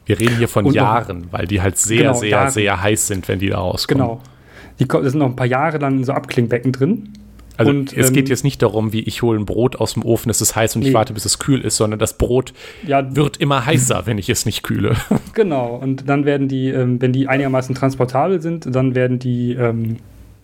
Wir 0.06 0.18
reden 0.18 0.36
hier 0.38 0.48
von 0.48 0.64
Und 0.64 0.74
Jahren, 0.74 1.20
noch, 1.20 1.32
weil 1.32 1.46
die 1.46 1.60
halt 1.60 1.78
sehr, 1.78 1.98
genau, 1.98 2.14
sehr, 2.14 2.28
Jahren. 2.30 2.50
sehr 2.50 2.82
heiß 2.82 3.06
sind, 3.06 3.28
wenn 3.28 3.38
die 3.38 3.50
da 3.50 3.58
rauskommen. 3.58 4.04
Genau. 4.04 4.20
Die, 4.80 4.88
das 4.88 5.12
sind 5.12 5.18
noch 5.18 5.26
ein 5.26 5.36
paar 5.36 5.46
Jahre 5.46 5.78
dann 5.78 5.98
in 5.98 6.04
so 6.04 6.12
Abklingbecken 6.12 6.72
drin. 6.72 7.10
Also 7.60 7.72
und, 7.72 7.92
es 7.92 8.08
ähm, 8.08 8.14
geht 8.14 8.30
jetzt 8.30 8.42
nicht 8.42 8.62
darum, 8.62 8.94
wie 8.94 9.00
ich 9.00 9.20
hole 9.20 9.38
ein 9.38 9.44
Brot 9.44 9.76
aus 9.76 9.92
dem 9.92 10.02
Ofen, 10.02 10.30
es 10.30 10.40
ist 10.40 10.56
heiß 10.56 10.76
und 10.76 10.80
nee. 10.80 10.88
ich 10.88 10.94
warte, 10.94 11.12
bis 11.12 11.26
es 11.26 11.38
kühl 11.38 11.60
ist, 11.60 11.76
sondern 11.76 11.98
das 11.98 12.16
Brot 12.16 12.54
ja, 12.86 13.14
wird 13.14 13.36
immer 13.36 13.66
heißer, 13.66 14.06
wenn 14.06 14.16
ich 14.16 14.30
es 14.30 14.46
nicht 14.46 14.62
kühle. 14.62 14.96
Genau, 15.34 15.76
und 15.76 16.08
dann 16.08 16.24
werden 16.24 16.48
die, 16.48 16.68
ähm, 16.70 17.00
wenn 17.00 17.12
die 17.12 17.28
einigermaßen 17.28 17.74
transportabel 17.74 18.40
sind, 18.40 18.74
dann 18.74 18.94
werden 18.94 19.18
die, 19.18 19.52
ähm, 19.52 19.98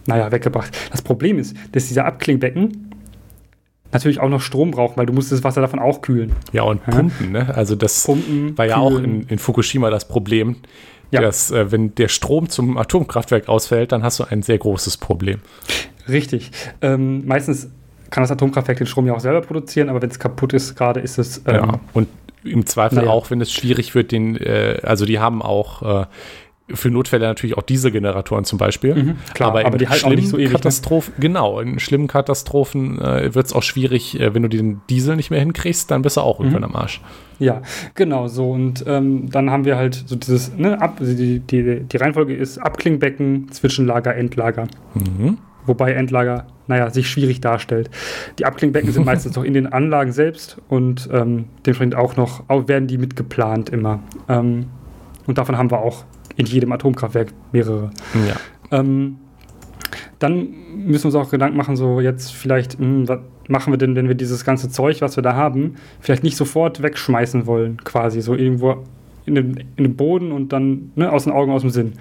naja, 0.07 0.31
weggebracht. 0.31 0.77
Das 0.93 1.03
Problem 1.03 1.39
ist, 1.39 1.57
dass 1.73 1.89
diese 1.89 2.05
Abklingbecken 2.05 2.93
natürlich 3.93 4.21
auch 4.21 4.29
noch 4.29 4.41
Strom 4.41 4.71
brauchen, 4.71 4.97
weil 4.97 5.07
du 5.07 5.13
musst 5.13 5.33
das 5.33 5.43
Wasser 5.43 5.61
davon 5.61 5.79
auch 5.79 6.03
kühlen. 6.03 6.33
Ja, 6.53 6.63
und 6.63 6.85
pumpen, 6.85 7.33
ne? 7.33 7.55
Also 7.55 7.75
das 7.75 8.05
pumpen, 8.05 8.57
war 8.57 8.67
ja 8.67 8.75
kühlen. 8.75 8.87
auch 8.87 9.03
in, 9.03 9.23
in 9.23 9.39
Fukushima 9.39 9.91
das 9.91 10.07
Problem. 10.07 10.57
Ja. 11.11 11.21
Dass, 11.21 11.51
äh, 11.51 11.71
wenn 11.73 11.95
der 11.95 12.09
Strom 12.09 12.49
zum 12.49 12.77
Atomkraftwerk 12.77 13.49
ausfällt, 13.49 13.93
dann 13.93 14.03
hast 14.03 14.19
du 14.19 14.25
ein 14.25 14.43
sehr 14.43 14.59
großes 14.59 14.97
Problem. 14.97 15.41
Richtig. 16.09 16.51
Ähm, 16.81 17.27
meistens 17.27 17.71
kann 18.11 18.23
das 18.23 18.31
Atomkraftwerk 18.31 18.79
den 18.79 18.87
Strom 18.87 19.07
ja 19.07 19.15
auch 19.15 19.21
selber 19.21 19.41
produzieren, 19.41 19.89
aber 19.89 20.03
wenn 20.03 20.11
es 20.11 20.19
kaputt 20.19 20.53
ist, 20.53 20.77
gerade 20.77 21.01
ist 21.01 21.19
es. 21.19 21.43
Ähm, 21.47 21.55
ja, 21.55 21.81
und 21.93 22.09
im 22.45 22.65
Zweifel 22.67 22.97
naja. 22.97 23.11
auch, 23.11 23.31
wenn 23.31 23.41
es 23.41 23.53
schwierig 23.53 23.95
wird, 23.95 24.13
den, 24.13 24.37
äh, 24.37 24.81
also 24.83 25.05
die 25.05 25.19
haben 25.19 25.43
auch 25.43 26.03
äh, 26.03 26.07
für 26.75 26.91
Notfälle 26.91 27.27
natürlich 27.27 27.57
auch 27.57 27.63
diese 27.63 27.93
Generatoren 27.93 28.45
zum 28.45 28.59
Beispiel. 28.59 28.95
Mhm, 28.95 29.17
klar, 29.35 29.51
aber, 29.51 29.65
aber 29.65 29.79
die 29.79 29.89
halten 29.89 30.09
nicht 30.11 30.29
so 30.29 30.37
ewig. 30.37 30.49
Ne? 30.49 30.55
Katastrophen, 30.55 31.15
ne? 31.17 31.21
Genau, 31.21 31.61
in 31.61 31.79
schlimmen 31.79 32.09
Katastrophen 32.09 33.01
äh, 33.01 33.35
wird 33.35 33.47
es 33.47 33.53
auch 33.53 33.63
schwierig, 33.63 34.19
äh, 34.19 34.35
wenn 34.35 34.43
du 34.43 34.49
den 34.49 34.81
Diesel 34.91 35.17
nicht 35.17 35.31
mehr 35.31 35.41
hinkriegst, 35.41 35.91
dann 35.91 36.03
bist 36.03 36.17
du 36.17 36.23
auch 36.23 36.41
irgendwann 36.41 36.63
mhm. 36.63 36.75
am 36.75 36.77
Arsch. 36.77 37.01
Ja, 37.39 37.63
genau 37.95 38.29
so. 38.29 38.51
Und 38.51 38.85
ähm, 38.87 39.31
dann 39.31 39.51
haben 39.51 39.65
wir 39.65 39.77
halt 39.77 40.05
so 40.07 40.17
dieses, 40.17 40.57
ne, 40.57 40.81
ab, 40.81 40.99
die, 41.01 41.41
die, 41.41 41.81
die 41.85 41.97
Reihenfolge 41.97 42.35
ist 42.35 42.59
Abklingbecken, 42.59 43.53
Zwischenlager, 43.53 44.17
Endlager. 44.17 44.67
Mhm 44.95 45.39
wobei 45.67 45.93
Endlager, 45.93 46.47
naja, 46.67 46.91
sich 46.91 47.09
schwierig 47.09 47.41
darstellt. 47.41 47.91
Die 48.39 48.47
Abklingbecken 48.47 48.93
sind 48.93 49.05
meistens 49.05 49.37
noch 49.37 49.45
in 49.45 49.55
den 49.55 49.67
Anlagen 49.67 50.13
selbst 50.13 50.59
und 50.69 51.09
ähm, 51.13 51.47
dementsprechend 51.65 51.95
auch 51.95 52.17
noch, 52.17 52.45
auch 52.49 52.69
werden 52.69 52.89
die 52.89 52.99
mitgeplant 52.99 53.71
immer. 53.71 54.01
Ähm, 54.29 54.67
und 55.27 55.39
davon 55.39 55.59
haben 55.59 55.71
wir 55.71 55.81
auch 55.81 56.05
in 56.37 56.47
jedem 56.47 56.73
Atomkraftwerk 56.73 57.29
mehrere. 57.53 57.91
Ja. 58.15 58.79
Ähm, 58.79 59.19
dann 60.19 60.49
müssen 60.75 61.05
wir 61.05 61.19
uns 61.19 61.27
auch 61.27 61.31
Gedanken 61.31 61.57
machen, 61.57 61.77
so 61.77 62.01
jetzt 62.01 62.33
vielleicht, 62.33 62.79
mh, 62.79 62.87
hm, 62.87 63.09
was 63.09 63.19
machen 63.49 63.73
wir 63.73 63.79
denn, 63.79 63.95
wenn 63.95 64.09
wir 64.09 64.15
dieses 64.15 64.45
ganze 64.45 64.69
Zeug, 64.71 65.01
was 65.01 65.17
wir 65.17 65.23
da 65.23 65.35
haben, 65.35 65.77
vielleicht 66.01 66.25
nicht 66.25 66.37
sofort 66.37 66.83
wegschmeißen 66.83 67.47
wollen, 67.47 67.79
quasi, 67.85 68.21
so 68.21 68.35
irgendwo 68.35 68.85
in 69.27 69.35
den, 69.35 69.65
in 69.77 69.85
den 69.85 69.97
Boden 69.97 70.33
und 70.33 70.53
dann 70.53 70.93
ne, 70.95 71.11
aus 71.11 71.25
den 71.25 71.33
Augen, 71.33 71.53
aus 71.53 71.63
dem 71.63 71.71
Sinn. 71.71 71.95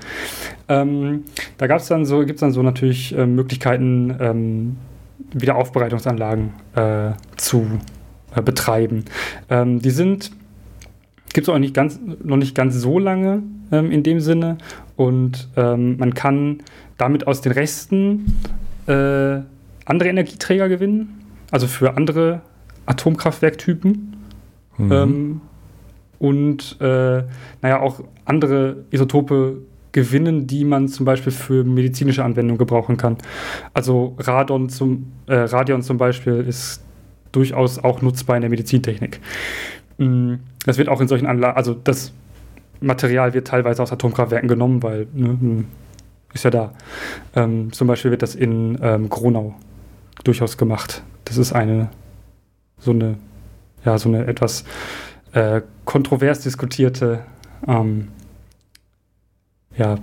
Ähm, 0.68 1.24
da 1.58 1.68
gab's 1.68 1.88
dann 1.88 2.06
so, 2.06 2.20
gibt 2.20 2.36
es 2.36 2.40
dann 2.42 2.52
so 2.52 2.62
natürlich 2.62 3.16
äh, 3.18 3.26
Möglichkeiten, 3.26 4.16
ähm, 4.20 4.78
Wiederaufbereitungsanlagen 5.34 6.54
äh, 6.76 7.12
zu 7.38 7.68
äh, 8.36 8.42
betreiben. 8.42 9.06
Ähm, 9.50 9.82
die 9.82 9.90
sind, 9.90 10.32
gibt 11.34 11.48
es 11.48 11.54
auch 11.54 11.58
nicht 11.60 11.74
ganz, 11.74 12.00
noch 12.24 12.38
nicht 12.38 12.56
ganz 12.56 12.76
so 12.76 13.00
lange 13.00 13.44
ähm, 13.72 13.92
in 13.92 14.04
dem 14.04 14.20
Sinne 14.20 14.58
und 14.96 15.50
ähm, 15.58 15.98
man 15.98 16.14
kann 16.14 16.60
damit 16.98 17.28
aus 17.28 17.42
den 17.42 17.52
Resten 17.52 18.38
äh, 18.88 19.40
andere 19.86 20.10
Energieträger 20.10 20.70
gewinnen, 20.70 21.22
also 21.52 21.68
für 21.68 21.98
andere 21.98 22.42
Atomkraftwerktypen. 22.86 24.16
Mhm. 24.78 25.42
Und 26.20 26.78
äh, 26.82 27.24
naja, 27.62 27.80
auch 27.80 28.02
andere 28.26 28.78
Isotope 28.92 29.58
gewinnen, 29.92 30.46
die 30.46 30.66
man 30.66 30.90
zum 30.90 31.06
Beispiel 31.06 31.32
für 31.32 31.64
medizinische 31.64 32.24
Anwendungen 32.24 32.58
gebrauchen 32.58 32.98
kann. 32.98 33.18
Also 33.74 34.16
Radon 34.20 34.68
zum, 34.70 35.12
äh, 35.28 35.36
Radion 35.36 35.82
zum 35.82 35.98
Beispiel 35.98 36.44
ist 36.46 36.84
durchaus 37.32 37.82
auch 37.82 38.02
nutzbar 38.02 38.36
in 38.36 38.42
der 38.42 38.50
Medizintechnik. 38.50 39.22
Mm, 39.98 40.36
das 40.66 40.78
wird 40.78 40.90
auch 40.90 41.00
in 41.00 41.08
solchen 41.08 41.28
Anlagen, 41.28 41.56
also 41.56 41.74
das 41.74 42.12
Material 42.82 43.34
wird 43.34 43.48
teilweise 43.48 43.82
aus 43.82 43.92
Atomkraftwerken 43.92 44.50
genommen, 44.50 44.84
weil 44.84 45.08
ne, 45.14 45.30
hm, 45.30 45.66
ist 46.34 46.44
ja 46.44 46.50
da. 46.50 46.74
Ähm, 47.36 47.72
zum 47.72 47.88
Beispiel 47.88 48.12
wird 48.12 48.22
das 48.22 48.36
in 48.36 48.78
ähm, 48.82 49.10
Gronau 49.10 49.56
durchaus 50.26 50.58
gemacht. 50.58 51.04
Das 51.24 51.38
ist 51.38 51.54
eine 51.54 51.90
so 52.78 52.92
eine 52.92 53.16
ja 53.86 53.98
so 53.98 54.10
eine 54.10 54.26
etwas 54.28 54.66
äh, 55.36 55.62
kontrovers 55.84 56.40
diskutierte 56.40 57.20
ähm, 57.68 58.08
ja, 59.78 59.98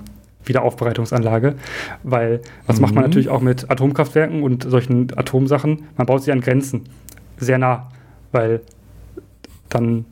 Wiederaufbereitungsanlage, 0.45 1.55
weil 2.03 2.43
was 2.67 2.77
mhm. 2.77 2.83
macht 2.83 2.95
man 2.95 3.05
mhm. 3.05 3.11
natürlich 3.11 3.29
auch 3.31 3.41
mit 3.41 3.71
Atomkraftwerken 3.71 4.43
und 4.43 4.65
solchen 4.65 5.09
Atomsachen? 5.17 5.89
Man 5.97 6.07
baut 6.07 6.23
sie 6.23 6.33
an 6.33 6.43
Grenzen 6.43 6.85
sehr 7.39 7.59
nah, 7.59 7.89
weil 8.31 8.61
dann 9.71 10.05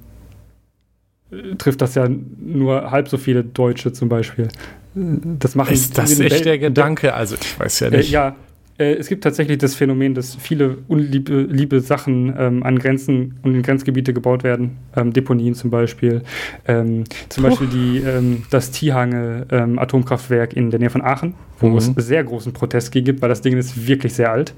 äh, 1.31 1.55
trifft 1.57 1.83
das 1.83 1.95
ja 1.95 2.09
nur 2.09 2.91
halb 2.91 3.09
so 3.09 3.19
viele 3.19 3.45
Deutsche 3.45 3.93
zum 3.93 4.09
Beispiel. 4.09 4.49
Das 4.95 5.55
machen 5.55 5.75
Ist 5.75 5.99
das 5.99 6.19
echt 6.19 6.47
der 6.47 6.59
Gedanke? 6.59 7.15
Also 7.15 7.37
ich 7.41 7.61
weiß 7.61 7.81
ja 7.81 7.91
nicht. 7.91 8.09
Äh, 8.09 8.13
ja, 8.13 8.37
Äh, 8.81 8.95
es 8.95 9.09
gibt 9.09 9.23
tatsächlich 9.23 9.59
das 9.59 9.75
Phänomen, 9.75 10.15
dass 10.15 10.35
viele 10.35 10.79
unliebe 10.89 11.43
liebe 11.43 11.81
Sachen 11.81 12.35
ähm, 12.37 12.63
an 12.63 12.79
Grenzen 12.79 13.39
und 13.43 13.55
in 13.55 13.63
Grenzgebiete 13.63 14.15
gebaut 14.15 14.43
werden. 14.43 14.79
Ähm, 14.97 15.13
Deponien 15.13 15.55
zum 15.55 15.71
Beispiel. 15.71 16.23
Ähm, 16.67 17.05
zum 17.29 17.45
Puh. 17.45 17.51
Beispiel 17.51 17.69
die, 17.69 17.99
ähm, 17.99 18.45
das 18.51 18.71
Tihange 18.71 19.47
ähm, 19.51 19.79
Atomkraftwerk 19.79 20.55
in 20.55 20.71
der 20.71 20.81
Nähe 20.81 20.91
von 20.91 21.03
Aachen, 21.03 21.35
wo 21.59 21.69
mhm. 21.69 21.77
es 21.77 21.93
sehr 21.97 22.25
großen 22.25 22.53
Protest 22.53 22.91
gibt, 22.91 23.21
weil 23.21 23.29
das 23.29 23.43
Ding 23.43 23.57
ist 23.57 23.87
wirklich 23.87 24.15
sehr 24.15 24.33
alt. 24.33 24.55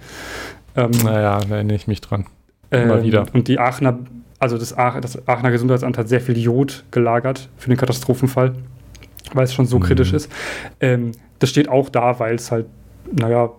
Ähm, 0.77 0.93
naja, 1.03 1.41
da 1.41 1.57
erinnere 1.57 1.77
ich 1.77 1.89
mich 1.89 2.01
dran. 2.01 2.27
Immer 2.71 3.05
wieder. 3.05 3.27
Und 3.35 3.49
die 3.49 3.59
Aachener, 3.59 3.99
also 4.39 4.57
das, 4.57 4.79
Ach 4.79 4.99
das 4.99 5.29
Aachener 5.29 5.51
Gesundheitsamt 5.51 5.99
hat 5.99 6.09
sehr 6.09 6.23
viel 6.23 6.39
Jod 6.39 6.85
gelagert 6.91 7.51
für 7.59 7.69
den 7.69 7.77
Katastrophenfall, 7.77 8.55
weil 9.35 9.45
es 9.45 9.53
schon 9.53 9.67
so 9.67 9.79
mhm. 9.79 9.83
kritisch 9.83 10.15
ist. 10.15 10.33
das 10.81 11.51
steht 11.51 11.69
auch 11.69 11.91
da, 11.91 12.19
weil 12.19 12.37
es 12.37 12.51
halt, 12.51 12.65
naja, 13.15 13.51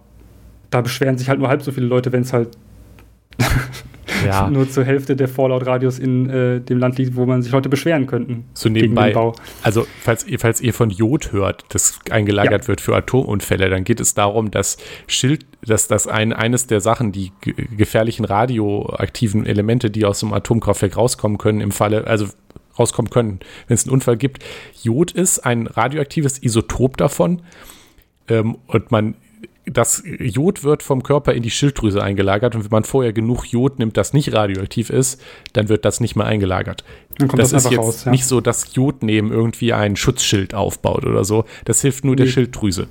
da 0.74 0.82
beschweren 0.82 1.18
sich 1.18 1.30
halt 1.30 1.40
nur 1.40 1.50
halb 1.50 1.62
so 1.62 1.72
viele 1.72 1.88
Leute, 1.88 2.12
wenn 2.12 2.22
es 2.22 2.34
halt 2.34 2.50
ja. 4.26 4.50
nur 4.52 4.70
zur 4.70 4.84
Hälfte 4.84 5.16
der 5.16 5.28
Fallout-Radius 5.28 6.00
in 6.00 6.30
äh, 6.30 6.62
dem 6.62 6.78
Land 6.78 6.98
liegt, 6.98 7.16
wo 7.16 7.26
man 7.26 7.42
sich 7.42 7.52
Leute 7.52 7.70
beschweren 7.70 8.08
könnten. 8.08 8.46
So 8.54 8.70
nebenbei. 8.70 9.14
Also, 9.62 9.86
falls 10.02 10.26
ihr, 10.26 10.40
falls 10.40 10.62
ihr 10.62 10.74
von 10.74 10.90
Jod 10.90 11.32
hört, 11.32 11.66
das 11.70 12.00
eingelagert 12.10 12.64
ja. 12.64 12.68
wird 12.68 12.82
für 12.82 12.96
Atomunfälle, 12.96 13.70
dann 13.70 13.84
geht 13.84 14.00
es 14.00 14.14
darum, 14.14 14.52
dass 14.52 14.78
Schild, 15.08 15.46
dass 15.66 15.88
das 15.88 16.08
ein, 16.08 16.34
eines 16.34 16.68
der 16.68 16.82
Sachen, 16.82 17.12
die 17.12 17.32
gefährlichen 17.42 18.26
radioaktiven 18.26 19.46
Elemente, 19.46 19.90
die 19.90 20.06
aus 20.06 20.20
dem 20.20 20.34
Atomkraftwerk 20.34 20.98
rauskommen 20.98 21.38
können, 21.38 21.62
im 21.62 21.72
Falle, 21.72 22.08
also 22.08 22.28
rauskommen 22.78 23.12
können, 23.12 23.40
wenn 23.68 23.76
es 23.76 23.86
einen 23.86 23.94
Unfall 23.94 24.18
gibt, 24.18 24.44
Jod 24.82 25.12
ist 25.12 25.40
ein 25.40 25.68
radioaktives 25.68 26.40
Isotop 26.42 26.98
davon. 26.98 27.42
Ähm, 28.28 28.58
und 28.68 28.92
man 28.92 29.16
das 29.66 30.04
Jod 30.06 30.64
wird 30.64 30.84
vom 30.84 31.04
Körper 31.04 31.34
in 31.34 31.42
die 31.44 31.50
Schilddrüse 31.50 32.04
eingelagert 32.04 32.56
und 32.56 32.64
wenn 32.66 32.72
man 32.72 32.84
vorher 32.84 33.14
genug 33.14 33.46
Jod 33.46 33.80
nimmt, 33.80 33.96
das 33.96 34.14
nicht 34.14 34.34
radioaktiv 34.34 34.90
ist, 34.90 35.22
dann 35.54 35.70
wird 35.70 35.86
das 35.86 36.00
nicht 36.00 36.16
mehr 36.16 36.26
eingelagert. 36.26 36.84
Dann 37.18 37.28
kommt 37.28 37.42
das, 37.42 37.52
das 37.52 37.66
ist 37.66 37.72
jetzt 37.72 37.80
raus, 37.80 38.06
ja. 38.06 38.12
nicht 38.12 38.26
so, 38.26 38.42
dass 38.42 38.76
Jod 38.76 39.04
nehmen 39.04 39.32
irgendwie 39.32 39.74
ein 39.74 39.96
Schutzschild 39.96 40.54
aufbaut 40.54 41.06
oder 41.06 41.24
so. 41.24 41.46
Das 41.66 41.82
hilft 41.82 42.04
nur 42.04 42.16
nee. 42.16 42.24
der 42.24 42.30
Schilddrüse. 42.30 42.88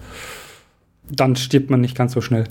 Dann 1.10 1.36
stirbt 1.36 1.68
man 1.68 1.80
nicht 1.80 1.96
ganz 1.96 2.12
so 2.12 2.20
schnell. 2.20 2.44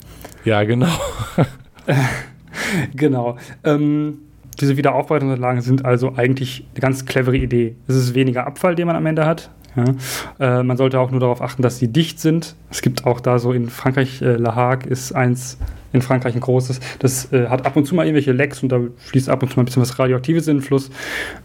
Ja, 0.44 0.62
genau. 0.62 0.88
genau. 2.94 3.36
Ähm, 3.64 4.18
diese 4.60 4.76
Wiederaufbereitungsanlagen 4.76 5.62
sind 5.62 5.84
also 5.84 6.14
eigentlich 6.14 6.66
eine 6.72 6.80
ganz 6.80 7.06
clevere 7.06 7.36
Idee. 7.36 7.76
Es 7.88 7.96
ist 7.96 8.14
weniger 8.14 8.46
Abfall, 8.46 8.74
den 8.74 8.86
man 8.86 8.96
am 8.96 9.06
Ende 9.06 9.26
hat. 9.26 9.50
Ja. 9.76 10.58
Äh, 10.60 10.62
man 10.62 10.76
sollte 10.76 11.00
auch 11.00 11.10
nur 11.10 11.20
darauf 11.20 11.40
achten, 11.40 11.62
dass 11.62 11.78
sie 11.78 11.88
dicht 11.88 12.20
sind. 12.20 12.54
Es 12.70 12.82
gibt 12.82 13.06
auch 13.06 13.20
da 13.20 13.38
so 13.38 13.52
in 13.52 13.68
Frankreich, 13.68 14.20
äh, 14.20 14.36
La 14.36 14.54
Hague 14.54 14.88
ist 14.88 15.12
eins 15.12 15.58
in 15.92 16.02
Frankreich 16.02 16.34
ein 16.34 16.40
großes. 16.40 16.80
Das 16.98 17.32
äh, 17.32 17.48
hat 17.48 17.66
ab 17.66 17.76
und 17.76 17.86
zu 17.86 17.94
mal 17.94 18.04
irgendwelche 18.04 18.32
Lecks 18.32 18.62
und 18.62 18.70
da 18.70 18.80
fließt 18.96 19.28
ab 19.28 19.42
und 19.42 19.50
zu 19.50 19.56
mal 19.56 19.62
ein 19.62 19.66
bisschen 19.66 19.82
was 19.82 19.98
Radioaktives 19.98 20.48
in 20.48 20.58
den 20.58 20.62
Fluss. 20.62 20.90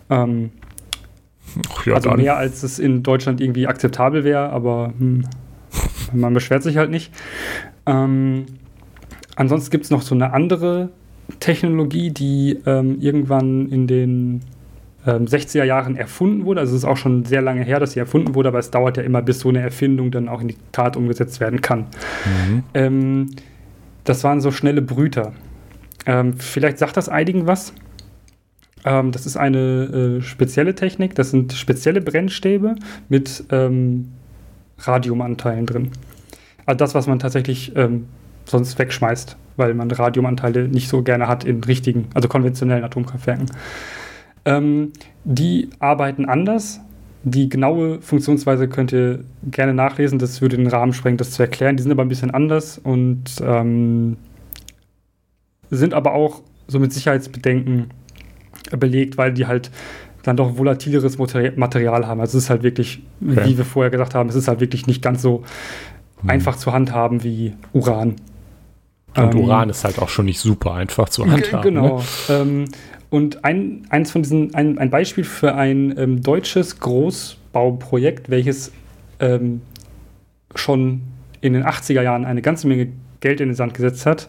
Ähm, 0.10 0.52
ja, 1.86 1.96
also 1.96 2.10
dann. 2.10 2.20
mehr 2.20 2.38
als 2.38 2.64
es 2.64 2.80
in 2.80 3.04
Deutschland 3.04 3.42
irgendwie 3.42 3.68
akzeptabel 3.68 4.24
wäre, 4.24 4.50
aber 4.50 4.94
hm, 4.98 5.26
man 6.14 6.34
beschwert 6.34 6.64
sich 6.64 6.78
halt 6.78 6.90
nicht. 6.90 7.14
Ähm, 7.86 8.46
ansonsten 9.36 9.72
gibt 9.72 9.86
es 9.86 9.92
noch 9.92 10.02
so 10.02 10.16
eine 10.16 10.34
andere 10.34 10.90
Technologie, 11.40 12.12
die 12.12 12.60
ähm, 12.66 13.00
irgendwann 13.00 13.70
in 13.70 13.88
den 13.88 14.42
60er 15.06 15.62
ähm, 15.62 15.68
Jahren 15.68 15.96
erfunden 15.96 16.46
wurde. 16.46 16.60
Also 16.62 16.76
es 16.76 16.84
ist 16.84 16.86
auch 16.86 16.98
schon 16.98 17.26
sehr 17.26 17.42
lange 17.42 17.64
her, 17.64 17.80
dass 17.80 17.94
sie 17.94 18.00
erfunden 18.00 18.36
wurde, 18.36 18.50
aber 18.50 18.60
es 18.60 18.72
dauert 18.72 18.98
ja 18.98 19.04
immer, 19.04 19.22
bis 19.22 19.40
so 19.40 19.50
eine 19.50 19.62
Erfindung 19.62 20.12
dann 20.12 20.28
auch 20.28 20.42
in 20.42 20.50
die 20.50 20.58
Tat 20.72 20.98
umgesetzt 20.98 21.40
werden 21.40 21.62
kann. 21.62 21.86
Mhm. 22.26 22.64
Ähm, 22.74 23.30
das 24.04 24.24
waren 24.24 24.42
so 24.42 24.52
schnelle 24.52 24.82
Brüter. 24.82 25.34
Ähm, 26.06 26.38
vielleicht 26.38 26.78
sagt 26.78 26.98
das 26.98 27.10
einigen 27.10 27.48
was. 27.48 27.74
Ähm, 28.86 29.12
das 29.12 29.26
ist 29.26 29.38
eine 29.38 30.20
äh, 30.20 30.22
spezielle 30.22 30.76
Technik. 30.76 31.16
Das 31.16 31.32
sind 31.32 31.54
spezielle 31.54 32.02
Brennstäbe 32.02 32.76
mit 33.10 33.44
ähm, 33.52 34.12
Radiumanteilen 34.80 35.66
drin. 35.66 35.92
Also 36.66 36.78
das, 36.78 36.96
was 36.96 37.08
man 37.08 37.20
tatsächlich 37.20 37.76
ähm, 37.76 38.08
sonst 38.46 38.78
wegschmeißt, 38.80 39.36
weil 39.58 39.74
man 39.74 39.92
Radiumanteile 39.92 40.68
nicht 40.68 40.90
so 40.90 41.02
gerne 41.02 41.28
hat 41.28 41.44
in 41.44 41.64
richtigen, 41.64 42.08
also 42.14 42.28
konventionellen 42.28 42.84
Atomkraftwerken. 42.84 43.48
Ähm, 44.48 44.94
die 45.26 45.70
arbeiten 45.80 46.26
anders. 46.26 46.80
Die 47.24 47.50
genaue 47.50 48.02
Funktionsweise 48.02 48.70
könnt 48.70 48.94
ihr 48.94 49.26
gerne 49.44 49.74
nachlesen. 49.74 50.20
Das 50.20 50.42
würde 50.42 50.56
den 50.56 50.68
Rahmen 50.68 50.94
sprengen, 50.94 51.18
das 51.18 51.32
zu 51.32 51.44
erklären. 51.44 51.76
Die 51.76 51.84
sind 51.84 51.92
aber 51.92 52.04
ein 52.04 52.08
bisschen 52.08 52.32
anders 52.32 52.78
und 52.78 53.26
ähm, 53.42 54.16
sind 55.70 55.94
aber 55.94 56.14
auch 56.14 56.42
so 56.68 56.80
mit 56.80 56.94
Sicherheitsbedenken 56.94 57.88
belegt, 58.72 59.18
weil 59.18 59.34
die 59.34 59.48
halt 59.48 59.70
dann 60.24 60.38
doch 60.38 60.58
volatileres 60.58 61.18
Material 61.18 62.08
haben. 62.08 62.22
Also 62.22 62.38
es 62.38 62.46
ist 62.46 62.50
halt 62.50 62.64
wirklich, 62.64 63.02
okay. 63.22 63.42
wie 63.46 63.58
wir 63.58 63.66
vorher 63.66 63.90
gesagt 63.90 64.16
haben, 64.16 64.30
es 64.30 64.36
ist 64.36 64.48
halt 64.48 64.62
wirklich 64.62 64.88
nicht 64.88 65.02
ganz 65.02 65.22
so 65.22 65.44
hm. 66.22 66.30
einfach 66.30 66.56
zu 66.56 66.72
handhaben 66.72 67.24
wie 67.24 67.54
Uran. 67.74 68.16
Und 69.16 69.36
ähm, 69.36 69.42
Uran 69.42 69.70
ist 69.70 69.84
halt 69.84 70.00
auch 70.00 70.10
schon 70.10 70.26
nicht 70.26 70.40
super 70.40 70.74
einfach 70.74 71.10
zu 71.10 71.30
handhaben. 71.30 71.64
Genau. 71.64 71.98
Ne? 71.98 72.04
Ähm, 72.30 72.66
und 73.10 73.46
ein, 73.46 73.86
eins 73.90 74.12
von 74.12 74.22
diesen, 74.22 74.54
ein, 74.54 74.78
ein 74.78 74.90
Beispiel 74.90 75.24
für 75.24 75.56
ein 75.56 75.98
ähm, 75.98 76.22
deutsches 76.22 76.80
Großbauprojekt, 76.80 78.30
welches 78.30 78.72
ähm, 79.20 79.62
schon 80.56 81.02
in 81.42 81.54
den 81.54 81.64
80er 81.64 82.02
Jahren 82.02 82.26
eine 82.26 82.42
ganze 82.42 82.68
Menge 82.68 82.90
Geld 83.20 83.40
in 83.42 83.50
den 83.50 83.56
Sand 83.56 83.74
gesetzt 83.74 84.06
hat. 84.06 84.28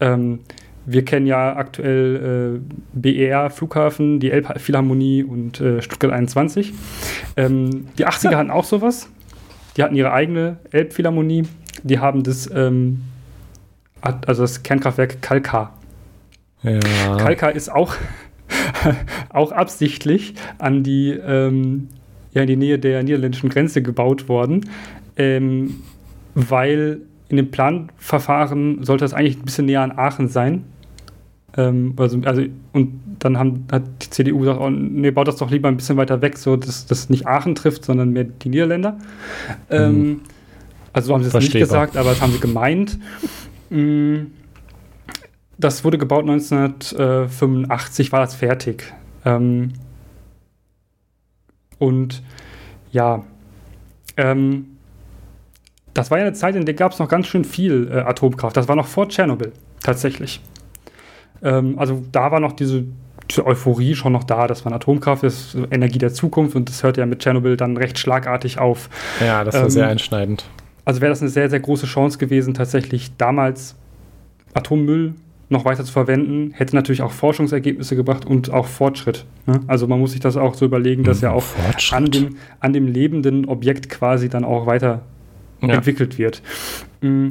Ähm, 0.00 0.40
wir 0.86 1.04
kennen 1.04 1.26
ja 1.26 1.56
aktuell 1.56 2.60
äh, 2.60 2.98
BER, 2.98 3.50
Flughafen, 3.50 4.18
die 4.18 4.30
Elbphilharmonie 4.30 5.22
und 5.22 5.60
äh, 5.60 5.82
Stuttgart 5.82 6.12
21. 6.12 6.72
Ähm, 7.36 7.88
die 7.98 8.06
80er 8.06 8.36
hatten 8.36 8.50
auch 8.50 8.64
sowas. 8.64 9.08
Die 9.76 9.82
hatten 9.82 9.94
ihre 9.94 10.12
eigene 10.12 10.58
Elbphilharmonie. 10.72 11.44
Die 11.82 11.98
haben 11.98 12.22
das, 12.22 12.50
ähm, 12.52 13.02
also 14.00 14.42
das 14.42 14.62
Kernkraftwerk 14.62 15.22
Kalkar 15.22 15.79
ja. 16.62 17.16
Kalka 17.16 17.48
ist 17.48 17.70
auch, 17.70 17.94
auch 19.30 19.52
absichtlich 19.52 20.34
an 20.58 20.82
die, 20.82 21.10
ähm, 21.10 21.88
ja, 22.32 22.42
in 22.42 22.48
die 22.48 22.56
Nähe 22.56 22.78
der 22.78 23.02
niederländischen 23.02 23.48
Grenze 23.48 23.82
gebaut 23.82 24.28
worden, 24.28 24.68
ähm, 25.16 25.82
weil 26.34 27.00
in 27.28 27.36
dem 27.36 27.50
Planverfahren 27.50 28.82
sollte 28.84 29.04
das 29.04 29.14
eigentlich 29.14 29.38
ein 29.38 29.44
bisschen 29.44 29.66
näher 29.66 29.82
an 29.82 29.92
Aachen 29.92 30.28
sein. 30.28 30.64
Ähm, 31.56 31.94
also, 31.96 32.18
also, 32.24 32.42
und 32.72 33.00
dann 33.18 33.38
haben, 33.38 33.66
hat 33.70 33.82
die 34.02 34.10
CDU 34.10 34.40
gesagt, 34.40 34.60
oh, 34.60 34.70
nee, 34.70 35.10
baut 35.10 35.28
das 35.28 35.36
doch 35.36 35.50
lieber 35.50 35.68
ein 35.68 35.76
bisschen 35.76 35.96
weiter 35.96 36.22
weg, 36.22 36.38
so 36.38 36.56
dass 36.56 36.86
das 36.86 37.10
nicht 37.10 37.26
Aachen 37.26 37.54
trifft, 37.54 37.84
sondern 37.84 38.12
mehr 38.12 38.24
die 38.24 38.48
Niederländer. 38.48 38.98
Mhm. 39.70 40.20
also 40.92 41.08
so 41.08 41.14
haben 41.14 41.22
sie 41.22 41.28
es 41.28 41.34
nicht 41.34 41.52
gesagt, 41.52 41.96
aber 41.96 42.10
das 42.10 42.20
haben 42.20 42.32
sie 42.32 42.40
gemeint. 42.40 42.98
Mhm 43.70 44.32
das 45.60 45.84
wurde 45.84 45.98
gebaut 45.98 46.22
1985, 46.28 48.12
war 48.12 48.20
das 48.20 48.34
fertig. 48.34 48.92
Ähm, 49.24 49.72
und 51.78 52.22
ja, 52.92 53.24
ähm, 54.16 54.66
das 55.94 56.10
war 56.10 56.18
ja 56.18 56.24
eine 56.24 56.34
Zeit, 56.34 56.56
in 56.56 56.64
der 56.64 56.74
gab 56.74 56.92
es 56.92 56.98
noch 56.98 57.08
ganz 57.08 57.26
schön 57.26 57.44
viel 57.44 57.90
äh, 57.92 58.00
Atomkraft. 58.00 58.56
Das 58.56 58.68
war 58.68 58.76
noch 58.76 58.86
vor 58.86 59.08
Tschernobyl, 59.08 59.52
tatsächlich. 59.82 60.40
Ähm, 61.42 61.78
also 61.78 62.02
da 62.12 62.30
war 62.30 62.40
noch 62.40 62.52
diese, 62.52 62.84
Euphorie 63.38 63.94
schon 63.94 64.12
noch 64.12 64.24
da, 64.24 64.48
dass 64.48 64.64
man 64.64 64.74
Atomkraft 64.74 65.22
ist, 65.22 65.56
Energie 65.70 65.98
der 65.98 66.12
Zukunft 66.12 66.56
und 66.56 66.68
das 66.68 66.82
hörte 66.82 67.00
ja 67.00 67.06
mit 67.06 67.20
Tschernobyl 67.20 67.56
dann 67.56 67.76
recht 67.76 67.96
schlagartig 67.96 68.58
auf. 68.58 68.90
Ja, 69.24 69.44
das 69.44 69.54
war 69.54 69.70
sehr 69.70 69.84
ähm, 69.84 69.90
einschneidend. 69.90 70.46
Also 70.84 71.00
wäre 71.00 71.10
das 71.10 71.20
eine 71.20 71.30
sehr, 71.30 71.48
sehr 71.48 71.60
große 71.60 71.86
Chance 71.86 72.18
gewesen, 72.18 72.54
tatsächlich 72.54 73.16
damals 73.18 73.76
Atommüll 74.52 75.14
noch 75.50 75.64
weiter 75.64 75.84
zu 75.84 75.92
verwenden, 75.92 76.52
hätte 76.52 76.76
natürlich 76.76 77.02
auch 77.02 77.10
Forschungsergebnisse 77.10 77.96
gebracht 77.96 78.24
und 78.24 78.50
auch 78.50 78.66
Fortschritt. 78.66 79.26
Ne? 79.46 79.60
Also 79.66 79.88
man 79.88 79.98
muss 79.98 80.12
sich 80.12 80.20
das 80.20 80.36
auch 80.36 80.54
so 80.54 80.64
überlegen, 80.64 81.02
dass 81.02 81.20
ja 81.20 81.32
auch 81.32 81.44
an 81.90 82.06
dem, 82.06 82.36
an 82.60 82.72
dem 82.72 82.86
lebenden 82.86 83.46
Objekt 83.46 83.88
quasi 83.88 84.28
dann 84.28 84.44
auch 84.44 84.66
weiter 84.66 85.02
ja. 85.60 85.74
entwickelt 85.74 86.18
wird. 86.18 86.40
Mm, 87.00 87.30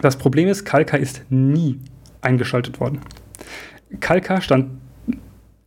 das 0.00 0.16
Problem 0.16 0.48
ist, 0.48 0.64
Kalka 0.64 0.96
ist 0.96 1.24
nie 1.28 1.78
eingeschaltet 2.22 2.80
worden. 2.80 3.00
Kalka 4.00 4.40
stand 4.40 4.70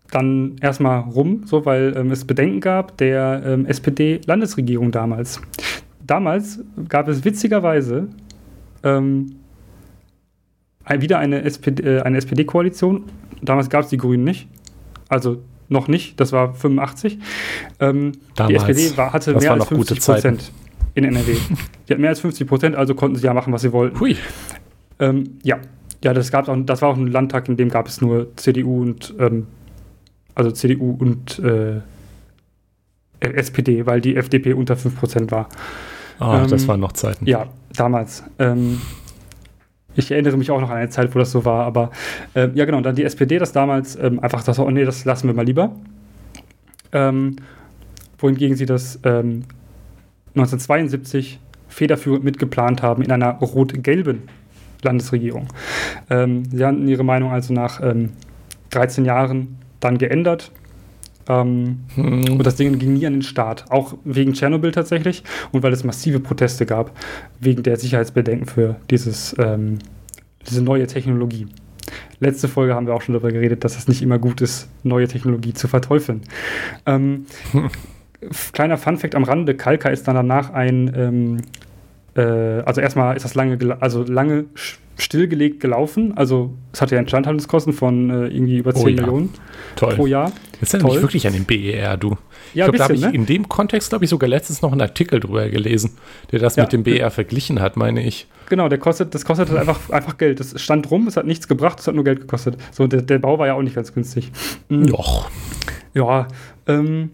dann 0.09 0.55
erstmal 0.59 1.01
rum, 1.01 1.43
so 1.45 1.65
weil 1.67 1.93
ähm, 1.95 2.09
es 2.09 2.25
Bedenken 2.25 2.61
gab 2.61 2.97
der 2.97 3.43
ähm, 3.45 3.67
SPD-Landesregierung 3.67 4.91
damals. 4.91 5.39
Damals 6.05 6.63
gab 6.87 7.07
es 7.07 7.23
witzigerweise 7.23 8.07
ähm, 8.83 9.35
wieder 10.89 11.19
eine, 11.19 11.43
SPD, 11.43 11.83
äh, 11.83 12.01
eine 12.01 12.17
SPD-Koalition. 12.17 13.03
Damals 13.41 13.69
gab 13.69 13.83
es 13.83 13.89
die 13.89 13.97
Grünen 13.97 14.23
nicht. 14.23 14.47
Also 15.07 15.41
noch 15.69 15.87
nicht, 15.87 16.19
das 16.19 16.31
war 16.31 16.53
85. 16.53 17.19
Ähm, 17.79 18.13
die 18.47 18.55
SPD 18.55 18.97
war, 18.97 19.13
hatte 19.13 19.35
mehr 19.35 19.53
als 19.53 19.65
50 19.65 19.99
Prozent 20.01 20.51
in 20.95 21.03
NRW. 21.03 21.35
die 21.87 21.93
hat 21.93 21.99
mehr 21.99 22.09
als 22.09 22.19
50 22.19 22.47
Prozent, 22.47 22.75
also 22.75 22.95
konnten 22.95 23.17
sie 23.17 23.25
ja 23.25 23.33
machen, 23.33 23.53
was 23.53 23.61
sie 23.61 23.71
wollten. 23.71 23.99
Hui. 23.99 24.17
Ähm, 24.99 25.37
ja, 25.43 25.59
ja, 26.03 26.13
das 26.13 26.31
gab 26.31 26.47
auch, 26.49 26.57
das 26.65 26.81
war 26.81 26.89
auch 26.89 26.97
ein 26.97 27.07
Landtag, 27.07 27.47
in 27.49 27.57
dem 27.57 27.69
gab 27.69 27.87
es 27.87 28.01
nur 28.01 28.35
CDU 28.35 28.81
und 28.81 29.13
ähm, 29.19 29.47
also 30.35 30.51
CDU 30.51 30.95
und 30.97 31.39
äh, 31.39 31.81
SPD, 33.19 33.85
weil 33.85 34.01
die 34.01 34.15
FDP 34.15 34.53
unter 34.53 34.75
5% 34.75 35.31
war. 35.31 35.49
Ah, 36.19 36.43
ähm, 36.43 36.49
das 36.49 36.67
waren 36.67 36.79
noch 36.79 36.93
Zeiten. 36.93 37.25
Ja, 37.25 37.47
damals. 37.75 38.23
Ähm, 38.39 38.81
ich 39.99 40.11
erinnere 40.11 40.37
mich 40.37 40.51
auch 40.51 40.61
noch 40.61 40.69
an 40.69 40.77
eine 40.77 40.89
Zeit, 40.89 41.13
wo 41.13 41.19
das 41.19 41.31
so 41.31 41.43
war, 41.45 41.65
aber 41.65 41.91
äh, 42.33 42.49
ja, 42.53 42.65
genau, 42.65 42.81
dann 42.81 42.95
die 42.95 43.03
SPD, 43.03 43.37
das 43.37 43.51
damals 43.51 43.95
ähm, 43.95 44.19
einfach 44.19 44.43
das, 44.43 44.59
oh 44.59 44.69
nee, 44.69 44.85
das 44.85 45.05
lassen 45.05 45.27
wir 45.27 45.33
mal 45.33 45.45
lieber. 45.45 45.71
Ähm, 46.91 47.35
wohingegen 48.17 48.57
sie 48.57 48.65
das 48.65 48.99
1972 49.03 51.33
ähm, 51.33 51.39
federführend 51.67 52.23
mitgeplant 52.23 52.81
haben 52.81 53.03
in 53.03 53.11
einer 53.11 53.33
rot-gelben 53.33 54.23
Landesregierung. 54.81 55.47
Ähm, 56.09 56.45
sie 56.45 56.65
hatten 56.65 56.87
ihre 56.87 57.03
Meinung 57.03 57.31
also 57.31 57.53
nach 57.53 57.81
13 58.71 59.05
Jahren 59.05 59.57
dann 59.79 59.97
geändert 59.97 60.51
ähm, 61.29 61.81
hm. 61.95 62.31
Und 62.31 62.45
das 62.45 62.55
Ding 62.55 62.77
ging 62.79 62.93
nie 62.93 63.05
an 63.05 63.13
den 63.13 63.21
Start. 63.21 63.65
Auch 63.69 63.95
wegen 64.03 64.33
Tschernobyl 64.33 64.71
tatsächlich 64.71 65.23
und 65.51 65.63
weil 65.63 65.71
es 65.71 65.83
massive 65.83 66.19
Proteste 66.19 66.65
gab, 66.65 66.91
wegen 67.39 67.63
der 67.63 67.77
Sicherheitsbedenken 67.77 68.47
für 68.47 68.75
dieses, 68.89 69.35
ähm, 69.39 69.79
diese 70.47 70.63
neue 70.63 70.87
Technologie. 70.87 71.47
Letzte 72.19 72.47
Folge 72.47 72.75
haben 72.75 72.87
wir 72.87 72.95
auch 72.95 73.01
schon 73.01 73.13
darüber 73.13 73.31
geredet, 73.31 73.63
dass 73.63 73.77
es 73.77 73.87
nicht 73.87 74.01
immer 74.01 74.19
gut 74.19 74.41
ist, 74.41 74.69
neue 74.83 75.07
Technologie 75.07 75.53
zu 75.53 75.67
verteufeln. 75.67 76.21
Ähm, 76.85 77.25
hm. 77.51 77.69
Kleiner 78.51 78.77
Funfact 78.77 79.15
am 79.15 79.23
Rande: 79.23 79.55
Kalka 79.55 79.89
ist 79.89 80.07
dann 80.07 80.15
danach 80.15 80.51
ein, 80.51 80.91
ähm, 80.95 81.37
äh, 82.15 82.21
also 82.21 82.81
erstmal 82.81 83.15
ist 83.15 83.23
das 83.23 83.35
lange, 83.35 83.77
also 83.79 84.03
lange 84.03 84.45
stillgelegt 84.97 85.59
gelaufen. 85.59 86.13
Also 86.17 86.53
es 86.73 86.81
hatte 86.81 86.95
ja 86.95 87.01
Instandhaltungskosten 87.01 87.73
von 87.73 88.09
äh, 88.09 88.27
irgendwie 88.27 88.57
über 88.57 88.73
10 88.73 88.83
oh, 88.83 88.87
ja. 88.87 88.95
Millionen 88.95 89.29
Toll. 89.75 89.95
pro 89.95 90.07
Jahr. 90.07 90.31
Das 90.59 90.73
erinnert 90.73 90.93
mich 90.93 91.01
wirklich 91.01 91.27
an 91.27 91.33
den 91.33 91.45
BER, 91.45 91.97
du. 91.97 92.17
Ja, 92.53 92.65
ich 92.65 92.71
glaube, 92.71 92.77
da 92.77 92.83
habe 92.85 92.95
ich 92.95 93.01
ne? 93.01 93.11
in 93.13 93.25
dem 93.25 93.47
Kontext, 93.47 93.89
glaube 93.89 94.05
ich, 94.05 94.09
sogar 94.09 94.27
letztens 94.27 94.61
noch 94.61 94.71
einen 94.71 94.81
Artikel 94.81 95.19
drüber 95.19 95.47
gelesen, 95.49 95.91
der 96.31 96.39
das 96.39 96.55
ja. 96.55 96.63
mit 96.63 96.73
dem 96.73 96.83
BER 96.83 97.11
verglichen 97.11 97.61
hat, 97.61 97.77
meine 97.77 98.03
ich. 98.03 98.27
Genau, 98.49 98.67
der 98.67 98.79
kostet, 98.79 99.13
das 99.13 99.23
kostet 99.23 99.49
halt 99.49 99.59
einfach, 99.59 99.89
einfach 99.91 100.17
Geld. 100.17 100.39
Das 100.39 100.59
stand 100.59 100.89
rum, 100.91 101.07
es 101.07 101.15
hat 101.15 101.25
nichts 101.25 101.47
gebracht, 101.47 101.79
es 101.79 101.87
hat 101.87 101.95
nur 101.95 102.03
Geld 102.03 102.21
gekostet. 102.21 102.57
So, 102.71 102.87
der, 102.87 103.03
der 103.03 103.19
Bau 103.19 103.39
war 103.39 103.47
ja 103.47 103.53
auch 103.53 103.61
nicht 103.61 103.75
ganz 103.75 103.93
günstig. 103.93 104.31
Mhm. 104.67 104.87
Doch. 104.87 105.29
Ja, 105.93 106.27
ähm, 106.67 107.11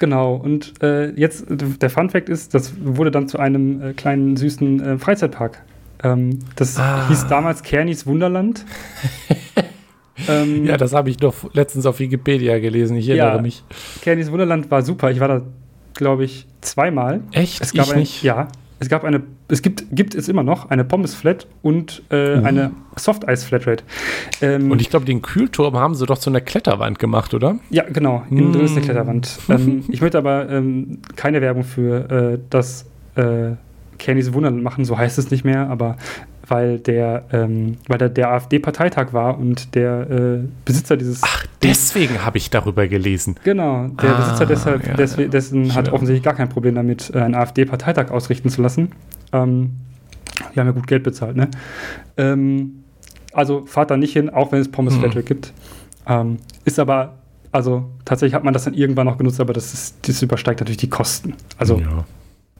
Genau, 0.00 0.34
und 0.34 0.82
äh, 0.82 1.10
jetzt 1.10 1.44
der 1.48 1.90
Fun 1.90 2.10
Fact 2.10 2.28
ist, 2.28 2.54
das 2.54 2.72
wurde 2.82 3.12
dann 3.12 3.28
zu 3.28 3.38
einem 3.38 3.80
äh, 3.80 3.92
kleinen 3.92 4.36
süßen 4.36 4.80
äh, 4.80 4.98
Freizeitpark 4.98 5.62
ähm, 6.02 6.38
das 6.56 6.78
ah. 6.78 7.08
hieß 7.08 7.26
damals 7.28 7.62
Kernis 7.62 8.06
Wunderland. 8.06 8.64
ähm, 10.28 10.64
ja, 10.66 10.76
das 10.76 10.94
habe 10.94 11.10
ich 11.10 11.16
doch 11.16 11.52
letztens 11.54 11.86
auf 11.86 11.98
Wikipedia 11.98 12.58
gelesen. 12.58 12.96
Ich 12.96 13.08
erinnere 13.08 13.36
ja, 13.36 13.42
mich. 13.42 13.64
Kernis 14.00 14.30
Wunderland 14.30 14.70
war 14.70 14.82
super. 14.82 15.10
Ich 15.10 15.20
war 15.20 15.28
da, 15.28 15.42
glaube 15.94 16.24
ich, 16.24 16.46
zweimal. 16.60 17.20
Echt? 17.32 17.60
Es 17.60 17.72
gab 17.72 17.86
ich 17.86 17.92
ein, 17.92 17.98
nicht. 18.00 18.22
Ja, 18.22 18.48
es 18.80 18.88
gab 18.88 19.04
eine, 19.04 19.22
es 19.48 19.60
gibt, 19.60 19.84
gibt 19.92 20.14
es 20.14 20.28
immer 20.28 20.42
noch 20.42 20.70
eine 20.70 20.84
Pommes 20.84 21.14
Flat 21.14 21.46
und 21.62 22.02
äh, 22.10 22.36
mhm. 22.36 22.46
eine 22.46 22.70
Soft 22.96 23.28
Eis 23.28 23.44
Flatrate. 23.44 23.84
Ähm, 24.40 24.70
und 24.70 24.80
ich 24.80 24.88
glaube, 24.88 25.04
den 25.04 25.20
Kühlturm 25.20 25.76
haben 25.76 25.94
sie 25.94 26.06
doch 26.06 26.18
zu 26.18 26.30
einer 26.30 26.40
Kletterwand 26.40 26.98
gemacht, 26.98 27.34
oder? 27.34 27.58
Ja, 27.68 27.84
genau. 27.84 28.24
Innen 28.30 28.48
mhm. 28.48 28.52
drin 28.52 28.64
ist 28.64 28.72
eine 28.72 28.80
Kletterwand. 28.80 29.38
ähm, 29.50 29.84
ich 29.88 30.00
möchte 30.00 30.16
aber 30.16 30.48
ähm, 30.48 30.98
keine 31.14 31.42
Werbung 31.42 31.62
für 31.62 32.10
äh, 32.10 32.38
das 32.48 32.86
äh, 33.16 33.52
Kernys 33.98 34.32
Wunderland 34.32 34.62
machen, 34.62 34.86
so 34.86 34.96
heißt 34.96 35.18
es 35.18 35.30
nicht 35.30 35.44
mehr, 35.44 35.68
aber 35.68 35.96
weil 36.50 36.80
der, 36.80 37.24
ähm, 37.32 37.76
weil 37.86 37.98
der, 37.98 38.08
der 38.08 38.30
AfD-Parteitag 38.32 39.12
war 39.12 39.38
und 39.38 39.74
der 39.76 40.10
äh, 40.10 40.38
Besitzer 40.64 40.96
dieses. 40.96 41.20
Ach, 41.22 41.46
deswegen 41.62 42.24
habe 42.24 42.38
ich 42.38 42.50
darüber 42.50 42.88
gelesen. 42.88 43.36
Genau, 43.44 43.86
der 43.86 44.16
ah, 44.16 44.20
Besitzer 44.20 44.46
deshalb, 44.46 44.86
ja, 44.86 44.94
des, 44.94 45.16
dessen 45.16 45.66
ja. 45.66 45.74
hat 45.76 45.92
offensichtlich 45.92 46.24
gar 46.24 46.34
kein 46.34 46.48
Problem 46.48 46.74
damit, 46.74 47.12
äh, 47.14 47.20
einen 47.20 47.36
AfD-Parteitag 47.36 48.10
ausrichten 48.10 48.50
zu 48.50 48.62
lassen. 48.62 48.90
Ähm, 49.32 49.76
die 50.52 50.58
haben 50.58 50.66
ja 50.66 50.72
gut 50.72 50.88
Geld 50.88 51.04
bezahlt, 51.04 51.36
ne? 51.36 51.48
Ähm, 52.16 52.82
also 53.32 53.64
fahrt 53.66 53.92
da 53.92 53.96
nicht 53.96 54.12
hin, 54.12 54.28
auch 54.28 54.50
wenn 54.50 54.60
es 54.60 54.70
Pommes 54.70 55.00
hm. 55.00 55.24
Gibt. 55.24 55.52
Ähm, 56.08 56.38
ist 56.64 56.80
aber, 56.80 57.18
also 57.52 57.90
tatsächlich 58.04 58.34
hat 58.34 58.42
man 58.42 58.54
das 58.54 58.64
dann 58.64 58.74
irgendwann 58.74 59.06
noch 59.06 59.18
genutzt, 59.18 59.40
aber 59.40 59.52
das, 59.52 59.72
ist, 59.72 60.08
das 60.08 60.20
übersteigt 60.20 60.58
natürlich 60.58 60.78
die 60.78 60.90
Kosten. 60.90 61.34
Also 61.58 61.78
ja 61.78 62.04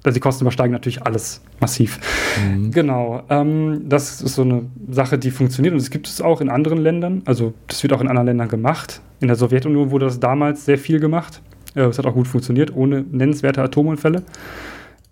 also 0.02 0.14
die 0.14 0.20
Kosten 0.20 0.44
übersteigen 0.44 0.72
natürlich 0.72 1.02
alles 1.02 1.42
massiv. 1.60 1.98
Mhm. 2.42 2.70
Genau. 2.70 3.22
Ähm, 3.28 3.82
das 3.86 4.22
ist 4.22 4.34
so 4.34 4.42
eine 4.42 4.66
Sache, 4.90 5.18
die 5.18 5.30
funktioniert 5.30 5.74
und 5.74 5.80
es 5.80 5.90
gibt 5.90 6.08
es 6.08 6.20
auch 6.20 6.40
in 6.40 6.48
anderen 6.48 6.78
Ländern. 6.78 7.22
Also 7.26 7.54
das 7.66 7.82
wird 7.82 7.92
auch 7.92 8.00
in 8.00 8.08
anderen 8.08 8.26
Ländern 8.26 8.48
gemacht. 8.48 9.00
In 9.20 9.28
der 9.28 9.36
Sowjetunion 9.36 9.90
wurde 9.90 10.06
das 10.06 10.18
damals 10.18 10.64
sehr 10.64 10.78
viel 10.78 11.00
gemacht. 11.00 11.42
Äh, 11.74 11.82
es 11.82 11.98
hat 11.98 12.06
auch 12.06 12.14
gut 12.14 12.28
funktioniert, 12.28 12.74
ohne 12.74 13.02
nennenswerte 13.02 13.62
Atomunfälle. 13.62 14.22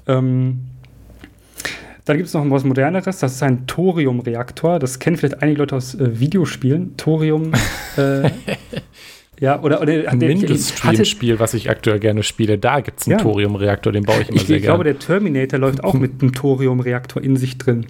Ähm, 0.07 0.61
dann 2.07 2.17
gibt 2.17 2.29
es 2.29 2.33
noch 2.33 2.51
was 2.51 2.65
Moderneres, 2.65 3.19
das 3.19 3.35
ist 3.35 3.43
ein 3.43 3.67
Thoriumreaktor. 3.67 4.79
Das 4.79 4.99
kennen 4.99 5.19
vielleicht 5.19 5.43
einige 5.43 5.59
Leute 5.59 5.77
aus 5.77 5.95
äh, 5.95 6.19
Videospielen. 6.19 6.97
Thorium 6.97 7.53
äh, 7.99 8.31
Ja, 9.41 9.63
oder, 9.63 9.81
oder 9.81 10.11
ein 10.11 10.19
Mindeststream-Spiel, 10.19 11.39
was 11.39 11.55
ich 11.55 11.71
aktuell 11.71 12.01
gerne 12.01 12.23
spiele, 12.23 12.59
da 12.59 12.81
gibt 12.81 13.01
es 13.01 13.07
einen 13.07 13.19
ja. 13.19 13.23
Thorium-Reaktor, 13.23 13.93
den 13.93 14.05
baue 14.05 14.23
ich 14.23 14.29
immer 14.29 14.37
ich, 14.37 14.47
sehr 14.47 14.59
gerne. 14.59 14.59
Ich 14.59 14.65
glaube, 14.65 14.85
der 14.85 14.99
Terminator 14.99 15.59
läuft 15.59 15.85
auch 15.85 15.95
mit 15.95 16.21
einem 16.21 16.33
Thorium-Reaktor 16.33 17.23
in 17.23 17.37
sich 17.37 17.59
drin. 17.59 17.87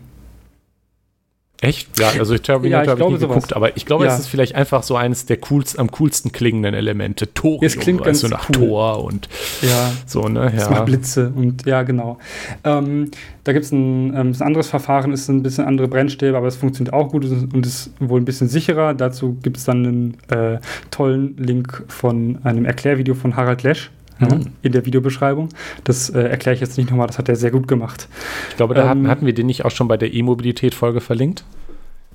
Echt? 1.61 1.99
Ja, 1.99 2.11
also 2.19 2.39
Terminator 2.39 2.85
ja, 2.85 2.91
habe 2.93 3.03
ich 3.03 3.09
nie 3.09 3.17
sowas. 3.17 3.35
geguckt, 3.35 3.57
aber 3.57 3.77
ich 3.77 3.85
glaube, 3.85 4.05
ja. 4.05 4.15
es 4.15 4.21
ist 4.21 4.29
vielleicht 4.29 4.55
einfach 4.55 4.85
so 4.85 4.95
eines 4.95 5.27
der 5.27 5.39
coolst, 5.39 5.77
am 5.77 5.91
coolsten 5.91 6.31
klingenden 6.31 6.73
Elemente. 6.73 7.35
Thorium, 7.35 7.65
es 7.65 7.77
klingt 7.77 8.05
ganz 8.05 8.21
so 8.21 8.29
nach 8.29 8.49
cool. 8.51 8.69
Tor 8.69 9.05
und 9.05 9.29
ja. 9.63 9.91
so, 10.07 10.29
ne? 10.29 10.53
Ja. 10.57 10.63
Es 10.63 10.71
macht 10.71 10.87
Blitze 10.87 11.33
und 11.35 11.67
ja, 11.67 11.83
genau. 11.83 12.19
Ähm, 12.63 13.11
da 13.43 13.53
gibt 13.53 13.65
es 13.65 13.73
ein, 13.73 14.15
ähm, 14.15 14.33
ein 14.39 14.43
anderes 14.43 14.69
Verfahren, 14.69 15.13
ist 15.13 15.29
ein 15.29 15.43
bisschen 15.43 15.65
andere 15.65 15.89
Brennstäbe, 15.89 16.37
aber 16.37 16.47
es 16.47 16.55
funktioniert 16.55 16.95
auch 16.95 17.09
gut 17.09 17.25
und 17.25 17.67
ist 17.67 17.91
wohl 17.99 18.21
ein 18.21 18.25
bisschen 18.25 18.49
sicherer. 18.49 18.95
Dazu 18.95 19.37
gibt 19.43 19.57
es 19.57 19.65
dann 19.65 19.85
einen 19.85 20.17
äh, 20.29 20.61
tollen 20.93 21.37
Link 21.39 21.83
von 21.89 22.39
einem 22.45 22.67
Erklärvideo 22.67 23.17
von 23.17 23.35
Harald 23.35 23.65
Lesch. 23.65 23.91
Mhm. 24.19 24.47
in 24.63 24.73
der 24.73 24.85
Videobeschreibung. 24.85 25.49
Das 25.85 26.11
äh, 26.11 26.21
erkläre 26.21 26.55
ich 26.55 26.61
jetzt 26.61 26.77
nicht 26.77 26.91
nochmal, 26.91 27.07
das 27.07 27.19
hat 27.19 27.29
er 27.29 27.37
sehr 27.37 27.51
gut 27.51 27.69
gemacht. 27.69 28.09
Ich 28.51 28.57
glaube, 28.57 28.75
da 28.75 28.91
ähm, 28.91 29.09
hatten, 29.09 29.27
wir 29.27 29.35
den 29.35 29.47
nicht 29.47 29.65
auch 29.65 29.71
schon 29.71 29.89
bei 29.89 29.97
der 29.97 30.13
E-Mobilität-Folge 30.13 31.01
verlinkt. 31.01 31.45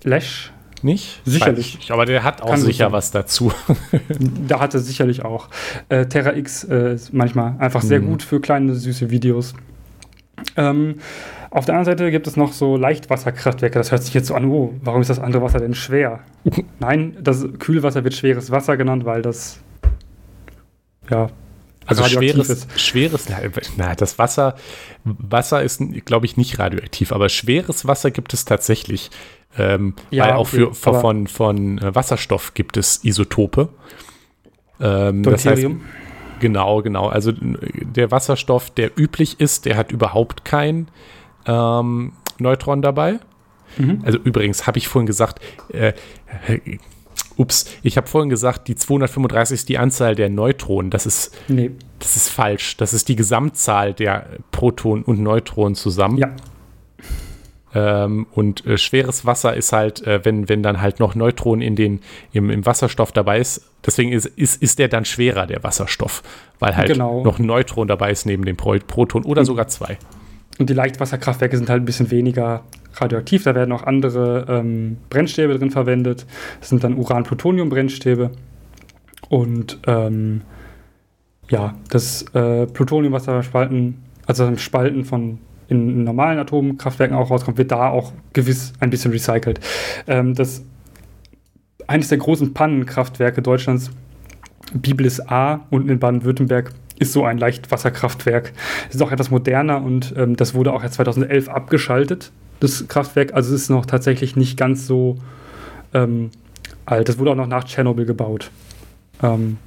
Lash? 0.03 0.51
Nicht? 0.81 1.21
Sicherlich. 1.23 1.77
Nicht, 1.77 1.91
aber 1.91 2.05
der 2.05 2.23
hat 2.23 2.41
auch 2.41 2.49
Kann 2.49 2.59
sicher 2.59 2.91
was 2.91 3.11
dazu. 3.11 3.53
da 4.47 4.59
hatte 4.59 4.79
sicherlich 4.79 5.23
auch. 5.23 5.47
Äh, 5.87 6.07
Terra 6.07 6.35
X 6.35 6.65
äh, 6.65 6.95
ist 6.95 7.13
manchmal 7.13 7.55
einfach 7.59 7.81
sehr 7.81 8.01
mhm. 8.01 8.07
gut 8.07 8.23
für 8.23 8.41
kleine, 8.41 8.75
süße 8.75 9.09
Videos. 9.09 9.53
Ähm, 10.57 10.95
auf 11.51 11.65
der 11.65 11.75
anderen 11.75 11.97
Seite 11.97 12.11
gibt 12.11 12.27
es 12.27 12.35
noch 12.35 12.51
so 12.51 12.75
Leichtwasserkraftwerke. 12.75 13.79
Das 13.79 13.91
hört 13.91 14.03
sich 14.03 14.13
jetzt 14.13 14.27
so 14.27 14.35
an, 14.35 14.45
oh, 14.45 14.73
warum 14.81 15.01
ist 15.01 15.09
das 15.09 15.19
andere 15.19 15.41
Wasser 15.43 15.59
denn 15.59 15.73
schwer? 15.73 16.19
Nein, 16.79 17.15
das 17.21 17.45
Kühlwasser 17.59 18.03
wird 18.03 18.15
schweres 18.15 18.51
Wasser 18.51 18.75
genannt, 18.75 19.05
weil 19.05 19.21
das 19.21 19.59
ja 21.09 21.29
also 21.85 22.03
schweres, 22.05 22.67
schweres, 22.75 23.27
na, 23.77 23.95
das 23.95 24.17
Wasser, 24.19 24.55
Wasser 25.03 25.63
ist, 25.63 25.81
glaube 26.05 26.25
ich, 26.25 26.37
nicht 26.37 26.59
radioaktiv, 26.59 27.11
aber 27.11 27.29
schweres 27.29 27.87
Wasser 27.87 28.11
gibt 28.11 28.33
es 28.33 28.45
tatsächlich. 28.45 29.09
Ähm, 29.57 29.93
ja, 30.09 30.25
weil 30.25 30.33
auch 30.33 30.47
für, 30.47 30.73
für 30.73 30.99
von, 30.99 31.27
von 31.27 31.77
äh, 31.77 31.93
Wasserstoff 31.93 32.53
gibt 32.53 32.75
es 32.77 33.03
Isotope. 33.03 33.69
Ähm, 34.79 35.21
das 35.23 35.45
heißt, 35.45 35.67
genau, 36.39 36.81
genau. 36.81 37.07
Also 37.07 37.33
der 37.39 38.09
Wasserstoff, 38.09 38.71
der 38.71 38.97
üblich 38.97 39.39
ist, 39.39 39.65
der 39.65 39.77
hat 39.77 39.91
überhaupt 39.91 40.43
kein 40.43 40.87
ähm, 41.45 42.13
Neutron 42.39 42.81
dabei. 42.81 43.19
Mhm. 43.77 44.01
Also 44.03 44.17
übrigens 44.19 44.65
habe 44.67 44.77
ich 44.77 44.87
vorhin 44.87 45.05
gesagt, 45.05 45.39
äh, 45.69 45.93
Ups, 47.37 47.65
ich 47.83 47.97
habe 47.97 48.07
vorhin 48.07 48.29
gesagt, 48.29 48.67
die 48.67 48.75
235 48.75 49.55
ist 49.55 49.69
die 49.69 49.77
Anzahl 49.77 50.15
der 50.15 50.29
Neutronen. 50.29 50.91
Das 50.91 51.05
ist, 51.05 51.35
nee. 51.47 51.71
das 51.99 52.15
ist 52.15 52.29
falsch. 52.29 52.77
Das 52.77 52.93
ist 52.93 53.09
die 53.09 53.15
Gesamtzahl 53.15 53.93
der 53.93 54.27
Protonen 54.51 55.03
und 55.03 55.21
Neutronen 55.21 55.75
zusammen. 55.75 56.17
Ja. 56.17 56.35
Ähm, 57.75 58.27
und 58.31 58.65
äh, 58.65 58.77
schweres 58.77 59.25
Wasser 59.25 59.55
ist 59.55 59.73
halt, 59.73 60.05
äh, 60.05 60.23
wenn, 60.23 60.47
wenn 60.47 60.61
dann 60.61 60.79
halt 60.79 60.99
noch 60.99 61.15
Neutronen 61.15 61.61
in 61.61 61.75
den, 61.75 62.01
im, 62.31 62.49
im 62.49 62.65
Wasserstoff 62.65 63.11
dabei 63.11 63.39
ist. 63.39 63.67
Deswegen 63.85 64.11
ist, 64.11 64.25
ist, 64.25 64.61
ist 64.61 64.79
der 64.79 64.87
dann 64.87 65.05
schwerer, 65.05 65.47
der 65.47 65.63
Wasserstoff, 65.63 66.21
weil 66.59 66.77
halt 66.77 66.89
genau. 66.89 67.23
noch 67.23 67.39
ein 67.39 67.45
Neutron 67.45 67.87
dabei 67.87 68.11
ist 68.11 68.25
neben 68.25 68.45
dem 68.45 68.57
Pro 68.57 68.77
Proton 68.85 69.23
oder 69.25 69.41
mhm. 69.41 69.45
sogar 69.45 69.67
zwei. 69.67 69.97
Und 70.59 70.69
die 70.69 70.73
Leichtwasserkraftwerke 70.73 71.57
sind 71.57 71.69
halt 71.69 71.81
ein 71.81 71.85
bisschen 71.85 72.11
weniger 72.11 72.63
radioaktiv. 72.93 73.43
Da 73.43 73.55
werden 73.55 73.71
auch 73.71 73.83
andere 73.83 74.45
ähm, 74.47 74.97
Brennstäbe 75.09 75.57
drin 75.57 75.71
verwendet. 75.71 76.25
Das 76.59 76.69
sind 76.69 76.83
dann 76.83 76.95
Uran-Plutonium-Brennstäbe. 76.95 78.31
Und 79.29 79.79
ähm, 79.87 80.41
ja, 81.49 81.73
das 81.89 82.23
äh, 82.33 82.67
Plutonium, 82.67 83.13
was 83.13 83.23
da 83.23 83.41
spalten, 83.41 84.03
also 84.25 84.45
im 84.45 84.57
Spalten 84.57 85.05
von 85.05 85.39
in 85.69 86.03
normalen 86.03 86.39
Atomkraftwerken 86.39 87.15
auch 87.15 87.31
rauskommt, 87.31 87.57
wird 87.57 87.71
da 87.71 87.89
auch 87.89 88.13
gewiss 88.33 88.73
ein 88.79 88.89
bisschen 88.89 89.11
recycelt. 89.11 89.59
Ähm, 90.07 90.35
das 90.35 90.63
eines 91.87 92.09
der 92.09 92.17
großen 92.17 92.53
Pannenkraftwerke 92.53 93.41
Deutschlands, 93.41 93.91
Biblis 94.73 95.19
A, 95.19 95.65
unten 95.69 95.89
in 95.89 95.99
Baden-Württemberg, 95.99 96.73
ist 97.03 97.13
so 97.13 97.23
ein 97.23 97.37
Leichtwasserkraftwerk. 97.37 98.53
Es 98.89 98.95
ist 98.95 99.01
auch 99.01 99.11
etwas 99.11 99.29
moderner 99.29 99.81
und 99.81 100.13
ähm, 100.17 100.35
das 100.35 100.53
wurde 100.53 100.73
auch 100.73 100.83
erst 100.83 100.95
2011 100.95 101.49
abgeschaltet, 101.49 102.31
das 102.59 102.87
Kraftwerk. 102.87 103.33
Also 103.33 103.53
es 103.53 103.63
ist 103.63 103.69
noch 103.69 103.85
tatsächlich 103.85 104.35
nicht 104.35 104.57
ganz 104.57 104.87
so 104.87 105.17
ähm, 105.93 106.31
alt. 106.85 107.07
Das 107.07 107.19
wurde 107.19 107.31
auch 107.31 107.35
noch 107.35 107.47
nach 107.47 107.63
Tschernobyl 107.63 108.05
gebaut. 108.05 108.49
Ähm, 109.21 109.57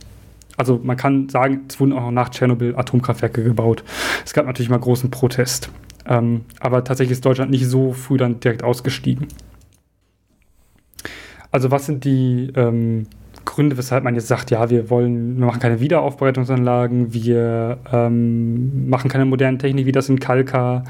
also 0.57 0.81
man 0.83 0.97
kann 0.97 1.29
sagen, 1.29 1.63
es 1.69 1.79
wurden 1.79 1.93
auch 1.93 2.01
noch 2.01 2.11
nach 2.11 2.31
Tschernobyl 2.31 2.75
Atomkraftwerke 2.77 3.45
gebaut. 3.45 3.85
Es 4.25 4.33
gab 4.33 4.47
natürlich 4.47 4.71
mal 4.71 4.79
großen 4.79 5.11
Protest. 5.11 5.71
Ähm, 6.07 6.43
aber 6.61 6.85
tatsächlich 6.85 7.13
ist 7.13 7.25
Deutschland 7.25 7.51
nicht 7.51 7.67
so 7.67 7.93
früh 7.93 8.17
dann 8.17 8.41
direkt 8.41 8.63
ausgestiegen. 8.63 9.29
Also 11.51 11.71
was 11.71 11.87
sind 11.87 12.05
die 12.05 12.53
ähm, 12.55 13.07
Gründe, 13.47 13.79
weshalb 13.79 14.05
man 14.05 14.15
jetzt 14.15 14.29
sagt, 14.29 14.51
ja, 14.51 14.69
wir 14.69 14.91
wollen, 14.91 15.39
wir 15.39 15.47
machen 15.47 15.61
keine 15.61 15.81
Wiederaufbereitungsanlagen, 15.81 17.15
wir 17.15 17.79
ähm, 17.91 18.91
machen 18.91 19.09
keine 19.09 19.25
modernen 19.25 19.59
Technik 19.59 19.87
wie 19.87 19.93
das 19.93 20.11
in 20.11 20.21
Kalka, 20.21 20.85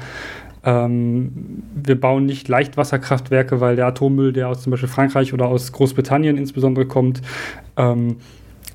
ähm, 0.65 1.63
wir 1.73 1.99
bauen 1.99 2.25
nicht 2.25 2.49
Leichtwasserkraftwerke, 2.49 3.61
weil 3.61 3.77
der 3.77 3.87
Atommüll, 3.87 4.33
der 4.33 4.49
aus 4.49 4.63
zum 4.63 4.71
Beispiel 4.71 4.89
Frankreich 4.89 5.33
oder 5.33 5.47
aus 5.47 5.71
Großbritannien 5.71 6.37
insbesondere 6.37 6.85
kommt, 6.85 7.21
ähm, 7.77 8.17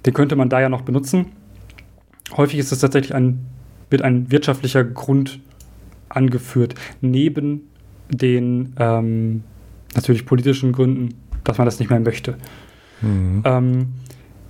den 0.07 0.15
könnte 0.15 0.37
man 0.37 0.49
da 0.49 0.61
ja 0.61 0.71
noch 0.71 0.83
benutzen. 0.83 1.27
Häufig 2.35 2.59
ist 2.59 2.73
es 2.73 2.79
tatsächlich 2.79 3.15
ein, 3.15 3.45
wird 3.91 4.01
ein 4.01 4.31
wirtschaftlicher 4.31 4.85
Grund 4.85 5.41
angeführt, 6.09 6.77
neben 7.03 7.69
den 8.09 8.75
ähm, 8.79 9.45
natürlich 9.95 10.25
politischen 10.25 10.73
Gründen, 10.73 11.11
dass 11.45 11.59
man 11.59 11.67
das 11.67 11.79
nicht 11.79 11.91
mehr 11.91 12.01
möchte. 12.01 12.37
Mhm. 13.03 13.43
Ähm, 13.45 13.87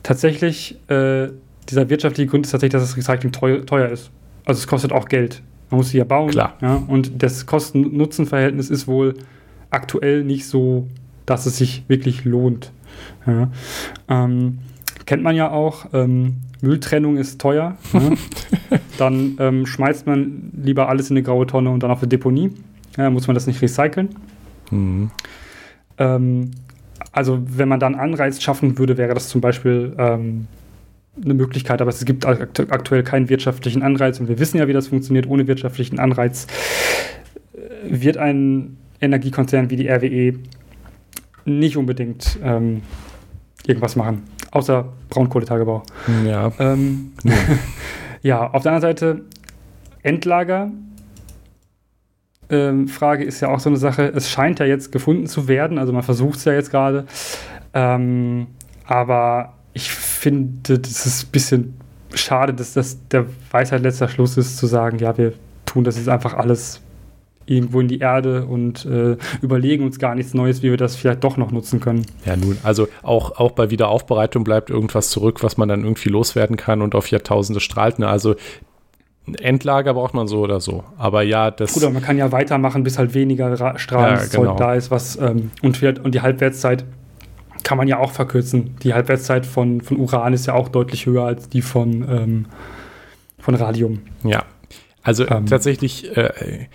tatsächlich, 0.02 0.78
äh, 0.88 1.28
dieser 1.68 1.88
wirtschaftliche 1.88 2.28
Grund 2.28 2.46
ist 2.46 2.52
tatsächlich, 2.52 2.80
dass 2.80 2.88
das 2.88 2.96
Recycling 2.96 3.32
teuer, 3.32 3.64
teuer 3.66 3.88
ist. 3.88 4.10
Also 4.44 4.58
es 4.58 4.66
kostet 4.66 4.92
auch 4.92 5.08
Geld. 5.08 5.42
Man 5.70 5.78
muss 5.78 5.90
sie 5.90 5.98
ja 5.98 6.04
bauen. 6.04 6.30
Klar. 6.30 6.56
Ja, 6.60 6.82
und 6.86 7.22
das 7.22 7.46
Kosten-Nutzen-Verhältnis 7.46 8.68
ist 8.68 8.86
wohl 8.86 9.14
aktuell 9.70 10.24
nicht 10.24 10.46
so, 10.46 10.86
dass 11.24 11.46
es 11.46 11.56
sich 11.56 11.84
wirklich 11.88 12.24
lohnt. 12.24 12.72
Ja. 13.26 13.50
Ähm, 14.08 14.58
kennt 15.06 15.22
man 15.22 15.34
ja 15.34 15.50
auch, 15.50 15.86
ähm, 15.92 16.36
Mülltrennung 16.60 17.16
ist 17.16 17.40
teuer. 17.40 17.76
Ne? 17.92 18.16
dann 18.98 19.36
ähm, 19.40 19.66
schmeißt 19.66 20.06
man 20.06 20.52
lieber 20.62 20.88
alles 20.88 21.10
in 21.10 21.16
eine 21.16 21.24
graue 21.24 21.46
Tonne 21.46 21.70
und 21.70 21.82
dann 21.82 21.90
auf 21.90 22.00
eine 22.00 22.08
Deponie. 22.08 22.50
Ja, 22.96 23.10
muss 23.10 23.26
man 23.26 23.34
das 23.34 23.46
nicht 23.46 23.60
recyceln. 23.62 24.10
Mhm. 24.70 25.10
Ähm, 25.98 26.50
also 27.12 27.40
wenn 27.44 27.68
man 27.68 27.78
dann 27.78 27.94
Anreiz 27.94 28.42
schaffen 28.42 28.78
würde, 28.78 28.96
wäre 28.96 29.14
das 29.14 29.28
zum 29.28 29.40
Beispiel 29.40 29.94
ähm, 29.98 30.46
eine 31.22 31.34
Möglichkeit, 31.34 31.82
aber 31.82 31.90
es 31.90 32.04
gibt 32.04 32.24
aktuell 32.24 33.02
keinen 33.02 33.28
wirtschaftlichen 33.28 33.82
Anreiz 33.82 34.18
und 34.18 34.28
wir 34.28 34.38
wissen 34.38 34.58
ja, 34.58 34.66
wie 34.66 34.72
das 34.72 34.88
funktioniert. 34.88 35.26
Ohne 35.26 35.46
wirtschaftlichen 35.46 35.98
Anreiz 35.98 36.46
äh, 37.52 37.58
wird 37.82 38.16
ein 38.16 38.78
Energiekonzern 39.00 39.68
wie 39.70 39.76
die 39.76 39.88
RWE 39.88 40.38
nicht 41.44 41.76
unbedingt 41.76 42.38
ähm, 42.42 42.82
irgendwas 43.66 43.96
machen, 43.96 44.22
außer 44.52 44.92
Braunkohletagebau. 45.10 45.82
Ja. 46.24 46.52
Ähm, 46.58 47.12
ja. 47.24 47.34
ja, 48.22 48.50
auf 48.50 48.62
der 48.62 48.72
anderen 48.72 48.96
Seite 48.96 49.20
Endlager 50.02 50.70
ähm, 52.52 52.86
Frage 52.86 53.24
ist 53.24 53.40
ja 53.40 53.48
auch 53.48 53.58
so 53.58 53.70
eine 53.70 53.78
Sache. 53.78 54.12
Es 54.14 54.30
scheint 54.30 54.60
ja 54.60 54.66
jetzt 54.66 54.92
gefunden 54.92 55.26
zu 55.26 55.48
werden, 55.48 55.78
also 55.78 55.92
man 55.92 56.02
versucht 56.02 56.38
es 56.38 56.44
ja 56.44 56.52
jetzt 56.52 56.70
gerade. 56.70 57.06
Ähm, 57.74 58.46
aber 58.84 59.54
ich 59.72 59.90
finde, 59.90 60.78
das 60.78 61.06
ist 61.06 61.24
ein 61.24 61.30
bisschen 61.32 61.74
schade, 62.14 62.52
dass 62.52 62.74
das 62.74 62.98
der 63.08 63.24
Weisheit 63.50 63.82
letzter 63.82 64.08
Schluss 64.08 64.36
ist, 64.36 64.58
zu 64.58 64.66
sagen, 64.66 64.98
ja, 64.98 65.16
wir 65.16 65.32
tun 65.64 65.82
das 65.82 65.96
jetzt 65.96 66.10
einfach 66.10 66.34
alles 66.34 66.82
irgendwo 67.46 67.80
in 67.80 67.88
die 67.88 67.98
Erde 67.98 68.44
und 68.46 68.84
äh, 68.84 69.16
überlegen 69.40 69.84
uns 69.84 69.98
gar 69.98 70.14
nichts 70.14 70.34
Neues, 70.34 70.62
wie 70.62 70.70
wir 70.70 70.76
das 70.76 70.94
vielleicht 70.94 71.24
doch 71.24 71.36
noch 71.36 71.50
nutzen 71.50 71.80
können. 71.80 72.06
Ja, 72.24 72.36
nun, 72.36 72.58
also 72.62 72.86
auch, 73.02 73.38
auch 73.38 73.52
bei 73.52 73.70
Wiederaufbereitung 73.70 74.44
bleibt 74.44 74.70
irgendwas 74.70 75.10
zurück, 75.10 75.42
was 75.42 75.56
man 75.56 75.68
dann 75.68 75.82
irgendwie 75.82 76.10
loswerden 76.10 76.56
kann 76.56 76.82
und 76.82 76.94
auf 76.94 77.08
Jahrtausende 77.10 77.60
strahlt. 77.60 77.98
Ne? 77.98 78.08
Also 78.08 78.36
Endlager 79.40 79.94
braucht 79.94 80.14
man 80.14 80.26
so 80.26 80.40
oder 80.40 80.60
so. 80.60 80.84
Aber 80.98 81.22
ja, 81.22 81.50
das. 81.50 81.74
Gut, 81.74 81.84
aber 81.84 81.92
man 81.92 82.02
kann 82.02 82.18
ja 82.18 82.32
weitermachen, 82.32 82.82
bis 82.82 82.98
halt 82.98 83.14
weniger 83.14 83.78
Strahlenzeug 83.78 84.32
ja, 84.32 84.40
genau. 84.40 84.56
da 84.56 84.74
ist, 84.74 84.90
was 84.90 85.16
ähm, 85.16 85.50
und, 85.62 85.82
und 86.00 86.14
die 86.14 86.20
Halbwertszeit 86.20 86.84
kann 87.62 87.78
man 87.78 87.88
ja 87.88 87.98
auch 87.98 88.12
verkürzen. 88.12 88.76
Die 88.82 88.94
Halbwertszeit 88.94 89.46
von, 89.46 89.80
von 89.80 89.98
Uran 89.98 90.32
ist 90.32 90.46
ja 90.46 90.54
auch 90.54 90.68
deutlich 90.68 91.06
höher 91.06 91.24
als 91.24 91.48
die 91.48 91.62
von, 91.62 92.02
ähm, 92.08 92.46
von 93.38 93.54
Radium. 93.54 94.00
Ja. 94.24 94.44
Also 95.02 95.28
ähm, 95.28 95.46
tatsächlich, 95.46 96.16
äh, 96.16 96.66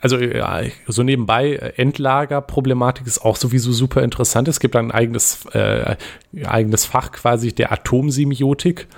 also 0.00 0.18
ja, 0.18 0.62
so 0.86 1.02
nebenbei, 1.02 1.52
äh, 1.52 1.72
Endlagerproblematik 1.76 3.06
ist 3.06 3.24
auch 3.24 3.36
sowieso 3.36 3.72
super 3.72 4.02
interessant. 4.02 4.48
Es 4.48 4.60
gibt 4.60 4.76
ein 4.76 4.90
eigenes, 4.90 5.46
äh, 5.52 5.96
eigenes 6.44 6.84
Fach 6.84 7.12
quasi 7.12 7.52
der 7.52 7.72
Atomsemiotik 7.72 8.88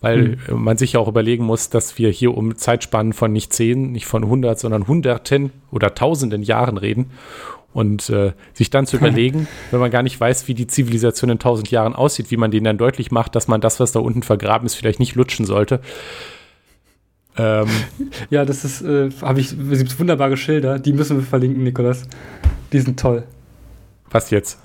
weil 0.00 0.38
mhm. 0.48 0.62
man 0.62 0.76
sich 0.76 0.94
ja 0.94 1.00
auch 1.00 1.08
überlegen 1.08 1.44
muss, 1.44 1.70
dass 1.70 1.98
wir 1.98 2.10
hier 2.10 2.36
um 2.36 2.56
Zeitspannen 2.56 3.12
von 3.12 3.32
nicht 3.32 3.52
zehn, 3.52 3.92
nicht 3.92 4.06
von 4.06 4.26
hundert, 4.26 4.58
sondern 4.58 4.86
hunderten 4.86 5.52
oder 5.70 5.94
tausenden 5.94 6.42
Jahren 6.42 6.76
reden. 6.76 7.10
Und 7.72 8.10
äh, 8.10 8.32
sich 8.52 8.70
dann 8.70 8.86
zu 8.86 8.96
überlegen, 8.98 9.46
wenn 9.70 9.78
man 9.78 9.90
gar 9.90 10.02
nicht 10.02 10.18
weiß, 10.18 10.48
wie 10.48 10.54
die 10.54 10.66
Zivilisation 10.66 11.30
in 11.30 11.38
tausend 11.38 11.70
Jahren 11.70 11.94
aussieht, 11.94 12.30
wie 12.30 12.36
man 12.36 12.50
denen 12.50 12.64
dann 12.64 12.78
deutlich 12.78 13.12
macht, 13.12 13.36
dass 13.36 13.46
man 13.46 13.60
das, 13.60 13.78
was 13.78 13.92
da 13.92 14.00
unten 14.00 14.22
vergraben 14.22 14.66
ist, 14.66 14.74
vielleicht 14.74 14.98
nicht 14.98 15.14
lutschen 15.14 15.46
sollte. 15.46 15.80
Ähm, 17.36 17.68
ja, 18.30 18.44
das 18.44 18.64
ist, 18.64 18.82
äh, 18.82 19.10
habe 19.22 19.40
ich, 19.40 19.52
es 19.52 19.78
gibt 19.78 20.00
wunderbare 20.00 20.36
Schilder, 20.36 20.78
die 20.78 20.92
müssen 20.92 21.18
wir 21.18 21.24
verlinken, 21.24 21.62
Nikolas. 21.62 22.08
Die 22.72 22.80
sind 22.80 22.98
toll. 22.98 23.24
Was 24.10 24.30
jetzt? 24.30 24.58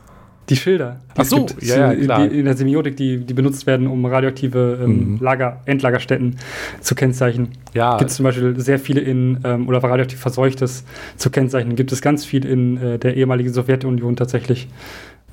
Die 0.49 0.55
Schilder. 0.55 0.99
Die 1.15 1.21
Ach 1.21 1.25
so, 1.25 1.47
ja, 1.61 1.91
ja, 1.91 1.95
klar. 1.95 2.27
Die, 2.27 2.39
in 2.39 2.45
der 2.45 2.55
Semiotik, 2.55 2.95
die, 2.97 3.19
die 3.19 3.33
benutzt 3.33 3.65
werden, 3.65 3.87
um 3.87 4.05
radioaktive 4.05 4.79
ähm, 4.83 5.13
mhm. 5.13 5.19
Lager, 5.19 5.61
Endlagerstätten 5.65 6.37
zu 6.81 6.93
kennzeichnen. 6.95 7.49
Ja. 7.73 7.97
Gibt 7.97 8.11
es 8.11 8.17
zum 8.17 8.23
Beispiel 8.23 8.59
sehr 8.59 8.79
viele 8.79 9.01
in, 9.01 9.39
ähm, 9.43 9.67
oder 9.67 9.83
radioaktiv 9.83 10.19
Verseuchtes 10.19 10.83
zu 11.17 11.29
kennzeichnen. 11.29 11.75
Gibt 11.75 11.91
es 11.91 12.01
ganz 12.01 12.25
viel 12.25 12.45
in 12.45 12.77
äh, 12.77 12.99
der 12.99 13.15
ehemaligen 13.15 13.51
Sowjetunion 13.53 14.15
tatsächlich. 14.15 14.67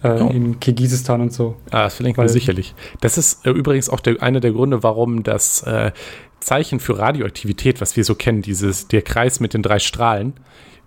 Äh, 0.02 0.20
oh. 0.20 0.28
In 0.30 0.58
Kirgisistan 0.58 1.20
und 1.20 1.32
so. 1.32 1.56
Ah, 1.70 1.84
das 1.84 1.94
verlinken 1.94 2.24
wir 2.24 2.28
sicherlich. 2.28 2.74
Das 3.00 3.18
ist 3.18 3.46
äh, 3.46 3.50
übrigens 3.50 3.88
auch 3.88 4.00
der, 4.00 4.22
einer 4.22 4.40
der 4.40 4.52
Gründe, 4.52 4.82
warum 4.82 5.22
das 5.22 5.62
äh, 5.62 5.92
Zeichen 6.40 6.80
für 6.80 6.98
Radioaktivität, 6.98 7.80
was 7.80 7.96
wir 7.96 8.04
so 8.04 8.14
kennen, 8.14 8.42
dieses, 8.42 8.88
der 8.88 9.02
Kreis 9.02 9.38
mit 9.38 9.54
den 9.54 9.62
drei 9.62 9.78
Strahlen, 9.78 10.32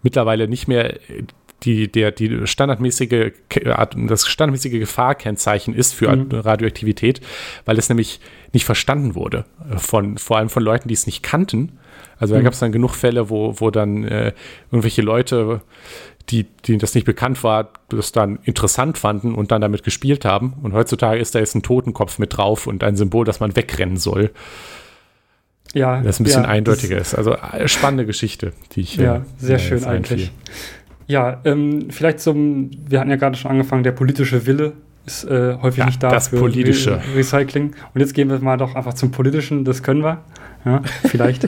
mittlerweile 0.02 0.48
nicht 0.48 0.68
mehr 0.68 1.00
die, 1.66 1.92
der, 1.92 2.12
die 2.12 2.46
standardmäßige, 2.46 3.32
das 4.08 4.28
standardmäßige 4.28 4.80
Gefahrkennzeichen 4.80 5.74
ist 5.74 5.94
für 5.94 6.16
mhm. 6.16 6.32
Radioaktivität, 6.32 7.22
weil 7.66 7.78
es 7.78 7.90
nämlich 7.90 8.20
nicht 8.54 8.66
verstanden 8.66 9.16
wurde. 9.16 9.46
Von, 9.78 10.18
vor 10.18 10.38
allem 10.38 10.50
von 10.50 10.64
Leuten, 10.64 10.88
die 10.88 10.94
es 10.94 11.06
nicht 11.08 11.24
kannten. 11.24 11.80
Also 12.18 12.36
da 12.36 12.40
mhm. 12.40 12.46
gab 12.46 12.54
es 12.54 12.60
dann 12.60 12.72
genug 12.72 12.96
Fälle, 12.96 13.30
wo, 13.30 13.60
wo 13.60 13.72
dann 13.72 14.04
äh, 14.06 14.34
irgendwelche 14.72 15.02
Leute, 15.02 15.62
die, 16.30 16.44
denen 16.44 16.80
das 16.80 16.96
nicht 16.96 17.06
bekannt 17.06 17.44
war, 17.44 17.70
das 17.90 18.12
dann 18.12 18.40
interessant 18.44 18.98
fanden 18.98 19.36
und 19.36 19.52
dann 19.52 19.62
damit 19.62 19.84
gespielt 19.84 20.24
haben. 20.24 20.54
Und 20.62 20.74
heutzutage 20.74 21.20
ist 21.20 21.36
da 21.36 21.40
jetzt 21.40 21.56
ein 21.56 21.64
Totenkopf 21.64 22.20
mit 22.20 22.38
drauf 22.38 22.68
und 22.68 22.84
ein 22.84 22.96
Symbol, 22.96 23.26
dass 23.26 23.40
man 23.40 23.56
wegrennen 23.56 23.98
soll. 23.98 24.32
Ja, 25.74 26.02
das 26.02 26.20
ein 26.20 26.24
bisschen 26.24 26.44
ja, 26.44 26.50
eindeutiger 26.50 26.98
ist. 26.98 27.16
Also 27.16 27.34
äh, 27.34 27.68
spannende 27.68 28.06
Geschichte, 28.06 28.54
die 28.72 28.82
ich. 28.82 28.96
Ja, 28.96 29.18
äh, 29.18 29.22
sehr 29.38 29.60
schön 29.60 29.84
eigentlich. 29.84 30.32
Ja, 31.08 31.42
ähm, 31.46 31.92
vielleicht 31.92 32.20
zum, 32.20 32.72
wir 32.88 33.00
hatten 33.00 33.10
ja 33.10 33.16
gerade 33.16 33.36
schon 33.36 33.52
angefangen, 33.52 33.84
der 33.84 33.92
politische 33.92 34.46
Wille 34.46 34.74
ist 35.06 35.24
äh, 35.26 35.58
häufig 35.62 35.80
ja, 35.80 35.86
nicht 35.86 36.02
da 36.02 36.10
das 36.10 36.30
für 36.30 36.38
politische. 36.38 36.96
Re 36.96 37.16
Recycling. 37.16 37.76
Und 37.94 38.02
jetzt 38.02 38.14
gehen 38.14 38.30
wir 38.30 38.40
mal 38.40 38.58
doch 38.58 38.76
einfach 38.76 38.96
zum 38.96 39.12
politischen, 39.12 39.64
das 39.64 39.84
können 39.84 40.04
wir. 40.04 40.24
Ja, 40.66 40.82
vielleicht. 41.08 41.48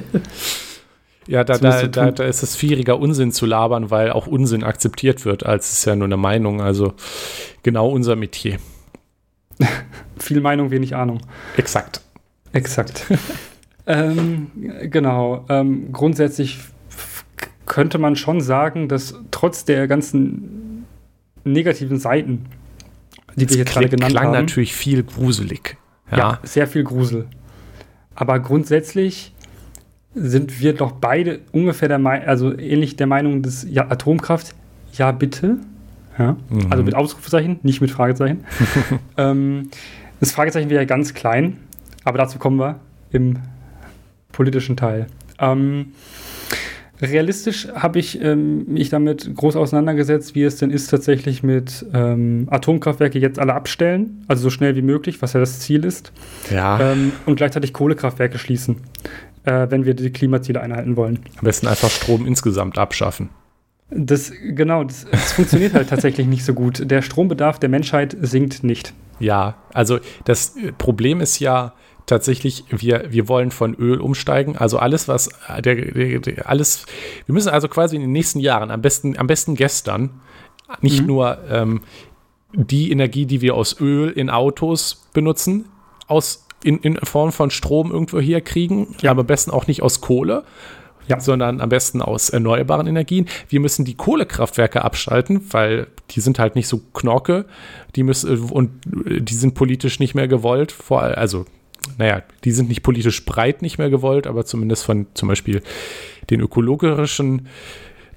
ja, 1.28 1.44
da, 1.44 1.58
da, 1.58 1.88
da, 1.88 2.12
da, 2.12 2.24
ist 2.24 2.44
es 2.44 2.60
schwieriger, 2.60 3.00
Unsinn 3.00 3.32
zu 3.32 3.48
labern, 3.48 3.90
weil 3.90 4.12
auch 4.12 4.28
Unsinn 4.28 4.64
akzeptiert 4.64 5.26
wird, 5.26 5.46
als 5.46 5.72
es 5.72 5.86
ja 5.86 5.96
nur 5.96 6.06
eine 6.06 6.18
Meinung. 6.18 6.62
Also 6.62 6.94
genau 7.64 7.90
unser 7.90 8.16
Metier. 8.16 8.58
Viel 10.20 10.42
Meinung, 10.42 10.70
wenig 10.70 10.96
Ahnung. 10.96 11.20
Exakt. 11.58 12.02
Exakt. 12.54 13.06
ähm, 13.88 14.52
genau. 14.84 15.46
Ähm, 15.50 15.92
grundsätzlich 15.92 16.60
könnte 17.78 18.00
man 18.00 18.16
schon 18.16 18.42
sagen, 18.42 18.88
dass 18.88 19.14
trotz 19.30 19.64
der 19.64 19.88
ganzen 19.88 20.88
negativen 21.44 22.00
Seiten, 22.00 22.48
die 23.36 23.48
wir 23.48 23.58
jetzt 23.58 23.72
gerade 23.72 23.88
genannt 23.88 24.14
klang 24.14 24.24
haben. 24.24 24.32
klang 24.32 24.46
natürlich 24.46 24.74
viel 24.74 25.04
gruselig. 25.04 25.78
Ja. 26.10 26.18
ja, 26.18 26.40
sehr 26.42 26.66
viel 26.66 26.84
Grusel. 26.84 27.28
Aber 28.16 28.40
grundsätzlich 28.40 29.32
sind 30.16 30.60
wir 30.60 30.74
doch 30.74 30.94
beide 30.94 31.42
ungefähr 31.52 31.88
der 31.88 32.00
Meinung, 32.00 32.28
also 32.28 32.58
ähnlich 32.58 32.96
der 32.96 33.06
Meinung, 33.06 33.44
dass 33.44 33.64
ja, 33.70 33.92
Atomkraft, 33.92 34.56
ja 34.94 35.12
bitte. 35.12 35.58
Ja, 36.18 36.36
mhm. 36.50 36.72
Also 36.72 36.84
mit 36.84 36.96
Ausrufezeichen, 36.96 37.60
nicht 37.62 37.80
mit 37.80 37.92
Fragezeichen. 37.92 38.44
ähm, 39.18 39.70
das 40.20 40.32
Fragezeichen 40.32 40.72
wäre 40.72 40.82
ja 40.82 40.88
ganz 40.88 41.14
klein, 41.14 41.58
aber 42.06 42.18
dazu 42.18 42.40
kommen 42.40 42.58
wir 42.58 42.80
im 43.12 43.38
politischen 44.32 44.76
Teil. 44.76 45.06
Ähm, 45.38 45.94
realistisch 47.02 47.68
habe 47.74 48.00
ich 48.00 48.22
ähm, 48.22 48.66
mich 48.68 48.90
damit 48.90 49.36
groß 49.36 49.56
auseinandergesetzt, 49.56 50.36
wie 50.36 50.44
es 50.44 50.58
denn 50.58 50.72
ist, 50.72 50.88
tatsächlich 50.88 51.44
mit 51.44 51.86
ähm, 51.94 52.48
Atomkraftwerke 52.50 53.20
jetzt 53.20 53.40
alle 53.40 53.54
abstellen, 53.54 54.24
also 54.28 54.44
so 54.44 54.50
schnell 54.50 54.76
wie 54.76 54.82
möglich, 54.82 55.22
was 55.22 55.34
ja 55.34 55.40
das 55.40 55.60
Ziel 55.60 55.86
ist. 55.86 56.12
Ja. 56.52 56.92
Ähm, 56.92 57.12
und 57.26 57.36
gleichzeitig 57.36 57.74
Kohlekraftwerke 57.74 58.38
schließen, 58.38 58.78
äh, 59.46 59.68
wenn 59.70 59.86
wir 59.86 59.94
die 59.94 60.12
Klimaziele 60.12 60.62
einhalten 60.62 60.96
wollen. 60.96 61.20
Am 61.38 61.46
besten 61.46 61.68
einfach 61.68 61.90
Strom 61.90 62.26
insgesamt 62.26 62.78
abschaffen. 62.78 63.30
Das, 63.90 64.34
genau, 64.42 64.84
das, 64.84 65.06
das 65.10 65.32
funktioniert 65.34 65.74
halt 65.74 65.90
tatsächlich 65.90 66.28
nicht 66.28 66.44
so 66.44 66.54
gut. 66.54 66.90
Der 66.92 67.02
Strombedarf 67.02 67.58
der 67.58 67.70
Menschheit 67.70 68.18
sinkt 68.20 68.64
nicht. 68.64 68.94
Ja, 69.20 69.56
also 69.74 70.00
das 70.26 70.56
Problem 70.78 71.22
ist 71.22 71.40
ja, 71.40 71.74
tatsächlich, 72.08 72.64
wir, 72.70 73.06
wir 73.10 73.28
wollen 73.28 73.52
von 73.52 73.76
Öl 73.76 74.00
umsteigen. 74.00 74.58
Also 74.58 74.80
alles, 74.80 75.08
was 75.08 75.30
der, 75.64 75.76
der, 75.76 76.20
der, 76.20 76.50
alles, 76.50 76.86
wir 77.28 77.34
müssen 77.34 77.50
also 77.50 77.68
quasi 77.68 77.96
in 77.96 78.02
den 78.02 78.12
nächsten 78.12 78.40
Jahren, 78.40 78.72
am 78.72 78.82
besten, 78.82 79.18
am 79.18 79.28
besten 79.28 79.56
gestern, 79.56 80.22
nicht 80.82 81.02
mhm. 81.02 81.08
nur 81.08 81.38
ähm, 81.50 81.82
die 82.54 82.92
Energie, 82.92 83.26
die 83.26 83.42
wir 83.42 83.56
aus 83.56 83.80
Öl 83.80 84.10
in 84.10 84.30
Autos 84.30 85.08
benutzen, 85.14 85.66
aus 86.08 86.48
in, 86.64 86.80
in 86.80 86.98
Form 86.98 87.32
von 87.32 87.52
Strom 87.52 87.92
irgendwo 87.92 88.20
hier 88.20 88.42
kriegen, 88.42 88.96
ja. 89.02 89.12
aber 89.12 89.22
am 89.22 89.28
besten 89.28 89.52
auch 89.52 89.68
nicht 89.68 89.84
aus 89.84 90.02
Kohle, 90.02 90.44
ja. 91.08 91.20
sondern 91.20 91.62
am 91.62 91.70
besten 91.70 92.02
aus 92.02 92.30
erneuerbaren 92.30 92.88
Energien. 92.88 93.28
Wir 93.50 93.60
müssen 93.60 93.86
die 93.86 93.96
Kohlekraftwerke 93.96 94.84
abschalten, 94.84 95.42
weil 95.52 95.88
die 96.12 96.22
sind 96.22 96.40
halt 96.40 96.56
nicht 96.56 96.68
so 96.68 96.82
knorke, 96.94 97.46
die 97.96 98.04
müssen 98.04 98.50
und 98.50 98.72
die 98.86 99.36
sind 99.36 99.54
politisch 99.54 100.00
nicht 100.00 100.16
mehr 100.16 100.28
gewollt, 100.28 100.72
vor, 100.72 101.02
also 101.02 101.46
naja, 101.98 102.24
die 102.44 102.52
sind 102.52 102.70
nicht 102.70 102.84
politisch 102.84 103.26
breit 103.26 103.62
nicht 103.62 103.78
mehr 103.78 103.90
gewollt, 103.90 104.28
aber 104.28 104.46
zumindest 104.46 104.86
von 104.86 105.08
zum 105.14 105.28
Beispiel 105.28 105.62
den 106.30 106.40
ökologischen 106.40 107.48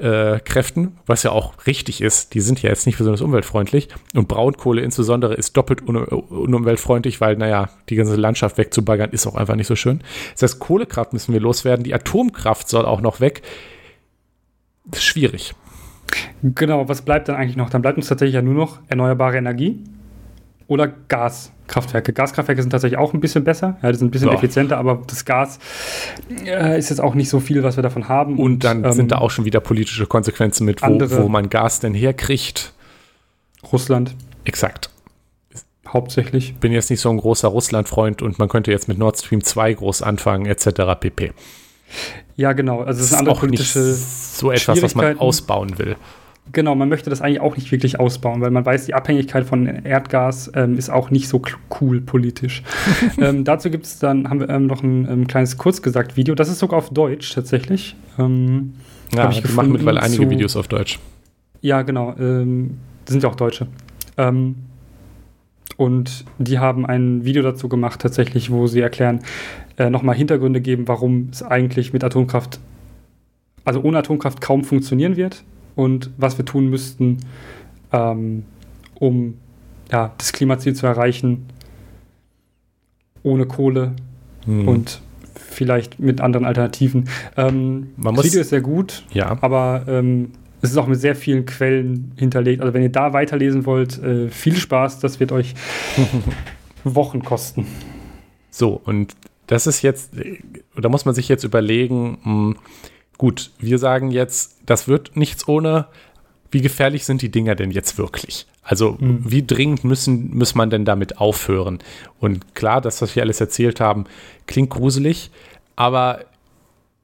äh, 0.01 0.41
Kräften, 0.41 0.97
was 1.07 1.23
ja 1.23 1.31
auch 1.31 1.67
richtig 1.67 2.01
ist, 2.01 2.35
die 2.35 2.41
sind 2.41 2.63
ja 2.63 2.71
jetzt 2.71 2.87
nicht 2.87 2.99
besonders 2.99 3.21
umweltfreundlich. 3.21 3.89
Und 4.15 4.29
Braunkohle 4.29 4.81
insbesondere 4.81 5.35
ist 5.35 5.57
doppelt 5.57 5.87
un 5.87 5.97
unumweltfreundlich, 5.97 7.21
weil, 7.21 7.37
naja, 7.37 7.69
die 7.89 7.97
ganze 7.97 8.17
Landschaft 8.17 8.57
wegzubaggern 8.57 9.11
ist 9.11 9.27
auch 9.27 9.35
einfach 9.35 9.57
nicht 9.57 9.67
so 9.67 9.77
schön. 9.77 10.01
Das 10.33 10.43
heißt, 10.43 10.59
Kohlekraft 10.59 11.13
müssen 11.13 11.33
wir 11.33 11.41
loswerden, 11.41 11.85
die 11.85 11.95
Atomkraft 11.95 12.69
soll 12.69 12.87
auch 12.87 13.01
noch 13.01 13.21
weg. 13.21 13.43
Das 14.87 15.01
ist 15.01 15.05
schwierig. 15.05 15.55
Genau, 16.43 16.89
was 16.89 17.03
bleibt 17.03 17.29
dann 17.29 17.37
eigentlich 17.37 17.57
noch? 17.57 17.71
Dann 17.71 17.83
bleibt 17.83 17.99
uns 17.99 18.09
tatsächlich 18.09 18.35
ja 18.35 18.43
nur 18.43 18.55
noch 18.55 18.81
erneuerbare 18.89 19.37
Energie 19.37 19.85
oder 20.67 20.89
Gaskraftwerke. 21.71 22.13
Gaskraftwerke 22.13 22.63
sind 22.63 22.71
tatsächlich 22.71 22.99
auch 22.99 23.15
ein 23.15 23.21
bisschen 23.21 23.45
besser, 23.45 23.79
ja, 23.83 23.93
die 23.93 23.99
sind 23.99 24.09
ein 24.09 24.11
bisschen 24.11 24.29
ja. 24.29 24.35
effizienter, 24.35 24.77
aber 24.77 25.03
das 25.07 25.25
Gas 25.25 25.59
äh, 26.45 26.79
ist 26.79 26.91
jetzt 26.91 27.01
auch 27.01 27.15
nicht 27.15 27.29
so 27.29 27.39
viel, 27.39 27.63
was 27.63 27.77
wir 27.77 27.83
davon 27.83 28.09
haben. 28.09 28.39
Und, 28.39 28.45
und 28.45 28.65
dann 28.65 28.85
ähm, 28.85 28.93
sind 28.93 29.13
da 29.13 29.19
auch 29.19 29.31
schon 29.31 29.45
wieder 29.45 29.61
politische 29.61 30.07
Konsequenzen 30.07 30.65
mit, 30.65 30.83
wo, 30.83 31.23
wo 31.23 31.29
man 31.29 31.49
Gas 31.49 31.81
denn 31.81 31.95
herkriegt. 31.95 32.73
Russland. 33.73 34.17
Exakt. 34.45 34.91
Hauptsächlich. 35.87 36.55
Bin 36.57 36.73
jetzt 36.73 36.91
nicht 36.91 37.01
so 37.01 37.11
ein 37.11 37.19
großer 37.19 37.49
Russland-Freund 37.49 38.23
und 38.23 38.39
man 38.39 38.49
könnte 38.49 38.71
jetzt 38.71 38.89
mit 38.89 38.99
Nord 38.99 39.19
Stream 39.19 39.43
2 39.43 39.75
groß 39.75 40.03
anfangen, 40.03 40.47
etc. 40.47 40.99
pp. 40.99 41.33
Ja, 42.37 42.53
genau. 42.53 42.81
Also 42.81 43.01
es 43.01 43.13
ist, 43.13 43.21
ist 43.21 43.29
auch 43.29 43.41
politische 43.41 43.93
so 43.93 44.51
etwas, 44.51 44.83
was 44.83 44.95
man 44.95 45.19
ausbauen 45.19 45.79
will. 45.79 45.97
Genau, 46.53 46.75
man 46.75 46.89
möchte 46.89 47.11
das 47.11 47.21
eigentlich 47.21 47.41
auch 47.41 47.57
nicht 47.57 47.71
wirklich 47.71 48.01
ausbauen, 48.01 48.41
weil 48.41 48.51
man 48.51 48.65
weiß, 48.65 48.87
die 48.87 48.95
Abhängigkeit 48.95 49.45
von 49.45 49.67
Erdgas 49.67 50.51
ähm, 50.55 50.77
ist 50.77 50.91
auch 50.91 51.11
nicht 51.11 51.29
so 51.29 51.43
cool 51.81 52.01
politisch. 52.01 52.63
ähm, 53.19 53.45
dazu 53.45 53.71
gibt 53.71 53.87
es 53.87 53.99
dann, 53.99 54.29
haben 54.29 54.41
wir 54.41 54.49
ähm, 54.49 54.67
noch 54.67 54.83
ein 54.83 55.09
ähm, 55.09 55.27
kleines 55.27 55.59
kurzgesagt 55.59 56.17
Video, 56.17 56.35
das 56.35 56.49
ist 56.49 56.59
sogar 56.59 56.79
auf 56.79 56.91
Deutsch 56.91 57.35
tatsächlich. 57.35 57.95
Ähm, 58.19 58.75
ja, 59.13 59.31
ich 59.31 59.55
mache 59.55 59.69
mittlerweile 59.69 60.03
einige 60.03 60.25
zu, 60.25 60.31
Videos 60.31 60.57
auf 60.57 60.69
Deutsch. 60.69 60.99
Ja, 61.61 61.83
genau, 61.83 62.15
ähm, 62.19 62.79
sind 63.07 63.23
ja 63.23 63.29
auch 63.29 63.35
Deutsche. 63.35 63.67
und 65.77 66.25
die 66.39 66.59
haben 66.59 66.87
ein 66.87 67.25
Video 67.25 67.43
dazu 67.43 67.69
gemacht, 67.69 68.01
tatsächlich, 68.01 68.51
wo 68.51 68.67
sie 68.67 68.81
erklären, 68.81 69.21
äh, 69.79 69.89
nochmal 69.91 70.15
Hintergründe 70.15 70.61
geben, 70.61 70.89
warum 70.89 71.31
es 71.33 71.43
eigentlich 71.43 71.93
mit 71.93 72.05
Atomkraft, 72.05 72.61
also 73.65 73.81
ohne 73.83 73.99
Atomkraft 73.99 74.41
kaum 74.41 74.65
funktionieren 74.65 75.17
wird 75.17 75.43
und 75.81 76.11
was 76.19 76.37
wir 76.37 76.45
tun 76.45 76.69
müssten, 76.69 77.21
ähm, 77.91 78.45
um 78.95 79.39
ja, 79.91 80.13
das 80.19 80.33
Klimaziel 80.33 80.75
zu 80.75 80.87
erreichen, 80.87 81.47
ohne 83.23 83.47
Kohle 83.47 83.93
hm. 84.45 84.69
und 84.69 85.01
vielleicht 85.35 85.99
mit 85.99 86.21
anderen 86.21 86.45
Alternativen. 86.45 87.09
Ähm, 87.39 87.95
Man 87.97 88.15
das 88.15 88.27
Video 88.27 88.43
ist 88.43 88.51
sehr 88.51 88.61
gut, 88.61 89.05
ja. 89.13 89.39
aber 89.41 89.85
ähm, 89.89 90.33
es 90.61 90.71
ist 90.71 90.77
auch 90.77 90.87
mit 90.87 91.01
sehr 91.01 91.17
vielen 91.17 91.47
Quellen 91.47 92.13
hinterlegt. 92.17 92.61
Also 92.61 92.75
wenn 92.75 92.83
ihr 92.83 92.93
da 92.93 93.15
weiterlesen 93.15 93.65
wollt, 93.65 93.99
äh, 94.03 94.29
viel 94.29 94.57
Spaß, 94.57 94.99
das 94.99 95.19
wird 95.19 95.33
euch 95.33 95.55
Wochen 96.85 97.23
kosten. 97.23 97.67
So, 98.51 98.79
und 98.85 99.17
das 99.47 99.67
ist 99.67 99.81
jetzt, 99.81 100.13
da 100.77 100.89
muss 100.91 101.07
man 101.07 101.15
sich 101.15 101.29
jetzt 101.31 101.45
überlegen, 101.45 102.19
mh, 102.23 102.25
hm, 102.25 102.57
Gut, 103.21 103.51
wir 103.59 103.79
sagen 103.79 104.11
jetzt, 104.11 104.57
das 104.65 104.89
wird 104.89 105.15
nichts 105.15 105.47
ohne. 105.47 105.89
Wie 106.51 106.63
gefährlich 106.63 107.05
sind 107.05 107.21
die 107.21 107.31
Dinger 107.31 107.55
denn 107.55 107.71
jetzt 107.71 107.99
wirklich? 107.99 108.47
Also, 108.63 108.97
mhm. 108.99 109.31
wie 109.31 109.47
dringend 109.47 109.85
müssen, 109.85 110.35
muss 110.35 110.55
man 110.55 110.71
denn 110.71 110.87
damit 110.87 111.19
aufhören? 111.19 111.81
Und 112.19 112.55
klar, 112.55 112.81
das, 112.81 113.03
was 113.03 113.15
wir 113.15 113.23
alles 113.23 113.39
erzählt 113.39 113.79
haben, 113.79 114.07
klingt 114.47 114.71
gruselig, 114.71 115.31
aber 115.77 116.25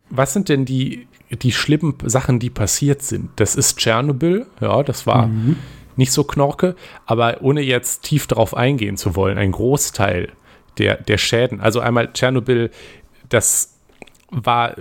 was 0.09 0.33
sind 0.33 0.49
denn 0.49 0.65
die, 0.65 1.07
die 1.43 1.53
schlimmen 1.53 1.99
Sachen, 2.07 2.39
die 2.39 2.49
passiert 2.49 3.03
sind? 3.03 3.29
Das 3.37 3.55
ist 3.55 3.77
Tschernobyl, 3.77 4.47
ja, 4.63 4.83
das 4.83 5.07
war 5.07 5.27
mhm. 5.27 5.57
nicht 5.97 6.13
so 6.13 6.25
knorke, 6.25 6.77
aber 7.05 7.43
ohne 7.43 7.61
jetzt 7.61 8.05
tief 8.05 8.27
darauf 8.27 8.57
eingehen 8.57 8.97
zu 8.97 9.17
wollen, 9.17 9.37
ein 9.37 9.53
Großteil 9.53 10.33
der, 10.79 10.97
der 10.97 11.19
Schäden, 11.19 11.61
also 11.61 11.81
einmal 11.81 12.11
Tschernobyl, 12.11 12.71
das 13.29 13.75
war 14.31 14.77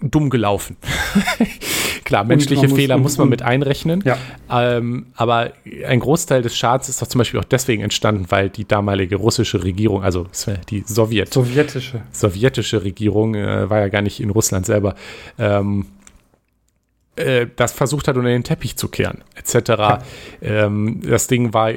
dumm 0.00 0.30
gelaufen. 0.30 0.76
Klar, 2.04 2.24
menschliche 2.24 2.68
muss, 2.68 2.76
Fehler 2.76 2.98
muss 2.98 3.18
man 3.18 3.28
mit 3.28 3.42
einrechnen. 3.42 4.02
Ja. 4.04 4.18
Ähm, 4.50 5.06
aber 5.16 5.52
ein 5.86 6.00
Großteil 6.00 6.42
des 6.42 6.56
Schadens 6.56 6.88
ist 6.88 7.00
doch 7.00 7.06
zum 7.06 7.18
Beispiel 7.18 7.40
auch 7.40 7.44
deswegen 7.44 7.82
entstanden, 7.82 8.26
weil 8.28 8.50
die 8.50 8.66
damalige 8.66 9.16
russische 9.16 9.64
Regierung, 9.64 10.02
also 10.02 10.26
die 10.68 10.84
Sowjet, 10.86 11.32
sowjetische, 11.32 12.02
sowjetische 12.12 12.84
Regierung, 12.84 13.34
äh, 13.34 13.70
war 13.70 13.80
ja 13.80 13.88
gar 13.88 14.02
nicht 14.02 14.20
in 14.20 14.30
Russland 14.30 14.66
selber, 14.66 14.94
ähm, 15.38 15.86
äh, 17.16 17.46
das 17.54 17.72
versucht 17.72 18.08
hat, 18.08 18.16
unter 18.16 18.28
den 18.28 18.42
Teppich 18.42 18.76
zu 18.76 18.88
kehren, 18.88 19.22
etc. 19.36 19.68
Ja. 19.68 19.98
Ähm, 20.42 21.00
das 21.04 21.28
Ding 21.28 21.54
war, 21.54 21.70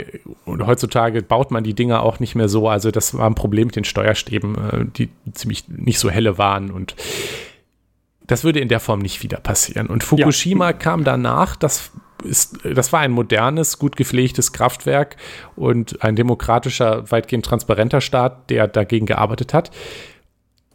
und 0.45 0.65
heutzutage 0.65 1.21
baut 1.21 1.51
man 1.51 1.63
die 1.63 1.75
Dinger 1.75 2.01
auch 2.01 2.19
nicht 2.19 2.33
mehr 2.33 2.49
so. 2.49 2.67
Also, 2.67 2.89
das 2.89 3.13
war 3.15 3.27
ein 3.27 3.35
Problem 3.35 3.67
mit 3.67 3.75
den 3.75 3.83
Steuerstäben, 3.83 4.55
äh, 4.55 4.85
die 4.85 5.09
ziemlich 5.33 5.67
nicht 5.67 5.99
so 5.99 6.09
helle 6.09 6.39
waren 6.39 6.71
und 6.71 6.95
das 8.27 8.43
würde 8.43 8.59
in 8.59 8.67
der 8.67 8.79
Form 8.79 8.99
nicht 8.99 9.23
wieder 9.23 9.39
passieren. 9.39 9.87
Und 9.87 10.03
Fukushima 10.03 10.67
ja. 10.67 10.73
kam 10.73 11.03
danach, 11.03 11.55
das 11.55 11.91
ist, 12.23 12.59
das 12.63 12.91
war 12.91 12.99
ein 12.99 13.11
modernes, 13.11 13.79
gut 13.79 13.95
gepflegtes 13.95 14.51
Kraftwerk 14.51 15.17
und 15.55 16.03
ein 16.03 16.15
demokratischer, 16.15 17.09
weitgehend 17.11 17.45
transparenter 17.45 18.01
Staat, 18.01 18.49
der 18.49 18.67
dagegen 18.67 19.05
gearbeitet 19.05 19.53
hat. 19.53 19.71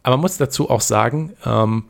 Aber 0.01 0.17
man 0.17 0.21
muss 0.21 0.37
dazu 0.37 0.69
auch 0.69 0.81
sagen, 0.81 1.33
ähm, 1.45 1.85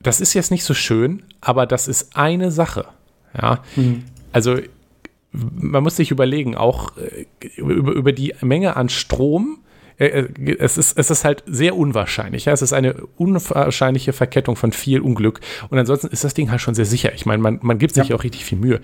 das 0.00 0.20
ist 0.20 0.34
jetzt 0.34 0.50
nicht 0.50 0.64
so 0.64 0.74
schön, 0.74 1.22
aber 1.40 1.66
das 1.66 1.86
ist 1.86 2.16
eine 2.16 2.50
Sache. 2.50 2.86
Ja, 3.40 3.62
mhm. 3.76 4.04
also 4.32 4.58
man 5.32 5.82
muss 5.82 5.96
sich 5.96 6.10
überlegen, 6.10 6.56
auch 6.56 6.96
äh, 6.96 7.26
über, 7.56 7.92
über 7.92 8.12
die 8.12 8.34
Menge 8.40 8.76
an 8.76 8.88
Strom, 8.88 9.60
es 10.02 10.78
ist, 10.78 10.98
es 10.98 11.10
ist 11.10 11.24
halt 11.24 11.44
sehr 11.46 11.76
unwahrscheinlich. 11.76 12.46
Ja? 12.46 12.52
Es 12.52 12.62
ist 12.62 12.72
eine 12.72 12.94
unwahrscheinliche 13.16 14.12
Verkettung 14.12 14.56
von 14.56 14.72
viel 14.72 15.00
Unglück. 15.00 15.40
Und 15.70 15.78
ansonsten 15.78 16.08
ist 16.08 16.24
das 16.24 16.34
Ding 16.34 16.50
halt 16.50 16.60
schon 16.60 16.74
sehr 16.74 16.84
sicher. 16.84 17.12
Ich 17.14 17.26
meine, 17.26 17.42
man, 17.42 17.58
man 17.62 17.78
gibt 17.78 17.94
sich 17.94 18.08
ja. 18.08 18.16
auch 18.16 18.24
richtig 18.24 18.44
viel 18.44 18.58
Mühe. 18.58 18.80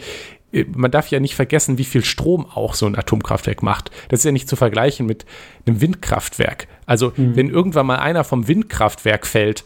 Äh, 0.53 0.65
man 0.75 0.91
darf 0.91 1.09
ja 1.09 1.21
nicht 1.21 1.35
vergessen, 1.35 1.79
wie 1.79 1.85
viel 1.85 2.05
Strom 2.05 2.47
auch 2.47 2.75
so 2.75 2.87
ein 2.87 2.97
Atomkraftwerk 2.97 3.63
macht. 3.63 3.91
Das 4.09 4.21
ist 4.21 4.25
ja 4.25 4.33
nicht 4.33 4.49
zu 4.49 4.57
vergleichen 4.57 5.07
mit 5.07 5.27
einem 5.67 5.81
Windkraftwerk. 5.81 6.69
Also, 6.87 7.13
mhm. 7.17 7.37
wenn 7.37 7.51
irgendwann 7.51 7.87
mal 7.87 7.97
einer 7.97 8.25
vom 8.25 8.49
Windkraftwerk 8.49 9.27
fällt, 9.27 9.65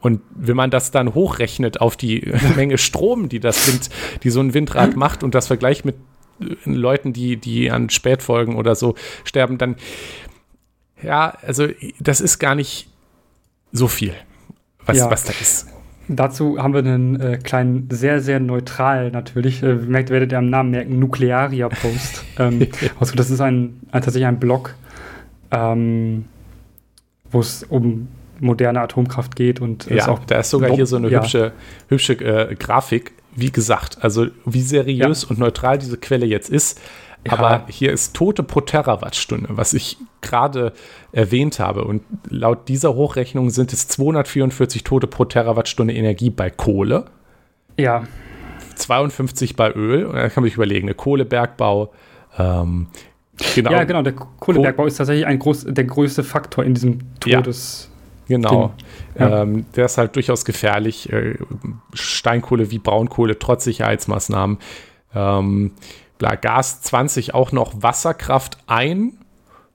und 0.00 0.20
wenn 0.34 0.54
man 0.54 0.70
das 0.70 0.90
dann 0.90 1.14
hochrechnet 1.14 1.80
auf 1.80 1.96
die 1.96 2.30
Menge 2.56 2.76
Strom, 2.76 3.30
die 3.30 3.40
das 3.40 3.66
Wind, 3.66 3.88
die 4.22 4.28
so 4.28 4.40
ein 4.40 4.52
Windrad 4.52 4.96
macht 4.96 5.22
und 5.22 5.34
das 5.34 5.46
vergleicht 5.46 5.86
mit 5.86 5.94
Leuten, 6.64 7.12
die, 7.12 7.38
die 7.38 7.70
an 7.70 7.88
Spätfolgen 7.88 8.56
oder 8.56 8.74
so 8.74 8.96
sterben, 9.24 9.56
dann 9.56 9.76
ja, 11.04 11.36
also 11.46 11.68
das 12.00 12.20
ist 12.20 12.38
gar 12.38 12.54
nicht 12.54 12.88
so 13.72 13.88
viel, 13.88 14.14
was, 14.86 14.98
ja. 14.98 15.10
was 15.10 15.24
da 15.24 15.32
ist. 15.40 15.68
Dazu 16.06 16.58
haben 16.58 16.74
wir 16.74 16.80
einen 16.80 17.18
äh, 17.18 17.38
kleinen, 17.38 17.88
sehr, 17.90 18.20
sehr 18.20 18.38
neutral 18.38 19.10
natürlich, 19.10 19.62
äh, 19.62 19.74
merkt, 19.74 20.10
werdet 20.10 20.32
ihr 20.32 20.38
am 20.38 20.50
Namen 20.50 20.70
merken, 20.70 20.98
Nuklearia-Post. 20.98 22.24
ähm, 22.38 22.66
also 23.00 23.14
das 23.14 23.30
ist 23.30 23.40
ein, 23.40 23.80
ein, 23.90 24.02
tatsächlich 24.02 24.26
ein 24.26 24.38
Blog, 24.38 24.74
ähm, 25.50 26.26
wo 27.30 27.40
es 27.40 27.62
um 27.62 28.08
moderne 28.40 28.80
Atomkraft 28.80 29.36
geht 29.36 29.60
und 29.60 29.86
ja, 29.86 30.08
auch 30.08 30.18
da 30.26 30.40
ist 30.40 30.50
sogar 30.50 30.74
hier 30.74 30.86
so 30.86 30.96
eine 30.96 31.08
ja. 31.08 31.20
hübsche, 31.20 31.52
hübsche 31.88 32.14
äh, 32.14 32.54
Grafik. 32.54 33.12
Wie 33.36 33.50
gesagt, 33.50 33.98
also 34.02 34.26
wie 34.44 34.62
seriös 34.62 35.22
ja. 35.22 35.30
und 35.30 35.38
neutral 35.38 35.78
diese 35.78 35.96
Quelle 35.96 36.26
jetzt 36.26 36.50
ist, 36.50 36.80
ja. 37.26 37.32
aber 37.32 37.64
hier 37.68 37.92
ist 37.92 38.14
Tote 38.14 38.42
pro 38.42 38.60
Terawattstunde, 38.60 39.48
was 39.50 39.72
ich 39.72 39.96
gerade 40.20 40.72
erwähnt 41.12 41.58
habe. 41.58 41.84
Und 41.84 42.02
laut 42.28 42.68
dieser 42.68 42.94
Hochrechnung 42.94 43.50
sind 43.50 43.72
es 43.72 43.88
244 43.88 44.84
Tote 44.84 45.06
pro 45.06 45.24
Terawattstunde 45.24 45.94
Energie 45.94 46.30
bei 46.30 46.50
Kohle. 46.50 47.06
Ja. 47.78 48.04
52 48.76 49.56
bei 49.56 49.72
Öl. 49.72 50.06
Und 50.06 50.14
da 50.14 50.28
kann 50.28 50.42
man 50.42 50.48
sich 50.48 50.54
überlegen, 50.54 50.88
eine 50.88 50.94
Kohlebergbau. 50.94 51.92
Ähm, 52.38 52.88
genau. 53.54 53.70
Ja, 53.70 53.84
genau. 53.84 54.02
Der 54.02 54.12
Kohlebergbau 54.12 54.86
ist 54.86 54.96
tatsächlich 54.96 55.26
ein 55.26 55.38
groß, 55.38 55.66
der 55.68 55.84
größte 55.84 56.22
Faktor 56.22 56.64
in 56.64 56.74
diesem 56.74 56.98
Todes. 57.20 57.88
Ja. 57.88 57.94
Genau. 58.26 58.72
Ja. 59.18 59.42
Ähm, 59.42 59.66
der 59.76 59.84
ist 59.84 59.98
halt 59.98 60.16
durchaus 60.16 60.44
gefährlich. 60.44 61.12
Äh, 61.12 61.36
Steinkohle 61.92 62.70
wie 62.70 62.78
Braunkohle, 62.78 63.38
trotz 63.38 63.64
Sicherheitsmaßnahmen. 63.64 64.58
Ähm, 65.14 65.72
Gas 66.18 66.82
20 66.82 67.34
auch 67.34 67.52
noch 67.52 67.82
Wasserkraft 67.82 68.58
ein, 68.66 69.14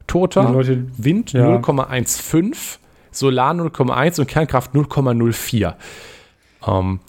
toter. 0.07 0.51
Leute, 0.51 0.85
Wind 0.97 1.33
ja. 1.33 1.57
0,15, 1.57 2.77
Solar 3.11 3.53
0,1 3.53 4.19
und 4.19 4.27
Kernkraft 4.27 4.73
0,04. 4.73 5.73
Ähm, 6.67 6.99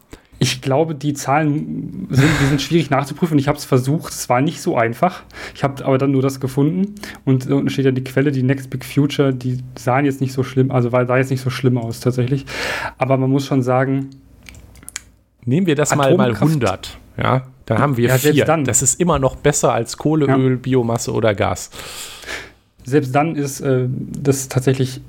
ich 0.42 0.62
glaube, 0.62 0.94
die 0.94 1.12
Zahlen 1.12 2.06
sind, 2.08 2.30
die 2.40 2.46
sind 2.46 2.62
schwierig 2.62 2.88
nachzuprüfen. 2.88 3.38
Ich 3.38 3.46
habe 3.46 3.58
es 3.58 3.66
versucht, 3.66 4.10
es 4.10 4.30
war 4.30 4.40
nicht 4.40 4.62
so 4.62 4.74
einfach. 4.74 5.22
Ich 5.54 5.62
habe 5.62 5.84
aber 5.84 5.98
dann 5.98 6.12
nur 6.12 6.22
das 6.22 6.40
gefunden. 6.40 6.94
Und 7.26 7.46
unten 7.46 7.68
steht 7.68 7.84
ja 7.84 7.90
die 7.90 8.02
Quelle, 8.02 8.32
die 8.32 8.42
Next 8.42 8.70
Big 8.70 8.86
Future, 8.86 9.34
die 9.34 9.58
sahen 9.78 10.06
jetzt 10.06 10.22
nicht 10.22 10.32
so 10.32 10.42
schlimm, 10.42 10.70
also 10.70 10.88
sah 10.88 11.16
jetzt 11.18 11.30
nicht 11.30 11.42
so 11.42 11.50
schlimm 11.50 11.76
aus 11.76 12.00
tatsächlich. 12.00 12.46
Aber 12.96 13.18
man 13.18 13.28
muss 13.28 13.44
schon 13.46 13.62
sagen. 13.62 14.08
Nehmen 15.44 15.66
wir 15.66 15.74
das 15.74 15.94
mal 15.94 16.16
mal 16.16 16.34
100, 16.34 16.98
ja, 17.18 17.42
dann 17.70 17.82
haben 17.82 17.96
wir 17.96 18.08
ja, 18.08 18.18
vier. 18.18 18.44
Dann, 18.44 18.64
das 18.64 18.82
ist 18.82 19.00
immer 19.00 19.18
noch 19.18 19.36
besser 19.36 19.72
als 19.72 19.96
Kohle, 19.96 20.26
ja. 20.26 20.36
Öl, 20.36 20.56
Biomasse 20.56 21.12
oder 21.12 21.34
Gas. 21.34 21.70
Selbst 22.84 23.14
dann 23.14 23.36
ist 23.36 23.60
äh, 23.60 23.86
das 23.88 24.48
tatsächlich 24.48 25.00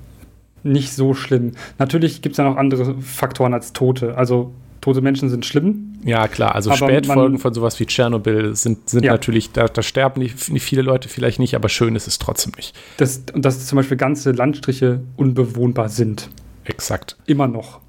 nicht 0.63 0.93
so 0.93 1.15
schlimm. 1.15 1.53
Natürlich 1.79 2.21
gibt 2.21 2.33
es 2.33 2.37
ja 2.37 2.43
noch 2.43 2.57
andere 2.57 3.01
Faktoren 3.01 3.55
als 3.55 3.73
Tote. 3.73 4.15
Also 4.15 4.53
tote 4.79 5.01
Menschen 5.01 5.29
sind 5.29 5.45
schlimm. 5.45 5.95
Ja, 6.03 6.27
klar. 6.27 6.53
Also 6.53 6.71
Spätfolgen 6.75 7.39
von 7.39 7.53
sowas 7.53 7.79
wie 7.79 7.87
Tschernobyl 7.87 8.55
sind, 8.55 8.89
sind 8.89 9.05
ja. 9.05 9.11
natürlich, 9.11 9.51
da, 9.51 9.67
da 9.67 9.81
sterben 9.81 10.21
nicht, 10.21 10.37
viele 10.37 10.83
Leute 10.83 11.09
vielleicht 11.09 11.39
nicht, 11.39 11.55
aber 11.55 11.67
schön 11.67 11.95
ist 11.95 12.07
es 12.07 12.19
trotzdem 12.19 12.53
nicht. 12.57 12.75
Das, 12.97 13.23
und 13.33 13.43
dass 13.43 13.65
zum 13.65 13.77
Beispiel 13.77 13.97
ganze 13.97 14.31
Landstriche 14.31 15.01
unbewohnbar 15.15 15.89
sind. 15.89 16.29
Exakt. 16.65 17.17
Immer 17.25 17.47
noch. 17.47 17.79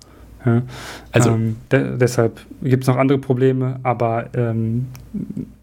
Ja. 0.45 0.62
Also 1.12 1.30
ähm, 1.30 1.57
de 1.70 1.97
deshalb 1.97 2.40
gibt 2.62 2.84
es 2.84 2.88
noch 2.88 2.97
andere 2.97 3.18
Probleme, 3.18 3.78
aber 3.82 4.30
ähm, 4.34 4.88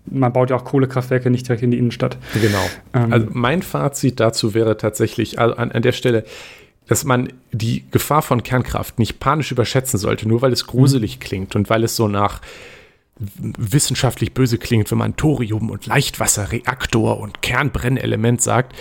man 0.06 0.34
baut 0.34 0.50
ja 0.50 0.56
auch 0.56 0.66
Kohlekraftwerke 0.66 1.30
nicht 1.30 1.48
direkt 1.48 1.64
in 1.64 1.72
die 1.72 1.78
Innenstadt. 1.78 2.18
Genau. 2.34 2.66
Ähm, 2.94 3.14
also 3.14 3.28
mein 3.32 3.62
Fazit 3.62 4.20
dazu 4.20 4.54
wäre 4.54 4.78
tatsächlich 4.78 5.40
also 5.40 5.56
an, 5.56 5.72
an 5.72 5.82
der 5.82 5.92
Stelle, 5.92 6.24
dass 6.88 7.04
man 7.04 7.32
die 7.52 7.86
Gefahr 7.92 8.22
von 8.22 8.42
Kernkraft 8.42 8.98
nicht 8.98 9.20
panisch 9.20 9.52
überschätzen 9.52 10.00
sollte, 10.00 10.28
nur 10.28 10.42
weil 10.42 10.52
es 10.52 10.66
gruselig 10.66 11.18
mhm. 11.18 11.20
klingt 11.20 11.56
und 11.56 11.70
weil 11.70 11.84
es 11.84 11.96
so 11.96 12.08
nach 12.08 12.42
wissenschaftlich 13.20 14.34
böse 14.34 14.58
klingt, 14.58 14.90
wenn 14.92 14.98
man 14.98 15.16
Thorium 15.16 15.70
und 15.70 15.86
Leichtwasserreaktor 15.86 17.20
und 17.20 17.42
Kernbrennelement 17.42 18.42
sagt, 18.42 18.76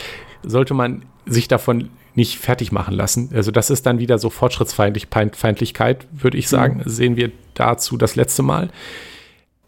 sollte 0.45 0.75
man 0.75 1.03
sich 1.27 1.49
davon 1.49 1.91
nicht 2.19 2.39
fertig 2.39 2.71
machen 2.73 2.95
lassen. 2.95 3.31
Also 3.33 3.51
das 3.51 3.71
ist 3.71 3.87
dann 3.87 3.99
wieder 3.99 4.19
so 4.19 4.29
Fortschrittsfeindlichkeit, 4.29 6.07
würde 6.13 6.37
ich 6.37 6.49
sagen, 6.49 6.83
mhm. 6.85 6.91
sehen 6.91 7.17
wir 7.17 7.33
dazu 7.55 7.97
das 7.97 8.17
letzte 8.17 8.43
Mal. 8.43 8.69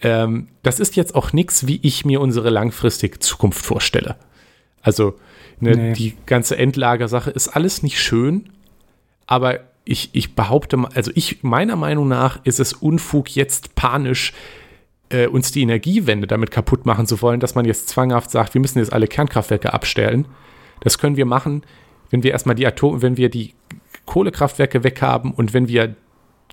Ähm, 0.03 0.49
das 0.63 0.81
ist 0.81 0.97
jetzt 0.97 1.15
auch 1.15 1.33
nichts, 1.33 1.67
wie 1.67 1.81
ich 1.83 2.05
mir 2.05 2.21
unsere 2.21 2.51
langfristige 2.51 3.19
Zukunft 3.19 3.65
vorstelle. 3.65 4.17
Also 4.83 5.17
Ne, 5.61 5.77
nee. 5.77 5.93
Die 5.93 6.15
ganze 6.27 6.57
Endlagersache 6.57 7.31
ist 7.31 7.49
alles 7.49 7.83
nicht 7.83 8.01
schön, 8.01 8.49
aber 9.27 9.61
ich, 9.85 10.11
ich 10.13 10.35
behaupte 10.35 10.79
also 10.95 11.11
ich, 11.15 11.43
meiner 11.43 11.77
Meinung 11.77 12.09
nach 12.09 12.41
ist 12.45 12.61
es 12.61 12.73
Unfug, 12.73 13.35
jetzt 13.35 13.75
panisch 13.75 14.33
äh, 15.11 15.27
uns 15.27 15.53
die 15.53 15.63
Energiewende 15.63 16.27
damit 16.27 16.51
kaputt 16.51 16.87
machen 16.87 17.07
zu 17.07 17.21
wollen, 17.21 17.41
dass 17.41 17.55
man 17.55 17.67
jetzt 17.67 17.89
zwanghaft 17.89 18.31
sagt, 18.31 18.55
wir 18.55 18.61
müssen 18.61 18.79
jetzt 18.79 18.93
alle 18.93 19.07
Kernkraftwerke 19.07 19.73
abstellen. 19.73 20.27
Das 20.81 20.99
können 20.99 21.17
wir 21.17 21.27
machen, 21.27 21.63
wenn 22.11 22.23
wir 22.23 22.33
erstmal 22.33 22.55
die 22.55 22.67
Atom, 22.67 23.03
wenn 23.03 23.17
wir 23.17 23.31
die 23.31 23.55
Kohlekraftwerke 24.07 24.85
weghaben 24.85 25.33
und 25.33 25.55
wenn 25.55 25.69
wir 25.69 25.95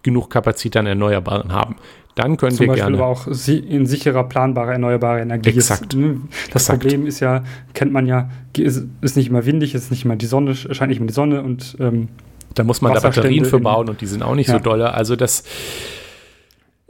genug 0.04 0.30
Kapazität 0.30 0.78
an 0.78 0.86
Erneuerbaren 0.86 1.52
haben. 1.52 1.76
Dann 2.16 2.38
können 2.38 2.56
Zum 2.56 2.62
wir 2.62 2.68
Beispiel 2.70 2.84
gerne. 2.84 2.98
aber 2.98 3.08
auch 3.08 3.28
in 3.48 3.86
sicherer, 3.86 4.24
planbarer, 4.24 4.74
erneuerbare 4.74 5.22
Energie. 5.22 5.50
Exakt. 5.50 5.96
Ne? 5.96 6.22
das 6.52 6.64
Exakt. 6.64 6.82
Problem 6.82 7.06
ist 7.06 7.20
ja, 7.20 7.44
kennt 7.74 7.92
man 7.92 8.08
ja, 8.08 8.30
ist, 8.58 8.86
ist 9.02 9.18
nicht 9.18 9.28
immer 9.30 9.46
windig, 9.46 9.76
ist 9.76 9.92
nicht 9.92 10.06
immer 10.06 10.16
die 10.16 10.26
Sonne, 10.26 10.56
scheint 10.56 10.90
nicht 10.90 10.98
immer 10.98 11.08
die 11.08 11.14
Sonne 11.14 11.44
und 11.44 11.78
ähm, 11.80 12.08
da 12.56 12.64
muss 12.64 12.82
man 12.82 12.94
da 12.94 13.02
Batterien 13.02 13.46
für 13.46 13.60
bauen 13.60 13.88
und 13.88 14.02
die 14.02 14.08
sind 14.08 14.24
auch 14.24 14.34
nicht 14.34 14.48
ja. 14.48 14.56
so 14.56 14.60
dolle. 14.60 14.94
Also 14.94 15.16
das 15.16 15.44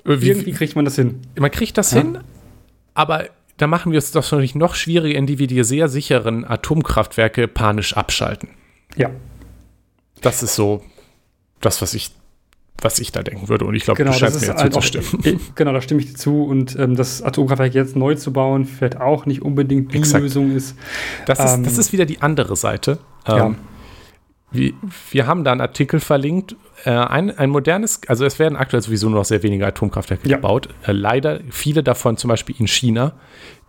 irgendwie 0.05 0.53
kriegt 0.53 0.77
man 0.77 0.85
das 0.85 0.95
hin. 0.95 1.19
Man 1.37 1.51
kriegt 1.51 1.77
das 1.77 1.91
ja. 1.91 2.01
hin, 2.01 2.19
aber 2.93 3.25
da 3.57 3.67
machen 3.67 3.91
wir 3.91 3.97
es 3.97 4.11
doch 4.11 4.23
natürlich 4.23 4.55
noch 4.55 4.75
schwieriger, 4.75 5.17
indem 5.17 5.39
wir 5.39 5.47
die 5.47 5.63
sehr 5.63 5.89
sicheren 5.89 6.45
Atomkraftwerke 6.45 7.49
panisch 7.49 7.97
abschalten. 7.97 8.49
Ja. 8.97 9.11
Das 10.21 10.43
ist 10.43 10.55
so 10.55 10.83
das, 11.61 11.81
was 11.81 11.93
ich 11.93 12.11
was 12.81 12.99
ich 12.99 13.11
da 13.11 13.23
denken 13.23 13.49
würde. 13.49 13.65
Und 13.65 13.75
ich 13.75 13.83
glaube, 13.83 13.97
genau, 13.97 14.11
du 14.11 14.17
scheinst 14.17 14.41
mir 14.41 14.53
halt 14.53 14.73
zuzustimmen. 14.73 15.39
Genau, 15.55 15.73
da 15.73 15.81
stimme 15.81 16.01
ich 16.01 16.07
dir 16.07 16.15
zu. 16.15 16.43
Und 16.43 16.77
ähm, 16.77 16.95
das 16.95 17.21
Atomkraftwerk 17.21 17.73
jetzt 17.73 17.95
neu 17.95 18.15
zu 18.15 18.31
bauen, 18.31 18.65
vielleicht 18.65 18.99
auch 18.99 19.25
nicht 19.25 19.41
unbedingt 19.41 19.93
die 19.93 19.97
Exakt. 19.97 20.21
Lösung 20.21 20.55
ist. 20.55 20.75
Das, 21.25 21.39
ist. 21.39 21.55
Ähm, 21.55 21.63
das 21.63 21.77
ist 21.77 21.91
wieder 21.91 22.05
die 22.05 22.21
andere 22.21 22.55
Seite. 22.55 22.99
Ähm, 23.25 23.35
ja. 23.35 23.55
wir, 24.51 24.73
wir 25.11 25.27
haben 25.27 25.43
da 25.43 25.51
einen 25.51 25.61
Artikel 25.61 25.99
verlinkt. 25.99 26.55
Äh, 26.83 26.91
ein, 26.91 27.35
ein 27.35 27.49
modernes, 27.49 28.01
also 28.07 28.25
es 28.25 28.37
werden 28.37 28.55
aktuell 28.55 28.83
sowieso 28.83 29.09
nur 29.09 29.19
noch 29.19 29.25
sehr 29.25 29.41
wenige 29.41 29.65
Atomkraftwerke 29.65 30.29
ja. 30.29 30.37
gebaut. 30.37 30.69
Äh, 30.85 30.91
leider 30.91 31.39
viele 31.49 31.81
davon 31.81 32.17
zum 32.17 32.29
Beispiel 32.29 32.55
in 32.59 32.67
China, 32.67 33.13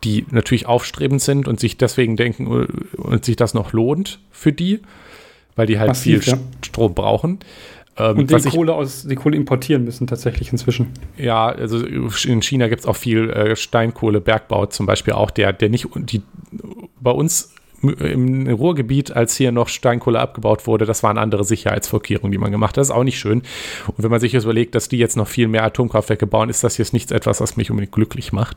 die 0.04 0.26
natürlich 0.30 0.66
aufstrebend 0.66 1.22
sind 1.22 1.48
und 1.48 1.58
sich 1.58 1.78
deswegen 1.78 2.16
denken 2.16 2.46
äh, 2.46 2.66
und 2.98 3.24
sich 3.24 3.36
das 3.36 3.54
noch 3.54 3.72
lohnt 3.72 4.20
für 4.30 4.52
die, 4.52 4.82
weil 5.58 5.66
die 5.66 5.78
halt 5.78 5.88
Massiv, 5.88 6.22
viel 6.24 6.32
ja. 6.34 6.38
Strom 6.64 6.94
brauchen. 6.94 7.40
Ähm, 7.96 8.18
und 8.18 8.30
die 8.30 8.48
Kohle, 8.48 8.74
aus, 8.74 9.04
die 9.04 9.16
Kohle 9.16 9.36
importieren 9.36 9.84
müssen 9.84 10.06
tatsächlich 10.06 10.52
inzwischen. 10.52 10.86
Ja, 11.16 11.48
also 11.48 11.84
in 11.84 12.42
China 12.42 12.68
gibt 12.68 12.82
es 12.82 12.86
auch 12.86 12.96
viel 12.96 13.28
äh, 13.30 13.56
Steinkohlebergbau 13.56 14.66
zum 14.66 14.86
Beispiel 14.86 15.14
auch, 15.14 15.32
der, 15.32 15.52
der 15.52 15.68
nicht, 15.68 15.88
die 15.96 16.22
bei 17.00 17.10
uns 17.10 17.52
im 17.82 18.48
Ruhrgebiet, 18.48 19.12
als 19.12 19.36
hier 19.36 19.52
noch 19.52 19.68
Steinkohle 19.68 20.18
abgebaut 20.18 20.66
wurde, 20.66 20.84
das 20.84 21.02
waren 21.02 21.18
andere 21.18 21.44
Sicherheitsvorkehrungen, 21.44 22.32
die 22.32 22.38
man 22.38 22.50
gemacht 22.50 22.70
hat. 22.70 22.78
Das 22.78 22.88
ist 22.88 22.94
auch 22.94 23.04
nicht 23.04 23.18
schön. 23.18 23.42
Und 23.86 24.02
wenn 24.02 24.10
man 24.10 24.20
sich 24.20 24.32
jetzt 24.32 24.44
überlegt, 24.44 24.74
dass 24.74 24.88
die 24.88 24.98
jetzt 24.98 25.16
noch 25.16 25.28
viel 25.28 25.46
mehr 25.46 25.64
Atomkraftwerke 25.64 26.26
bauen, 26.26 26.50
ist 26.50 26.64
das 26.64 26.76
jetzt 26.78 26.92
nichts 26.92 27.12
etwas, 27.12 27.40
was 27.40 27.56
mich 27.56 27.70
unbedingt 27.70 27.92
glücklich 27.92 28.32
macht. 28.32 28.56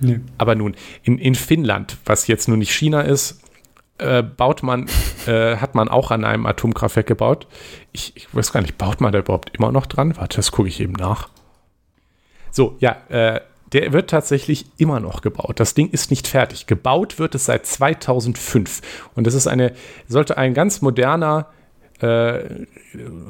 Nee. 0.00 0.20
Aber 0.38 0.54
nun, 0.54 0.76
in, 1.02 1.18
in 1.18 1.34
Finnland, 1.34 1.96
was 2.04 2.26
jetzt 2.26 2.48
nur 2.48 2.56
nicht 2.56 2.72
China 2.72 3.02
ist, 3.02 3.40
äh, 3.98 4.22
baut 4.22 4.62
man, 4.62 4.88
äh, 5.26 5.56
hat 5.56 5.74
man 5.74 5.88
auch 5.88 6.10
an 6.10 6.24
einem 6.24 6.46
Atomkraftwerk 6.46 7.06
gebaut. 7.06 7.46
Ich, 7.92 8.12
ich, 8.16 8.34
weiß 8.34 8.52
gar 8.52 8.60
nicht, 8.60 8.78
baut 8.78 9.00
man 9.00 9.12
da 9.12 9.20
überhaupt 9.20 9.56
immer 9.56 9.72
noch 9.72 9.86
dran? 9.86 10.16
Warte, 10.16 10.36
das 10.36 10.52
gucke 10.52 10.68
ich 10.68 10.80
eben 10.80 10.92
nach. 10.92 11.28
So, 12.50 12.76
ja, 12.78 12.96
äh, 13.08 13.40
der 13.72 13.92
wird 13.92 14.10
tatsächlich 14.10 14.66
immer 14.78 15.00
noch 15.00 15.22
gebaut. 15.22 15.58
Das 15.60 15.74
Ding 15.74 15.90
ist 15.90 16.10
nicht 16.10 16.28
fertig. 16.28 16.66
Gebaut 16.66 17.18
wird 17.18 17.34
es 17.34 17.46
seit 17.46 17.66
2005. 17.66 18.80
Und 19.14 19.26
das 19.26 19.34
ist 19.34 19.46
eine, 19.46 19.72
sollte 20.08 20.38
ein 20.38 20.54
ganz 20.54 20.82
moderner 20.82 21.48
äh, 22.00 22.40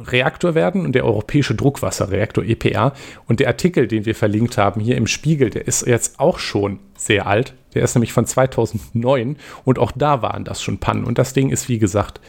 Reaktor 0.07 0.55
werden 0.55 0.85
und 0.85 0.93
der 0.93 1.05
europäische 1.05 1.55
Druckwasserreaktor 1.55 2.45
EPR. 2.45 2.93
Und 3.27 3.41
der 3.41 3.49
Artikel, 3.49 3.89
den 3.89 4.05
wir 4.05 4.15
verlinkt 4.15 4.59
haben 4.59 4.81
hier 4.81 4.97
im 4.97 5.07
Spiegel, 5.07 5.51
der 5.51 5.67
ist 5.67 5.87
jetzt 5.87 6.21
auch 6.21 6.39
schon 6.39 6.81
sehr 6.97 7.27
alt. 7.27 7.55
Der 7.77 7.85
ist 7.85 7.95
nämlich 7.95 8.13
von 8.13 8.27
2009 8.27 9.37
und 9.65 9.79
auch 9.79 9.93
da 9.95 10.23
waren 10.23 10.45
das 10.45 10.63
schon 10.63 10.79
Pannen. 10.79 11.05
Und 11.05 11.19
das 11.19 11.35
Ding 11.35 11.51
ist, 11.51 11.69
wie 11.69 11.79
gesagt, 11.79 12.21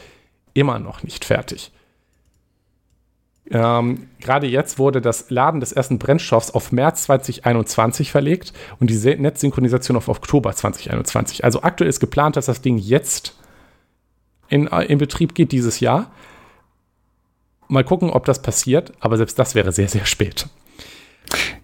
immer 0.52 0.78
noch 0.78 1.02
nicht 1.02 1.24
fertig. 1.24 1.72
Ähm, 3.50 4.08
Gerade 4.20 4.46
jetzt 4.46 4.78
wurde 4.78 5.00
das 5.00 5.30
Laden 5.30 5.60
des 5.60 5.72
ersten 5.72 5.98
Brennstoffs 5.98 6.50
auf 6.50 6.70
März 6.70 7.04
2021 7.04 8.10
verlegt 8.10 8.52
und 8.78 8.90
die 8.90 9.16
Netzsynchronisation 9.16 9.96
auf 9.96 10.08
Oktober 10.08 10.52
2021. 10.52 11.44
Also 11.44 11.62
aktuell 11.62 11.88
ist 11.88 12.00
geplant, 12.00 12.36
dass 12.36 12.46
das 12.46 12.60
Ding 12.60 12.76
jetzt 12.76 13.34
in, 14.48 14.66
äh, 14.66 14.84
in 14.84 14.98
Betrieb 14.98 15.34
geht 15.34 15.52
dieses 15.52 15.80
Jahr. 15.80 16.10
mal 17.68 17.84
gucken, 17.84 18.10
ob 18.10 18.24
das 18.24 18.42
passiert, 18.42 18.92
aber 19.00 19.16
selbst 19.16 19.38
das 19.38 19.54
wäre 19.54 19.72
sehr, 19.72 19.88
sehr 19.88 20.06
spät. 20.06 20.46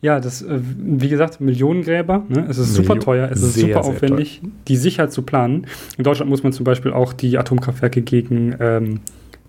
Ja, 0.05 0.21
das, 0.21 0.43
äh, 0.43 0.61
wie 0.61 1.09
gesagt, 1.09 1.41
Millionengräber. 1.41 2.25
Ne? 2.29 2.47
Es 2.47 2.59
ist 2.59 2.75
super 2.75 3.01
teuer, 3.01 3.31
es 3.33 3.41
ist 3.41 3.55
sehr, 3.55 3.69
super 3.69 3.89
aufwendig, 3.89 4.43
die 4.69 4.77
Sicherheit 4.77 5.15
zu 5.15 5.23
planen. 5.23 5.67
In 5.97 6.05
Deutschland 6.05 6.29
muss 6.29 6.43
man 6.43 6.53
zum 6.53 6.65
Beispiel 6.65 6.93
auch 6.93 7.15
die 7.15 7.39
Atomkraftwerke 7.39 8.03
gegen 8.03 8.55
ähm, 8.61 9.01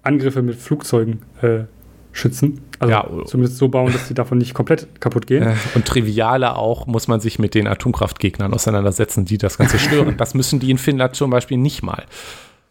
Angriffe 0.04 0.42
mit 0.42 0.56
Flugzeugen 0.56 1.24
äh, 1.42 1.66
schützen. 2.14 2.62
Also 2.80 2.90
ja, 2.94 3.06
zumindest 3.26 3.58
so 3.58 3.68
bauen, 3.68 3.92
dass 3.92 4.08
sie 4.08 4.14
davon 4.14 4.38
nicht 4.38 4.54
komplett 4.54 4.88
kaputt 5.02 5.28
gehen. 5.28 5.44
Äh, 5.44 5.56
und 5.76 5.84
trivialer 5.84 6.58
auch 6.58 6.88
muss 6.88 7.10
man 7.10 7.20
sich 7.20 7.38
mit 7.38 7.54
den 7.54 7.68
Atomkraftgegnern 7.68 8.54
auseinandersetzen, 8.54 9.26
die 9.26 9.38
das 9.38 9.58
Ganze 9.58 9.78
stören. 9.78 10.16
das 10.18 10.36
müssen 10.36 10.62
die 10.62 10.72
in 10.72 10.78
Finnland 10.78 11.18
zum 11.18 11.32
Beispiel 11.32 11.58
nicht 11.58 11.84
mal. 11.84 12.06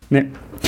Nee. 0.08 0.24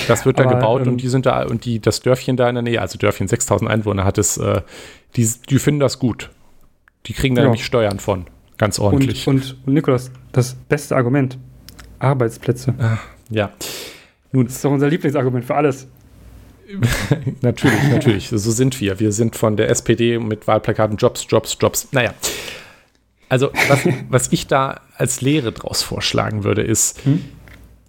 Das 0.07 0.27
wird 0.27 0.39
da 0.39 0.45
Aber, 0.45 0.57
gebaut 0.57 0.83
ähm, 0.83 0.93
und 0.93 0.97
die 0.99 1.09
sind 1.09 1.25
da 1.25 1.47
und 1.47 1.65
die, 1.65 1.81
das 1.81 2.01
Dörfchen 2.03 2.37
da 2.37 2.47
in 2.47 2.57
der 2.57 2.63
Nähe, 2.63 2.83
also 2.83 2.99
Dörfchen 2.99 3.27
6000 3.27 3.71
Einwohner 3.71 4.05
hat 4.05 4.19
es, 4.19 4.37
äh, 4.37 4.61
die, 5.17 5.27
die 5.49 5.59
finden 5.59 5.81
das 5.81 5.99
gut. 5.99 6.29
Die 7.07 7.13
kriegen 7.13 7.35
da 7.35 7.43
ja. 7.43 7.47
nämlich 7.47 7.65
Steuern 7.65 7.99
von. 7.99 8.27
Ganz 8.59 8.79
ordentlich. 8.79 9.27
Und, 9.27 9.37
und, 9.37 9.57
und 9.67 9.75
Nikolas, 9.75 10.11
das 10.33 10.55
beste 10.55 10.97
Argument: 10.97 11.39
Arbeitsplätze. 11.99 12.75
Ah, 12.79 12.99
ja. 13.31 13.53
Nun, 14.33 14.47
das 14.47 14.57
ist 14.57 14.65
doch 14.65 14.71
unser 14.71 14.89
Lieblingsargument 14.89 15.45
für 15.45 15.55
alles. 15.55 15.87
natürlich, 17.43 17.83
natürlich. 17.91 18.29
So 18.29 18.51
sind 18.51 18.81
wir. 18.81 18.99
Wir 18.99 19.13
sind 19.13 19.37
von 19.37 19.57
der 19.57 19.71
SPD 19.71 20.19
mit 20.19 20.47
Wahlplakaten 20.47 20.97
Jobs, 20.97 21.27
Jobs, 21.29 21.57
Jobs. 21.61 21.89
Naja. 21.93 22.13
Also, 23.29 23.51
was, 23.69 23.81
was 24.09 24.33
ich 24.33 24.47
da 24.47 24.81
als 24.97 25.21
Lehre 25.21 25.53
draus 25.53 25.83
vorschlagen 25.83 26.45
würde, 26.45 26.63
ist, 26.63 27.05
hm? 27.05 27.25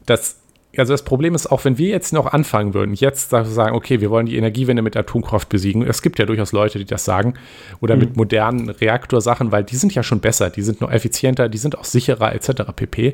dass 0.05 0.37
also 0.77 0.93
das 0.93 1.03
Problem 1.03 1.35
ist 1.35 1.51
auch, 1.51 1.65
wenn 1.65 1.77
wir 1.77 1.89
jetzt 1.89 2.13
noch 2.13 2.27
anfangen 2.27 2.73
würden, 2.73 2.93
jetzt 2.93 3.29
sagen, 3.29 3.75
okay, 3.75 4.01
wir 4.01 4.09
wollen 4.09 4.25
die 4.25 4.37
Energiewende 4.37 4.81
mit 4.81 4.95
Atomkraft 4.95 5.49
besiegen. 5.49 5.81
Es 5.83 6.01
gibt 6.01 6.19
ja 6.19 6.25
durchaus 6.25 6.51
Leute, 6.51 6.77
die 6.79 6.85
das 6.85 7.05
sagen. 7.05 7.33
Oder 7.79 7.95
mhm. 7.95 8.01
mit 8.01 8.17
modernen 8.17 8.69
Reaktorsachen, 8.69 9.51
weil 9.51 9.63
die 9.63 9.75
sind 9.75 9.95
ja 9.95 10.03
schon 10.03 10.19
besser, 10.19 10.49
die 10.49 10.61
sind 10.61 10.81
noch 10.81 10.91
effizienter, 10.91 11.49
die 11.49 11.57
sind 11.57 11.77
auch 11.77 11.85
sicherer 11.85 12.33
etc. 12.33 12.63
pp. 12.75 13.13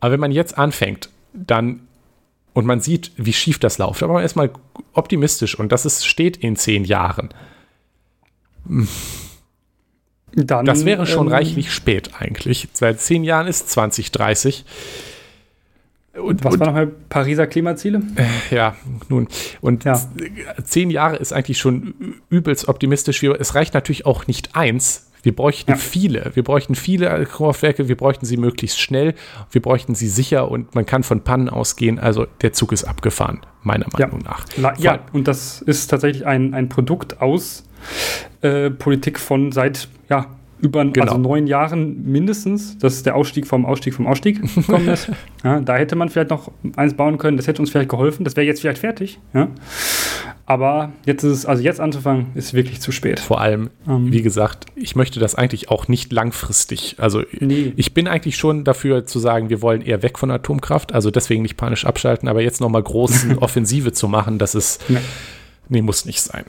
Aber 0.00 0.12
wenn 0.12 0.20
man 0.20 0.32
jetzt 0.32 0.56
anfängt, 0.58 1.10
dann 1.32 1.80
und 2.52 2.64
man 2.64 2.80
sieht, 2.80 3.12
wie 3.16 3.34
schief 3.34 3.58
das 3.58 3.76
läuft, 3.76 4.02
aber 4.02 4.14
man 4.14 4.24
ist 4.24 4.34
mal 4.34 4.50
optimistisch 4.94 5.58
und 5.58 5.72
das 5.72 5.84
ist, 5.84 6.06
steht 6.06 6.38
in 6.38 6.56
zehn 6.56 6.84
Jahren. 6.84 7.28
Dann, 10.32 10.64
das 10.64 10.86
wäre 10.86 11.06
schon 11.06 11.26
ähm, 11.26 11.32
reichlich 11.34 11.70
spät 11.70 12.12
eigentlich. 12.18 12.68
Seit 12.72 13.00
zehn 13.00 13.24
Jahren 13.24 13.46
ist 13.46 13.70
2030. 13.70 14.64
Und, 16.20 16.44
Was 16.44 16.54
und, 16.54 16.60
war 16.60 16.66
nochmal 16.68 16.86
Pariser 16.86 17.46
Klimaziele? 17.46 18.02
Äh, 18.16 18.54
ja, 18.54 18.76
nun. 19.08 19.28
Und 19.60 19.84
ja. 19.84 20.00
zehn 20.64 20.90
Jahre 20.90 21.16
ist 21.16 21.32
eigentlich 21.32 21.58
schon 21.58 22.20
übelst 22.30 22.68
optimistisch. 22.68 23.22
Es 23.22 23.54
reicht 23.54 23.74
natürlich 23.74 24.06
auch 24.06 24.26
nicht 24.26 24.56
eins. 24.56 25.10
Wir 25.22 25.34
bräuchten 25.34 25.72
ja. 25.72 25.76
viele. 25.76 26.30
Wir 26.34 26.44
bräuchten 26.44 26.76
viele 26.76 27.26
Kraftwerke. 27.26 27.88
Wir 27.88 27.96
bräuchten 27.96 28.26
sie 28.26 28.36
möglichst 28.36 28.80
schnell. 28.80 29.14
Wir 29.50 29.60
bräuchten 29.60 29.96
sie 29.96 30.08
sicher 30.08 30.50
und 30.50 30.74
man 30.76 30.86
kann 30.86 31.02
von 31.02 31.22
Pannen 31.22 31.48
ausgehen. 31.48 31.98
Also 31.98 32.26
der 32.42 32.52
Zug 32.52 32.70
ist 32.70 32.84
abgefahren, 32.84 33.40
meiner 33.62 33.86
Meinung 33.92 34.20
ja. 34.20 34.28
nach. 34.28 34.46
La 34.56 34.74
ja, 34.78 35.00
und 35.12 35.26
das 35.26 35.62
ist 35.62 35.88
tatsächlich 35.88 36.26
ein, 36.26 36.54
ein 36.54 36.68
Produkt 36.68 37.20
aus 37.20 37.64
äh, 38.42 38.70
Politik 38.70 39.18
von 39.18 39.50
seit 39.50 39.88
ja, 40.08 40.26
über 40.60 40.80
also 40.80 40.92
genau. 40.92 41.06
also 41.06 41.18
neun 41.18 41.46
Jahren 41.46 42.04
mindestens, 42.10 42.78
dass 42.78 43.02
der 43.02 43.14
Ausstieg 43.16 43.46
vom 43.46 43.66
Ausstieg 43.66 43.94
vom 43.94 44.06
Ausstieg 44.06 44.40
gekommen 44.54 44.88
ist. 44.88 45.10
Ja, 45.44 45.60
da 45.60 45.76
hätte 45.76 45.96
man 45.96 46.08
vielleicht 46.08 46.30
noch 46.30 46.50
eins 46.76 46.94
bauen 46.94 47.18
können, 47.18 47.36
das 47.36 47.46
hätte 47.46 47.60
uns 47.60 47.70
vielleicht 47.70 47.90
geholfen, 47.90 48.24
das 48.24 48.36
wäre 48.36 48.46
jetzt 48.46 48.60
vielleicht 48.60 48.78
fertig. 48.78 49.18
Ja. 49.34 49.48
Aber 50.46 50.92
jetzt 51.04 51.24
ist 51.24 51.32
es, 51.32 51.46
also 51.46 51.62
jetzt 51.62 51.80
anzufangen, 51.80 52.26
ist 52.34 52.54
wirklich 52.54 52.80
zu 52.80 52.92
spät. 52.92 53.18
Vor 53.18 53.40
allem, 53.40 53.70
ähm. 53.88 54.12
wie 54.12 54.22
gesagt, 54.22 54.66
ich 54.76 54.94
möchte 54.94 55.18
das 55.18 55.34
eigentlich 55.34 55.70
auch 55.70 55.88
nicht 55.88 56.12
langfristig. 56.12 56.96
Also 56.98 57.22
nee. 57.40 57.72
ich 57.76 57.94
bin 57.94 58.06
eigentlich 58.06 58.36
schon 58.36 58.64
dafür 58.64 59.04
zu 59.06 59.18
sagen, 59.18 59.50
wir 59.50 59.60
wollen 59.60 59.82
eher 59.82 60.02
weg 60.02 60.18
von 60.18 60.30
Atomkraft, 60.30 60.94
also 60.94 61.10
deswegen 61.10 61.42
nicht 61.42 61.56
panisch 61.56 61.84
abschalten, 61.84 62.28
aber 62.28 62.42
jetzt 62.42 62.60
nochmal 62.60 62.82
große 62.82 63.38
Offensive 63.40 63.92
zu 63.92 64.08
machen, 64.08 64.38
das 64.38 64.54
ist, 64.54 64.88
nee. 64.88 64.98
nee, 65.68 65.82
muss 65.82 66.06
nicht 66.06 66.22
sein. 66.22 66.44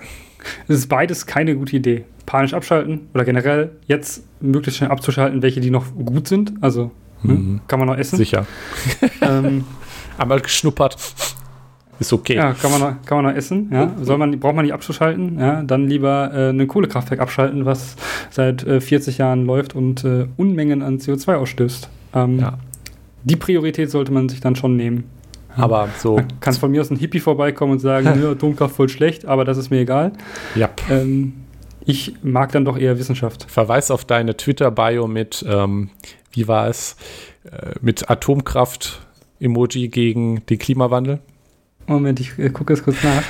Es 0.68 0.78
ist 0.78 0.88
beides 0.88 1.26
keine 1.26 1.56
gute 1.56 1.76
Idee. 1.76 2.06
Panisch 2.26 2.54
abschalten 2.54 3.08
oder 3.14 3.24
generell 3.24 3.72
jetzt 3.88 4.24
möglichst 4.42 4.78
schnell 4.78 4.92
abzuschalten, 4.92 5.42
welche 5.42 5.62
die 5.62 5.70
noch 5.70 5.86
gut 5.96 6.28
sind. 6.28 6.54
Also 6.62 6.92
ne, 7.24 7.34
mhm. 7.34 7.54
ne, 7.54 7.62
kann 7.68 7.80
man 7.80 7.88
noch 7.88 7.98
essen. 7.98 8.18
Sicher. 8.18 8.46
ähm, 9.22 9.64
Einmal 10.18 10.42
geschnuppert. 10.42 10.98
Ist 12.00 12.14
okay. 12.14 12.36
Ja, 12.36 12.54
kann 12.54 12.72
man 12.72 12.80
noch, 12.80 13.06
kann 13.06 13.18
man 13.18 13.26
noch 13.26 13.38
essen. 13.38 13.70
Ja. 13.72 13.92
Soll 14.02 14.18
man, 14.18 14.40
braucht 14.40 14.56
man 14.56 14.66
nicht 14.66 14.74
abzuschalten. 14.74 15.40
Ja. 15.40 15.64
Dann 15.64 15.88
lieber 15.88 16.32
äh, 16.34 16.50
ein 16.50 16.68
Kohlekraftwerk 16.68 17.20
abschalten, 17.20 17.66
was 17.66 17.96
seit 18.30 18.64
äh, 18.64 18.82
40 18.82 19.18
Jahren 19.18 19.46
läuft 19.46 19.76
und 19.76 20.04
äh, 20.04 20.28
Unmengen 20.38 20.84
an 20.84 21.00
CO2 21.00 21.36
ausstößt. 21.36 21.90
Ähm, 22.14 22.40
ja. 22.40 22.58
Die 23.24 23.36
Priorität 23.36 23.90
sollte 23.90 24.12
man 24.12 24.30
sich 24.30 24.42
dann 24.42 24.56
schon 24.56 24.76
nehmen. 24.76 25.06
Aber 25.58 25.90
so. 25.98 26.22
Kann 26.40 26.54
von 26.54 26.72
mir 26.72 26.82
aus 26.82 26.90
ein 26.90 26.98
Hippie 26.98 27.20
vorbeikommen 27.20 27.74
und 27.74 27.80
sagen, 27.80 28.06
ja, 28.22 28.32
Atomkraft 28.32 28.76
voll 28.76 28.90
schlecht, 28.90 29.26
aber 29.26 29.46
das 29.46 29.58
ist 29.58 29.70
mir 29.70 29.80
egal. 29.80 30.14
Ja. 30.56 30.70
Ähm, 30.90 31.34
ich 31.86 32.16
mag 32.22 32.52
dann 32.52 32.66
doch 32.66 32.78
eher 32.78 33.00
Wissenschaft. 33.00 33.50
Verweis 33.50 33.92
auf 33.92 34.06
deine 34.06 34.36
Twitter-Bio 34.36 35.08
mit, 35.08 35.46
ähm, 35.48 35.90
wie 36.32 36.48
war 36.48 36.68
es, 36.68 36.98
äh, 37.50 37.76
mit 37.82 38.10
Atomkraft-Emoji 38.10 39.88
gegen 39.88 40.46
den 40.48 40.60
Klimawandel. 40.60 41.20
Moment, 41.88 42.20
ich 42.20 42.38
äh, 42.38 42.50
gucke 42.50 42.74
es 42.74 42.84
kurz 42.84 43.04
nach. 43.04 43.24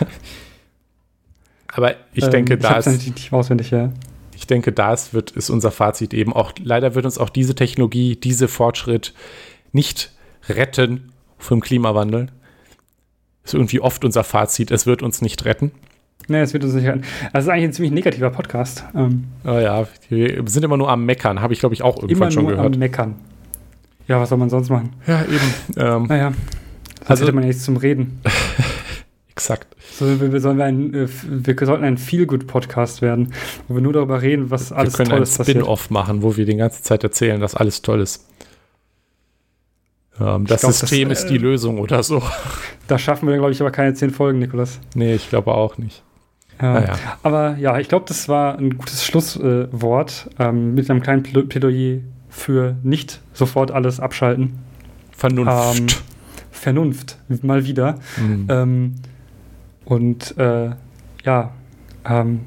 aber 1.68 1.96
ich 2.14 2.24
ähm, 2.24 2.32
denke, 2.32 2.58
da 2.58 2.78
ist. 2.78 2.88
nicht 2.88 3.32
auswendig, 3.32 3.72
ja. 3.72 3.92
Ich 4.36 4.48
denke, 4.48 4.72
da 4.72 4.94
ist, 4.94 5.14
wird, 5.14 5.32
ist 5.32 5.50
unser 5.50 5.72
Fazit 5.72 6.14
eben 6.14 6.34
auch, 6.34 6.52
leider 6.62 6.96
wird 6.96 7.06
uns 7.06 7.18
auch 7.18 7.30
diese 7.30 7.56
Technologie, 7.56 8.16
diese 8.16 8.48
Fortschritt 8.48 9.14
nicht 9.72 10.12
retten 10.50 11.12
vom 11.38 11.62
Klimawandel. 11.62 12.28
Ist 13.44 13.54
irgendwie 13.54 13.80
oft 13.80 14.04
unser 14.04 14.24
Fazit, 14.24 14.72
es 14.72 14.86
wird 14.86 15.02
uns 15.02 15.22
nicht 15.22 15.46
retten. 15.46 15.72
Nee, 16.28 16.42
es 16.42 16.54
wird 16.54 16.64
uns 16.64 16.74
nicht 16.74 16.86
retten. 16.86 17.04
Das 17.32 17.46
ist 17.46 17.50
eigentlich 17.50 17.66
ein 17.66 17.74
ziemlich 17.74 17.94
negativer 17.94 18.30
Podcast. 18.30 18.84
Ähm, 18.94 19.26
oh 19.46 19.58
ja, 19.58 19.88
wir 20.10 20.44
sind 20.48 20.64
immer 20.66 20.78
nur 20.78 20.90
am 20.90 21.06
Meckern, 21.06 21.42
habe 21.42 21.54
ich 21.54 21.60
glaube 21.60 21.74
ich 21.74 21.82
auch 21.82 22.02
irgendwann 22.02 22.32
schon 22.32 22.48
gehört. 22.48 22.60
Immer 22.60 22.70
nur 22.70 22.76
am 22.76 22.80
Meckern. 22.80 23.16
Ja, 24.08 24.20
was 24.20 24.30
soll 24.30 24.38
man 24.38 24.50
sonst 24.50 24.70
machen? 24.70 24.94
Ja, 25.06 25.22
eben. 25.24 25.54
Ähm, 25.78 26.04
naja, 26.08 26.32
sonst 26.32 27.10
also, 27.10 27.24
hätte 27.24 27.34
man 27.34 27.44
ja 27.44 27.48
nichts 27.48 27.64
zum 27.64 27.78
Reden. 27.78 28.22
Exakt. 29.32 29.76
So, 29.94 30.20
wir, 30.20 30.32
wir, 30.32 30.40
sollen 30.40 30.62
ein, 30.62 30.94
äh, 30.94 31.08
wir 31.24 31.56
sollten 31.66 31.84
ein 31.84 31.98
Feel-Good-Podcast 31.98 33.02
werden, 33.02 33.34
wo 33.68 33.76
wir 33.76 33.82
nur 33.82 33.94
darüber 33.94 34.22
reden, 34.22 34.50
was 34.50 34.72
alles 34.72 34.94
Tolles 34.94 35.10
passiert. 35.10 35.48
Wir 35.48 35.54
können 35.54 35.60
ein 35.60 35.66
Spin-Off 35.66 35.90
machen, 35.90 36.22
wo 36.24 36.38
wir 36.38 36.46
die 36.46 36.56
ganze 36.56 36.84
Zeit 36.84 37.04
erzählen, 37.04 37.40
dass 37.40 37.56
alles 37.56 37.82
toll 37.82 38.02
ist. 38.02 38.26
Ähm, 40.20 40.46
das 40.46 40.62
glaub, 40.62 40.74
System 40.74 41.10
das, 41.10 41.24
ist 41.24 41.30
die 41.30 41.36
äh, 41.36 41.40
Lösung 41.40 41.80
oder 41.80 42.04
so. 42.04 42.22
Da 42.88 42.98
schaffen 42.98 43.28
wir, 43.28 43.36
glaube 43.36 43.52
ich, 43.52 43.62
aber 43.62 43.72
keine 43.72 43.94
zehn 43.94 44.12
Folgen, 44.12 44.40
Nikolas. 44.40 44.80
Nee, 44.96 45.16
ich 45.16 45.30
glaube 45.30 45.54
auch 45.54 45.78
nicht. 45.78 46.04
Ja, 46.62 46.74
naja. 46.74 46.94
Aber 47.22 47.58
ja, 47.58 47.78
ich 47.80 47.88
glaube, 47.88 48.06
das 48.08 48.28
war 48.30 48.58
ein 48.58 48.78
gutes 48.78 49.06
Schlusswort 49.06 50.30
äh, 50.40 50.44
ähm, 50.44 50.74
mit 50.74 50.90
einem 50.90 51.02
kleinen 51.02 51.24
Plädoyer 51.24 52.00
für 52.30 52.76
nicht 52.84 53.22
sofort 53.34 53.72
alles 53.72 54.00
abschalten. 54.00 54.60
Vernunft. 55.12 55.80
Ähm, 55.80 55.88
Vernunft, 56.52 57.18
mal 57.44 57.66
wieder. 57.66 58.00
Mhm. 58.18 58.48
Ähm, 58.50 58.96
und 59.86 60.38
äh, 60.38 60.72
ja, 61.24 61.52
ähm, 62.06 62.42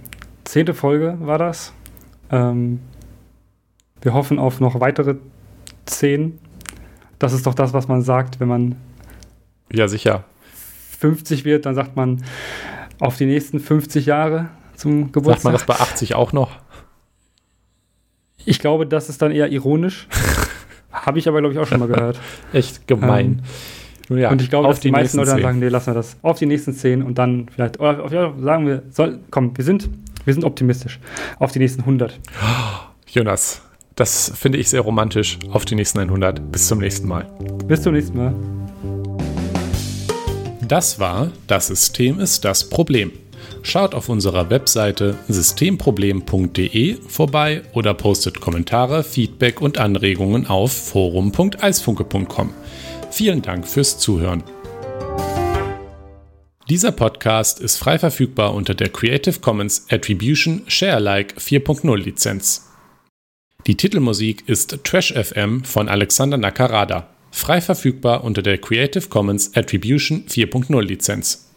zehnte 0.44 0.74
Folge 0.74 1.16
war 1.20 1.38
das. 1.38 1.72
Ähm, 2.30 2.80
wir 4.02 4.14
hoffen 4.14 4.38
auf 4.38 4.60
noch 4.60 4.80
weitere 4.80 5.16
zehn 5.86 6.38
das 7.20 7.32
ist 7.32 7.46
doch 7.46 7.54
das, 7.54 7.72
was 7.72 7.86
man 7.86 8.02
sagt, 8.02 8.40
wenn 8.40 8.48
man 8.48 8.76
ja 9.72 9.86
sicher 9.86 10.24
50 10.98 11.44
wird, 11.44 11.66
dann 11.66 11.76
sagt 11.76 11.94
man 11.94 12.24
auf 12.98 13.16
die 13.16 13.26
nächsten 13.26 13.60
50 13.60 14.06
Jahre 14.06 14.48
zum 14.74 15.12
Geburtstag. 15.12 15.36
Sagt 15.36 15.44
man 15.44 15.52
das 15.52 15.64
bei 15.64 15.74
80 15.74 16.14
auch 16.16 16.32
noch? 16.32 16.50
Ich 18.44 18.58
glaube, 18.58 18.86
das 18.86 19.08
ist 19.08 19.22
dann 19.22 19.30
eher 19.30 19.52
ironisch. 19.52 20.08
Habe 20.92 21.18
ich 21.18 21.28
aber, 21.28 21.40
glaube 21.40 21.54
ich, 21.54 21.60
auch 21.60 21.66
schon 21.66 21.78
mal 21.78 21.88
gehört. 21.88 22.18
Echt 22.52 22.88
gemein. 22.88 23.42
Ähm, 24.10 24.18
ja, 24.18 24.30
und 24.30 24.42
ich 24.42 24.50
glaube, 24.50 24.66
dass 24.68 24.80
die, 24.80 24.88
die 24.88 24.92
meisten 24.92 25.18
Leute 25.18 25.30
dann 25.30 25.42
sagen, 25.42 25.58
nee, 25.60 25.68
lassen 25.68 25.88
wir 25.88 25.94
das. 25.94 26.16
Auf 26.22 26.38
die 26.38 26.46
nächsten 26.46 26.72
10 26.72 27.02
und 27.02 27.18
dann 27.18 27.48
vielleicht, 27.54 27.78
oder 27.78 28.02
auf, 28.02 28.10
ja, 28.10 28.34
sagen 28.40 28.66
wir, 28.66 28.82
soll, 28.90 29.20
komm, 29.30 29.56
wir 29.56 29.64
sind, 29.64 29.88
wir 30.24 30.34
sind 30.34 30.42
optimistisch. 30.42 30.98
Auf 31.38 31.52
die 31.52 31.60
nächsten 31.60 31.82
100. 31.82 32.18
Jonas, 33.06 33.62
das 34.00 34.32
finde 34.34 34.56
ich 34.56 34.70
sehr 34.70 34.80
romantisch. 34.80 35.38
Auf 35.50 35.66
die 35.66 35.74
nächsten 35.74 35.98
100. 35.98 36.50
Bis 36.50 36.68
zum 36.68 36.78
nächsten 36.78 37.06
Mal. 37.06 37.30
Bis 37.66 37.82
zum 37.82 37.92
nächsten 37.92 38.16
Mal. 38.16 38.34
Das 40.66 40.98
war 40.98 41.30
Das 41.46 41.66
System 41.66 42.18
ist 42.18 42.46
das 42.46 42.70
Problem. 42.70 43.12
Schaut 43.62 43.94
auf 43.94 44.08
unserer 44.08 44.48
Webseite 44.48 45.18
systemproblem.de 45.28 46.96
vorbei 47.08 47.62
oder 47.74 47.92
postet 47.92 48.40
Kommentare, 48.40 49.04
Feedback 49.04 49.60
und 49.60 49.76
Anregungen 49.76 50.46
auf 50.46 50.72
forum.eisfunke.com. 50.72 52.54
Vielen 53.10 53.42
Dank 53.42 53.68
fürs 53.68 53.98
Zuhören. 53.98 54.42
Dieser 56.70 56.92
Podcast 56.92 57.60
ist 57.60 57.76
frei 57.76 57.98
verfügbar 57.98 58.54
unter 58.54 58.74
der 58.74 58.88
Creative 58.88 59.40
Commons 59.40 59.86
Attribution 59.90 60.62
Share 60.68 60.94
Alike 60.94 61.38
4.0 61.38 61.96
Lizenz. 61.98 62.69
Die 63.70 63.76
Titelmusik 63.76 64.42
ist 64.48 64.80
Trash 64.82 65.14
FM 65.14 65.62
von 65.62 65.88
Alexander 65.88 66.36
Nakarada, 66.36 67.06
frei 67.30 67.60
verfügbar 67.60 68.24
unter 68.24 68.42
der 68.42 68.58
Creative 68.58 69.06
Commons 69.08 69.54
Attribution 69.54 70.24
4.0 70.26 70.82
Lizenz. 70.82 71.46